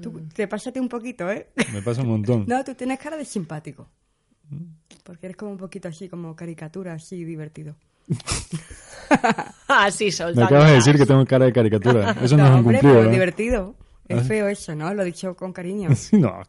Tú, 0.00 0.20
te 0.32 0.46
pásate 0.46 0.78
un 0.78 0.88
poquito, 0.88 1.28
¿eh? 1.30 1.48
Me 1.72 1.82
pasa 1.82 2.02
un 2.02 2.08
montón. 2.08 2.44
No, 2.48 2.62
tú 2.64 2.74
tienes 2.76 2.98
cara 3.00 3.16
de 3.16 3.24
simpático. 3.24 3.88
Porque 5.10 5.26
eres 5.26 5.36
como 5.36 5.50
un 5.50 5.56
poquito 5.56 5.88
así, 5.88 6.08
como 6.08 6.36
caricatura, 6.36 6.92
así 6.94 7.24
divertido. 7.24 7.74
Ah, 9.66 9.90
sí, 9.90 10.04
Me 10.06 10.12
soltando. 10.12 10.44
acabas 10.46 10.68
de 10.68 10.74
decir 10.76 10.96
que 10.96 11.04
tengo 11.04 11.26
cara 11.26 11.44
de 11.46 11.52
caricatura. 11.52 12.12
Eso 12.22 12.36
no, 12.36 12.44
es 12.44 12.50
un 12.50 12.56
hombre, 12.58 12.78
cumplido, 12.78 12.94
pero 12.94 13.04
¿no? 13.06 13.10
divertido. 13.10 13.74
Es 14.06 14.18
Ah. 14.20 14.24
feo 14.24 14.46
eso, 14.48 14.74
¿no? 14.76 14.94
Lo 14.94 15.02
he 15.02 15.06
dicho 15.06 15.34
con 15.34 15.52
cariño. 15.52 15.88
Sí, 15.96 16.16
no. 16.16 16.42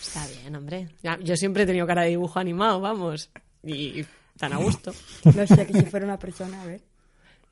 Está 0.00 0.26
bien, 0.26 0.56
hombre. 0.56 0.88
Yo 1.22 1.36
siempre 1.36 1.62
he 1.62 1.66
tenido 1.66 1.86
cara 1.86 2.02
de 2.02 2.08
dibujo 2.08 2.40
animado, 2.40 2.80
vamos. 2.80 3.30
Y 3.62 4.04
tan 4.36 4.52
a 4.52 4.56
gusto. 4.56 4.92
No 5.24 5.46
sé, 5.46 5.64
que 5.64 5.74
si 5.74 5.82
fuera 5.86 6.04
una 6.06 6.18
persona, 6.18 6.60
a 6.60 6.66
ver. 6.66 6.80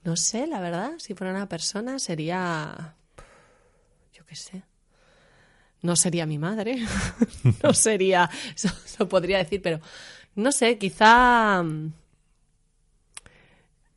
No 0.02 0.16
sé, 0.16 0.48
la 0.48 0.58
verdad, 0.60 0.94
si 0.98 1.14
fuera 1.14 1.32
una 1.32 1.48
persona 1.48 2.00
sería... 2.00 2.94
Yo 4.12 4.24
qué 4.26 4.34
sé. 4.34 4.62
No 5.82 5.94
sería 5.94 6.26
mi 6.26 6.38
madre. 6.38 6.84
no 7.62 7.72
sería... 7.72 8.28
Eso, 8.56 8.68
eso 8.84 9.08
podría 9.08 9.38
decir, 9.38 9.62
pero... 9.62 9.78
No 10.40 10.52
sé, 10.52 10.78
quizá... 10.78 11.62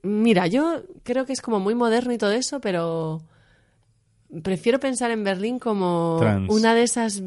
Mira, 0.01 0.47
yo 0.47 0.83
creo 1.03 1.25
que 1.25 1.33
es 1.33 1.41
como 1.41 1.59
muy 1.59 1.75
moderno 1.75 2.11
y 2.13 2.17
todo 2.17 2.31
eso, 2.33 2.59
pero 2.59 3.21
prefiero 4.43 4.79
pensar 4.79 5.11
en 5.11 5.23
Berlín 5.23 5.59
como 5.59 6.17
Trans. 6.19 6.49
una 6.51 6.75
de 6.75 6.83
esas... 6.83 7.21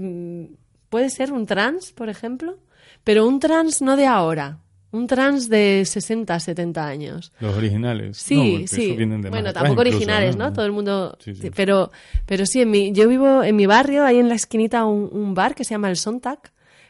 Puede 0.90 1.10
ser 1.10 1.32
un 1.32 1.46
trans, 1.46 1.92
por 1.92 2.08
ejemplo, 2.08 2.58
pero 3.02 3.26
un 3.26 3.40
trans 3.40 3.80
no 3.82 3.96
de 3.96 4.06
ahora. 4.06 4.58
Un 4.92 5.06
trans 5.06 5.48
de 5.48 5.82
60, 5.84 6.38
70 6.38 6.86
años. 6.86 7.32
Los 7.40 7.56
originales. 7.56 8.16
Sí, 8.18 8.60
No, 8.62 8.66
sí. 8.68 8.96
bueno, 9.28 9.52
tampoco 9.52 9.80
incluso, 9.82 9.96
originales, 9.96 10.36
¿no? 10.36 10.52
Todo 10.52 10.64
el 10.64 10.72
mundo. 10.72 11.16
Sí, 11.20 11.34
sí. 11.34 11.42
sí, 11.42 11.50
Pero, 11.50 11.90
pero 12.24 12.46
sí, 12.46 12.60
en 12.62 12.70
mi, 12.70 12.92
yo 12.92 13.08
vivo 13.08 13.42
en 13.42 13.56
mi 13.56 13.66
barrio, 13.66 14.04
hay 14.04 14.18
en 14.18 14.28
la 14.28 14.36
esquinita 14.36 14.84
un, 14.84 15.08
un 15.12 15.34
bar 15.34 15.54
que 15.54 15.64
se 15.64 15.74
llama 15.74 15.90
el 15.90 15.96
Sontag, 15.96 16.38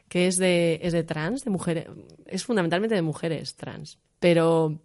que 0.09 0.27
es 0.27 0.37
de, 0.37 0.79
es 0.83 0.93
de 0.93 1.03
trans, 1.05 1.45
de 1.45 1.51
mujeres. 1.51 1.87
Es 2.27 2.45
fundamentalmente 2.45 2.95
de 2.95 3.03
mujeres 3.03 3.55
trans. 3.57 3.99
Pero 4.21 4.81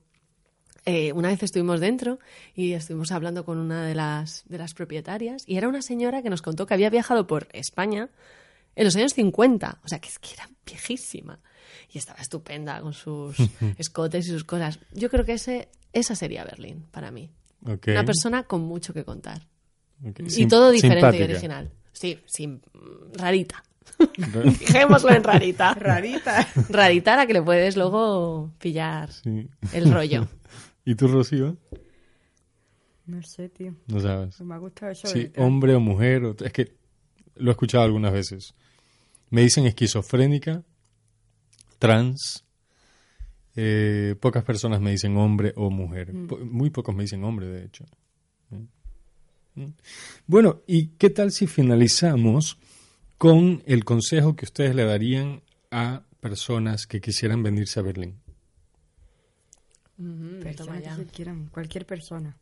eh, 0.85 1.13
una 1.13 1.29
vez 1.29 1.43
estuvimos 1.43 1.79
dentro 1.79 2.19
y 2.55 2.73
estuvimos 2.73 3.11
hablando 3.11 3.45
con 3.45 3.57
una 3.57 3.85
de 3.85 3.93
las, 3.95 4.43
de 4.47 4.57
las 4.57 4.73
propietarias 4.73 5.43
y 5.45 5.57
era 5.57 5.67
una 5.67 5.81
señora 5.81 6.21
que 6.23 6.29
nos 6.29 6.41
contó 6.41 6.65
que 6.65 6.73
había 6.73 6.89
viajado 6.89 7.27
por 7.27 7.47
España 7.53 8.09
en 8.75 8.85
los 8.85 8.95
años 8.95 9.13
50. 9.13 9.79
O 9.83 9.87
sea, 9.87 9.99
que 9.99 10.09
es 10.09 10.17
que 10.19 10.33
era 10.33 10.49
viejísima. 10.65 11.39
Y 11.93 11.97
estaba 11.97 12.19
estupenda 12.19 12.81
con 12.81 12.93
sus 12.93 13.35
escotes 13.77 14.27
y 14.27 14.31
sus 14.31 14.43
cosas. 14.43 14.79
Yo 14.93 15.09
creo 15.09 15.23
que 15.25 15.33
ese, 15.33 15.69
esa 15.93 16.15
sería 16.15 16.43
Berlín 16.43 16.85
para 16.91 17.11
mí. 17.11 17.29
Una 17.91 18.05
persona 18.05 18.43
con 18.43 18.61
mucho 18.61 18.91
que 18.93 19.03
contar. 19.05 19.47
ok. 20.03 20.21
Y 20.21 20.29
Sim- 20.31 20.49
todo 20.49 20.71
diferente 20.71 21.17
y 21.19 21.23
original. 21.23 21.71
Sí, 21.93 22.19
sí, 22.25 22.59
rarita. 23.13 23.63
Dejémoslo 24.59 25.11
en 25.11 25.23
rarita. 25.23 25.73
Rarita. 25.73 26.47
Rarita 26.69 27.13
a 27.13 27.17
la 27.17 27.27
que 27.27 27.33
le 27.33 27.41
puedes 27.41 27.75
luego 27.77 28.51
pillar 28.59 29.11
Sí. 29.11 29.47
el 29.73 29.91
rollo. 29.93 30.27
¿Y 30.85 30.95
tú, 30.95 31.07
Rocío? 31.07 31.57
No 33.05 33.21
sé, 33.23 33.49
tío. 33.49 33.75
No 33.87 33.99
sabes. 33.99 34.39
Me 34.41 34.55
ha 34.55 34.57
gustado 34.57 34.91
eso. 34.91 35.07
Sí, 35.07 35.31
hombre 35.37 35.75
o 35.75 35.79
mujer. 35.79 36.23
o- 36.25 36.35
Es 36.43 36.53
que 36.53 36.75
lo 37.35 37.51
he 37.51 37.53
escuchado 37.53 37.83
algunas 37.83 38.13
veces. 38.13 38.53
Me 39.29 39.41
dicen 39.41 39.65
esquizofrénica, 39.65 40.63
trans. 41.79 42.45
eh, 43.55 44.15
pocas 44.21 44.43
personas 44.45 44.79
me 44.79 44.91
dicen 44.91 45.17
hombre 45.17 45.51
o 45.57 45.69
mujer. 45.69 46.13
Po- 46.27 46.37
muy 46.37 46.69
pocos 46.69 46.95
me 46.95 47.03
dicen 47.03 47.23
hombre, 47.23 47.47
de 47.47 47.65
hecho. 47.65 47.85
Mm. 48.49 49.61
Mm. 49.61 49.73
Bueno, 50.25 50.61
¿y 50.67 50.87
qué 50.97 51.09
tal 51.09 51.31
si 51.31 51.47
finalizamos 51.47 52.57
con 53.21 53.61
el 53.67 53.85
consejo 53.85 54.35
que 54.35 54.45
ustedes 54.45 54.73
le 54.73 54.83
darían 54.83 55.43
a 55.69 56.01
personas 56.19 56.87
que 56.87 56.99
quisieran 57.01 57.43
venirse 57.43 57.79
a 57.79 57.83
Berlín? 57.83 58.19
Mm, 59.97 60.39
Personas 60.41 60.55
toma 60.57 60.77
que 60.79 60.83
ya. 60.85 60.95
se 60.95 61.05
quieran, 61.05 61.45
cualquier 61.51 61.85
persona. 61.85 62.35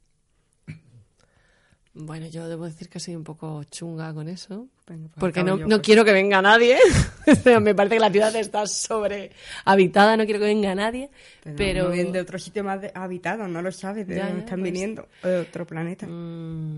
Bueno, 1.94 2.28
yo 2.28 2.48
debo 2.48 2.64
decir 2.64 2.88
que 2.88 2.98
soy 3.02 3.16
un 3.18 3.26
poco 3.26 3.62
chunga 3.66 4.14
con 4.14 4.30
eso. 4.30 4.70
Pues 4.86 4.98
Porque 5.20 5.44
no, 5.44 5.58
yo, 5.58 5.64
no 5.68 5.76
pues. 5.78 5.82
quiero 5.86 6.06
que 6.06 6.14
venga 6.14 6.42
nadie. 6.42 6.78
Me 7.62 7.76
parece 7.76 7.96
que 7.96 8.00
la 8.00 8.10
ciudad 8.12 8.34
está 8.38 8.66
sobrehabitada, 8.66 10.16
no 10.16 10.24
quiero 10.24 10.40
que 10.40 10.46
venga 10.46 10.74
nadie. 10.76 11.10
Pero, 11.44 11.56
Pero. 11.58 11.84
no 11.86 11.90
vienen 11.92 12.14
de 12.14 12.22
otro 12.22 12.40
sitio 12.40 12.64
más 12.64 12.80
de- 12.80 12.92
habitado, 12.96 13.50
no 13.50 13.62
lo 13.62 13.72
sabes 13.74 14.08
de 14.08 14.16
Ya, 14.16 14.22
dónde 14.28 14.38
ya, 14.38 14.44
están 14.46 14.60
pues. 14.62 14.72
viniendo, 14.72 15.10
de 15.24 15.38
otro 15.40 15.68
planeta. 15.68 16.08
Mm, 16.08 16.76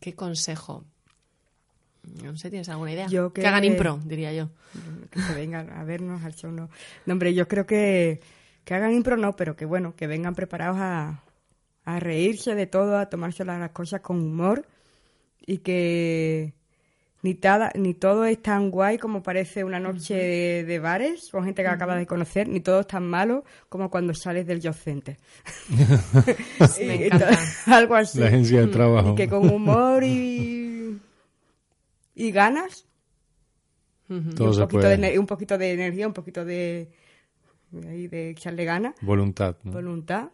¿Qué 0.00 0.14
consejo? 0.14 0.84
No 2.22 2.36
sé, 2.36 2.50
¿tienes 2.50 2.68
alguna 2.68 2.92
idea? 2.92 3.06
Yo 3.06 3.32
que... 3.32 3.46
hagan 3.46 3.64
impro, 3.64 4.00
diría 4.04 4.32
yo. 4.32 4.50
Que 5.10 5.20
se 5.20 5.34
vengan 5.34 5.70
a 5.70 5.84
vernos 5.84 6.22
al 6.24 6.34
show, 6.34 6.50
no. 6.50 6.68
No, 7.06 7.12
hombre, 7.12 7.34
yo 7.34 7.46
creo 7.46 7.66
que, 7.66 8.20
que 8.64 8.74
hagan 8.74 8.92
impro 8.92 9.16
no, 9.16 9.36
pero 9.36 9.54
que 9.56 9.64
bueno, 9.64 9.94
que 9.94 10.06
vengan 10.06 10.34
preparados 10.34 10.78
a, 10.78 11.22
a 11.84 12.00
reírse 12.00 12.54
de 12.54 12.66
todo, 12.66 12.98
a 12.98 13.06
tomarse 13.06 13.44
las 13.44 13.70
cosas 13.70 14.00
con 14.00 14.18
humor 14.18 14.66
y 15.46 15.58
que 15.58 16.54
ni, 17.22 17.38
ni 17.76 17.94
todo 17.94 18.24
es 18.24 18.42
tan 18.42 18.70
guay 18.70 18.98
como 18.98 19.22
parece 19.22 19.62
una 19.62 19.78
noche 19.78 20.64
de, 20.64 20.78
bares 20.80 21.28
con 21.30 21.44
gente 21.44 21.62
que 21.62 21.68
acabas 21.68 21.98
de 21.98 22.06
conocer, 22.06 22.48
ni 22.48 22.60
todo 22.60 22.80
es 22.80 22.86
tan 22.88 23.08
malo 23.08 23.44
como 23.68 23.90
cuando 23.90 24.12
sales 24.12 24.46
del 24.46 24.60
Job 24.60 24.74
Center. 24.74 25.16
Me 26.80 27.06
encanta. 27.06 27.38
Algo 27.66 27.94
así. 27.94 28.18
La 28.18 28.26
agencia 28.26 28.60
de 28.62 28.66
trabajo. 28.66 29.12
Y 29.12 29.14
que 29.14 29.28
con 29.28 29.48
humor 29.48 30.02
y, 30.02 30.61
y 32.14 32.30
ganas, 32.32 32.86
todo 34.08 34.48
un, 34.48 34.54
se 34.54 34.60
poquito 34.62 34.80
puede. 34.82 34.96
de, 34.98 35.18
un 35.18 35.26
poquito 35.26 35.56
de 35.58 35.72
energía, 35.72 36.06
un 36.06 36.12
poquito 36.12 36.44
de, 36.44 36.90
de, 37.70 38.08
de 38.08 38.30
echarle 38.30 38.64
ganas, 38.64 38.94
Voluntad. 39.00 39.56
¿no? 39.62 39.72
voluntad, 39.72 40.28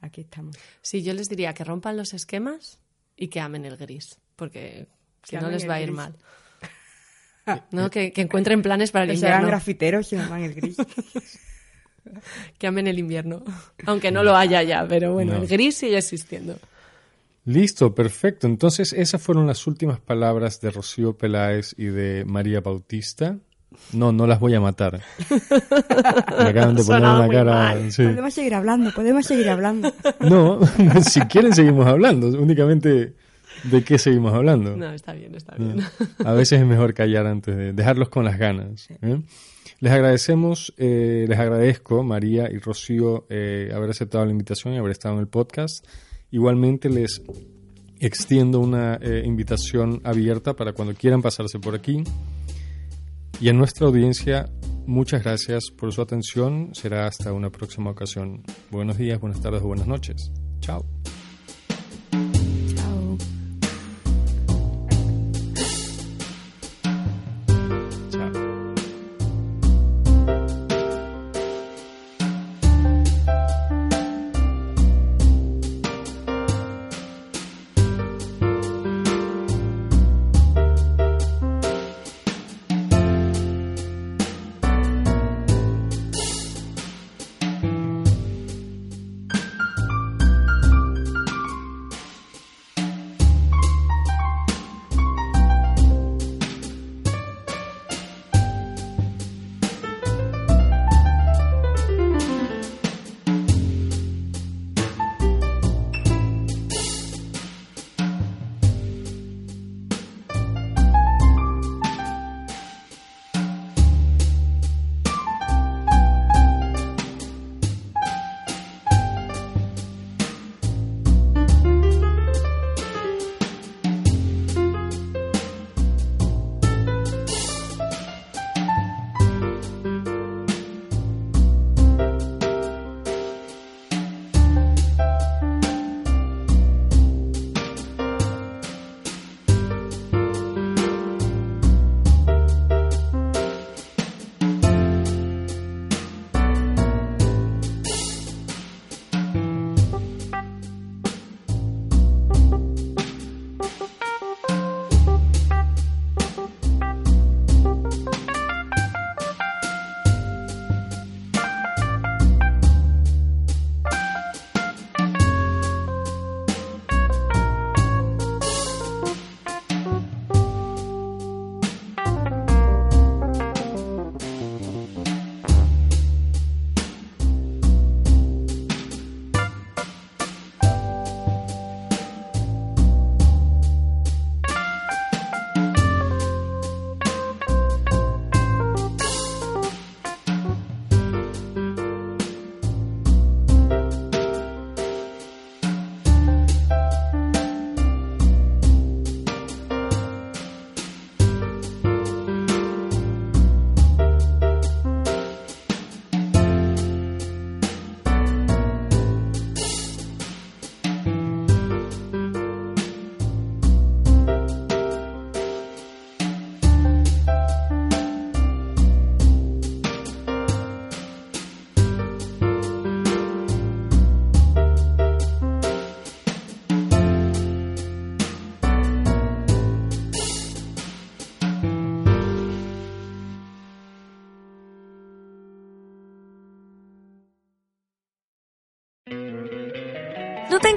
aquí 0.00 0.22
estamos. 0.22 0.56
Sí, 0.82 1.02
yo 1.02 1.12
les 1.14 1.28
diría 1.28 1.52
que 1.54 1.64
rompan 1.64 1.96
los 1.96 2.14
esquemas 2.14 2.78
y 3.16 3.28
que 3.28 3.40
amen 3.40 3.64
el 3.64 3.76
gris, 3.76 4.18
porque 4.36 4.86
si 5.22 5.36
Que 5.36 5.42
no 5.42 5.50
les 5.50 5.68
va 5.68 5.74
a 5.74 5.80
ir 5.80 5.86
gris. 5.88 5.96
mal. 5.96 6.16
¿No? 7.72 7.90
Que, 7.90 8.10
que 8.12 8.22
encuentren 8.22 8.62
planes 8.62 8.90
para 8.90 9.04
el 9.04 9.10
Que 9.10 9.16
se 9.18 9.26
hagan 9.26 9.40
invierno. 9.40 9.56
grafiteros 9.58 10.10
y 10.14 10.16
van 10.16 10.42
el 10.44 10.54
gris. 10.54 10.76
Que 12.58 12.66
amen 12.66 12.86
el 12.86 12.98
invierno. 12.98 13.42
Aunque 13.86 14.10
no 14.10 14.22
lo 14.22 14.36
haya 14.36 14.62
ya, 14.62 14.86
pero 14.86 15.14
bueno, 15.14 15.32
No. 15.32 15.38
el 15.42 15.46
gris 15.48 15.76
sigue 15.76 15.96
existiendo. 15.96 16.58
Listo, 17.44 17.94
perfecto. 17.94 18.46
Entonces, 18.46 18.92
esas 18.92 19.20
fueron 19.20 19.46
las 19.46 19.66
últimas 19.66 20.00
palabras 20.00 20.60
de 20.60 20.70
Rocío 20.70 21.16
Peláez 21.16 21.74
y 21.76 21.86
de 21.86 22.24
María 22.24 22.60
Bautista. 22.60 23.38
No, 23.92 24.12
no 24.12 24.26
las 24.26 24.40
voy 24.40 24.54
a 24.54 24.60
matar. 24.60 25.00
Me 26.38 26.48
acaban 26.48 26.74
de 26.74 26.84
poner 26.84 27.02
una 27.02 27.28
cara. 27.28 27.90
sí. 27.90 28.04
Podemos 28.04 28.34
seguir 28.34 28.54
hablando, 28.54 28.92
podemos 28.94 29.26
seguir 29.26 29.48
hablando. 29.48 29.92
No, 30.20 30.60
si 31.02 31.20
quieren 31.22 31.52
seguimos 31.52 31.86
hablando. 31.86 32.28
Únicamente, 32.28 33.14
¿de 33.64 33.84
qué 33.84 33.98
seguimos 33.98 34.32
hablando? 34.32 34.76
No, 34.76 34.92
está 34.92 35.12
bien, 35.12 35.34
está 35.34 35.54
bien. 35.56 35.80
A 36.24 36.32
veces 36.32 36.60
es 36.60 36.66
mejor 36.66 36.94
callar 36.94 37.26
antes 37.26 37.56
de 37.56 37.72
dejarlos 37.72 38.08
con 38.08 38.24
las 38.24 38.38
ganas. 38.38 38.88
¿eh? 39.02 39.20
Les 39.80 39.92
agradecemos, 39.92 40.72
eh, 40.78 41.26
les 41.28 41.38
agradezco, 41.38 42.02
María 42.02 42.50
y 42.50 42.58
Rocío, 42.58 43.26
eh, 43.28 43.70
haber 43.74 43.90
aceptado 43.90 44.24
la 44.24 44.30
invitación 44.30 44.72
y 44.74 44.78
haber 44.78 44.92
estado 44.92 45.14
en 45.14 45.20
el 45.20 45.28
podcast. 45.28 45.84
Igualmente 46.34 46.90
les 46.90 47.22
extiendo 48.00 48.58
una 48.58 48.96
eh, 48.96 49.22
invitación 49.24 50.00
abierta 50.02 50.54
para 50.54 50.72
cuando 50.72 50.92
quieran 50.92 51.22
pasarse 51.22 51.60
por 51.60 51.76
aquí. 51.76 52.02
Y 53.40 53.50
a 53.50 53.52
nuestra 53.52 53.86
audiencia, 53.86 54.50
muchas 54.84 55.22
gracias 55.22 55.70
por 55.70 55.92
su 55.92 56.02
atención. 56.02 56.70
Será 56.74 57.06
hasta 57.06 57.32
una 57.32 57.50
próxima 57.50 57.92
ocasión. 57.92 58.42
Buenos 58.72 58.98
días, 58.98 59.20
buenas 59.20 59.40
tardes 59.40 59.62
o 59.62 59.68
buenas 59.68 59.86
noches. 59.86 60.32
Chao. 60.58 60.84
Chao. 61.04 61.23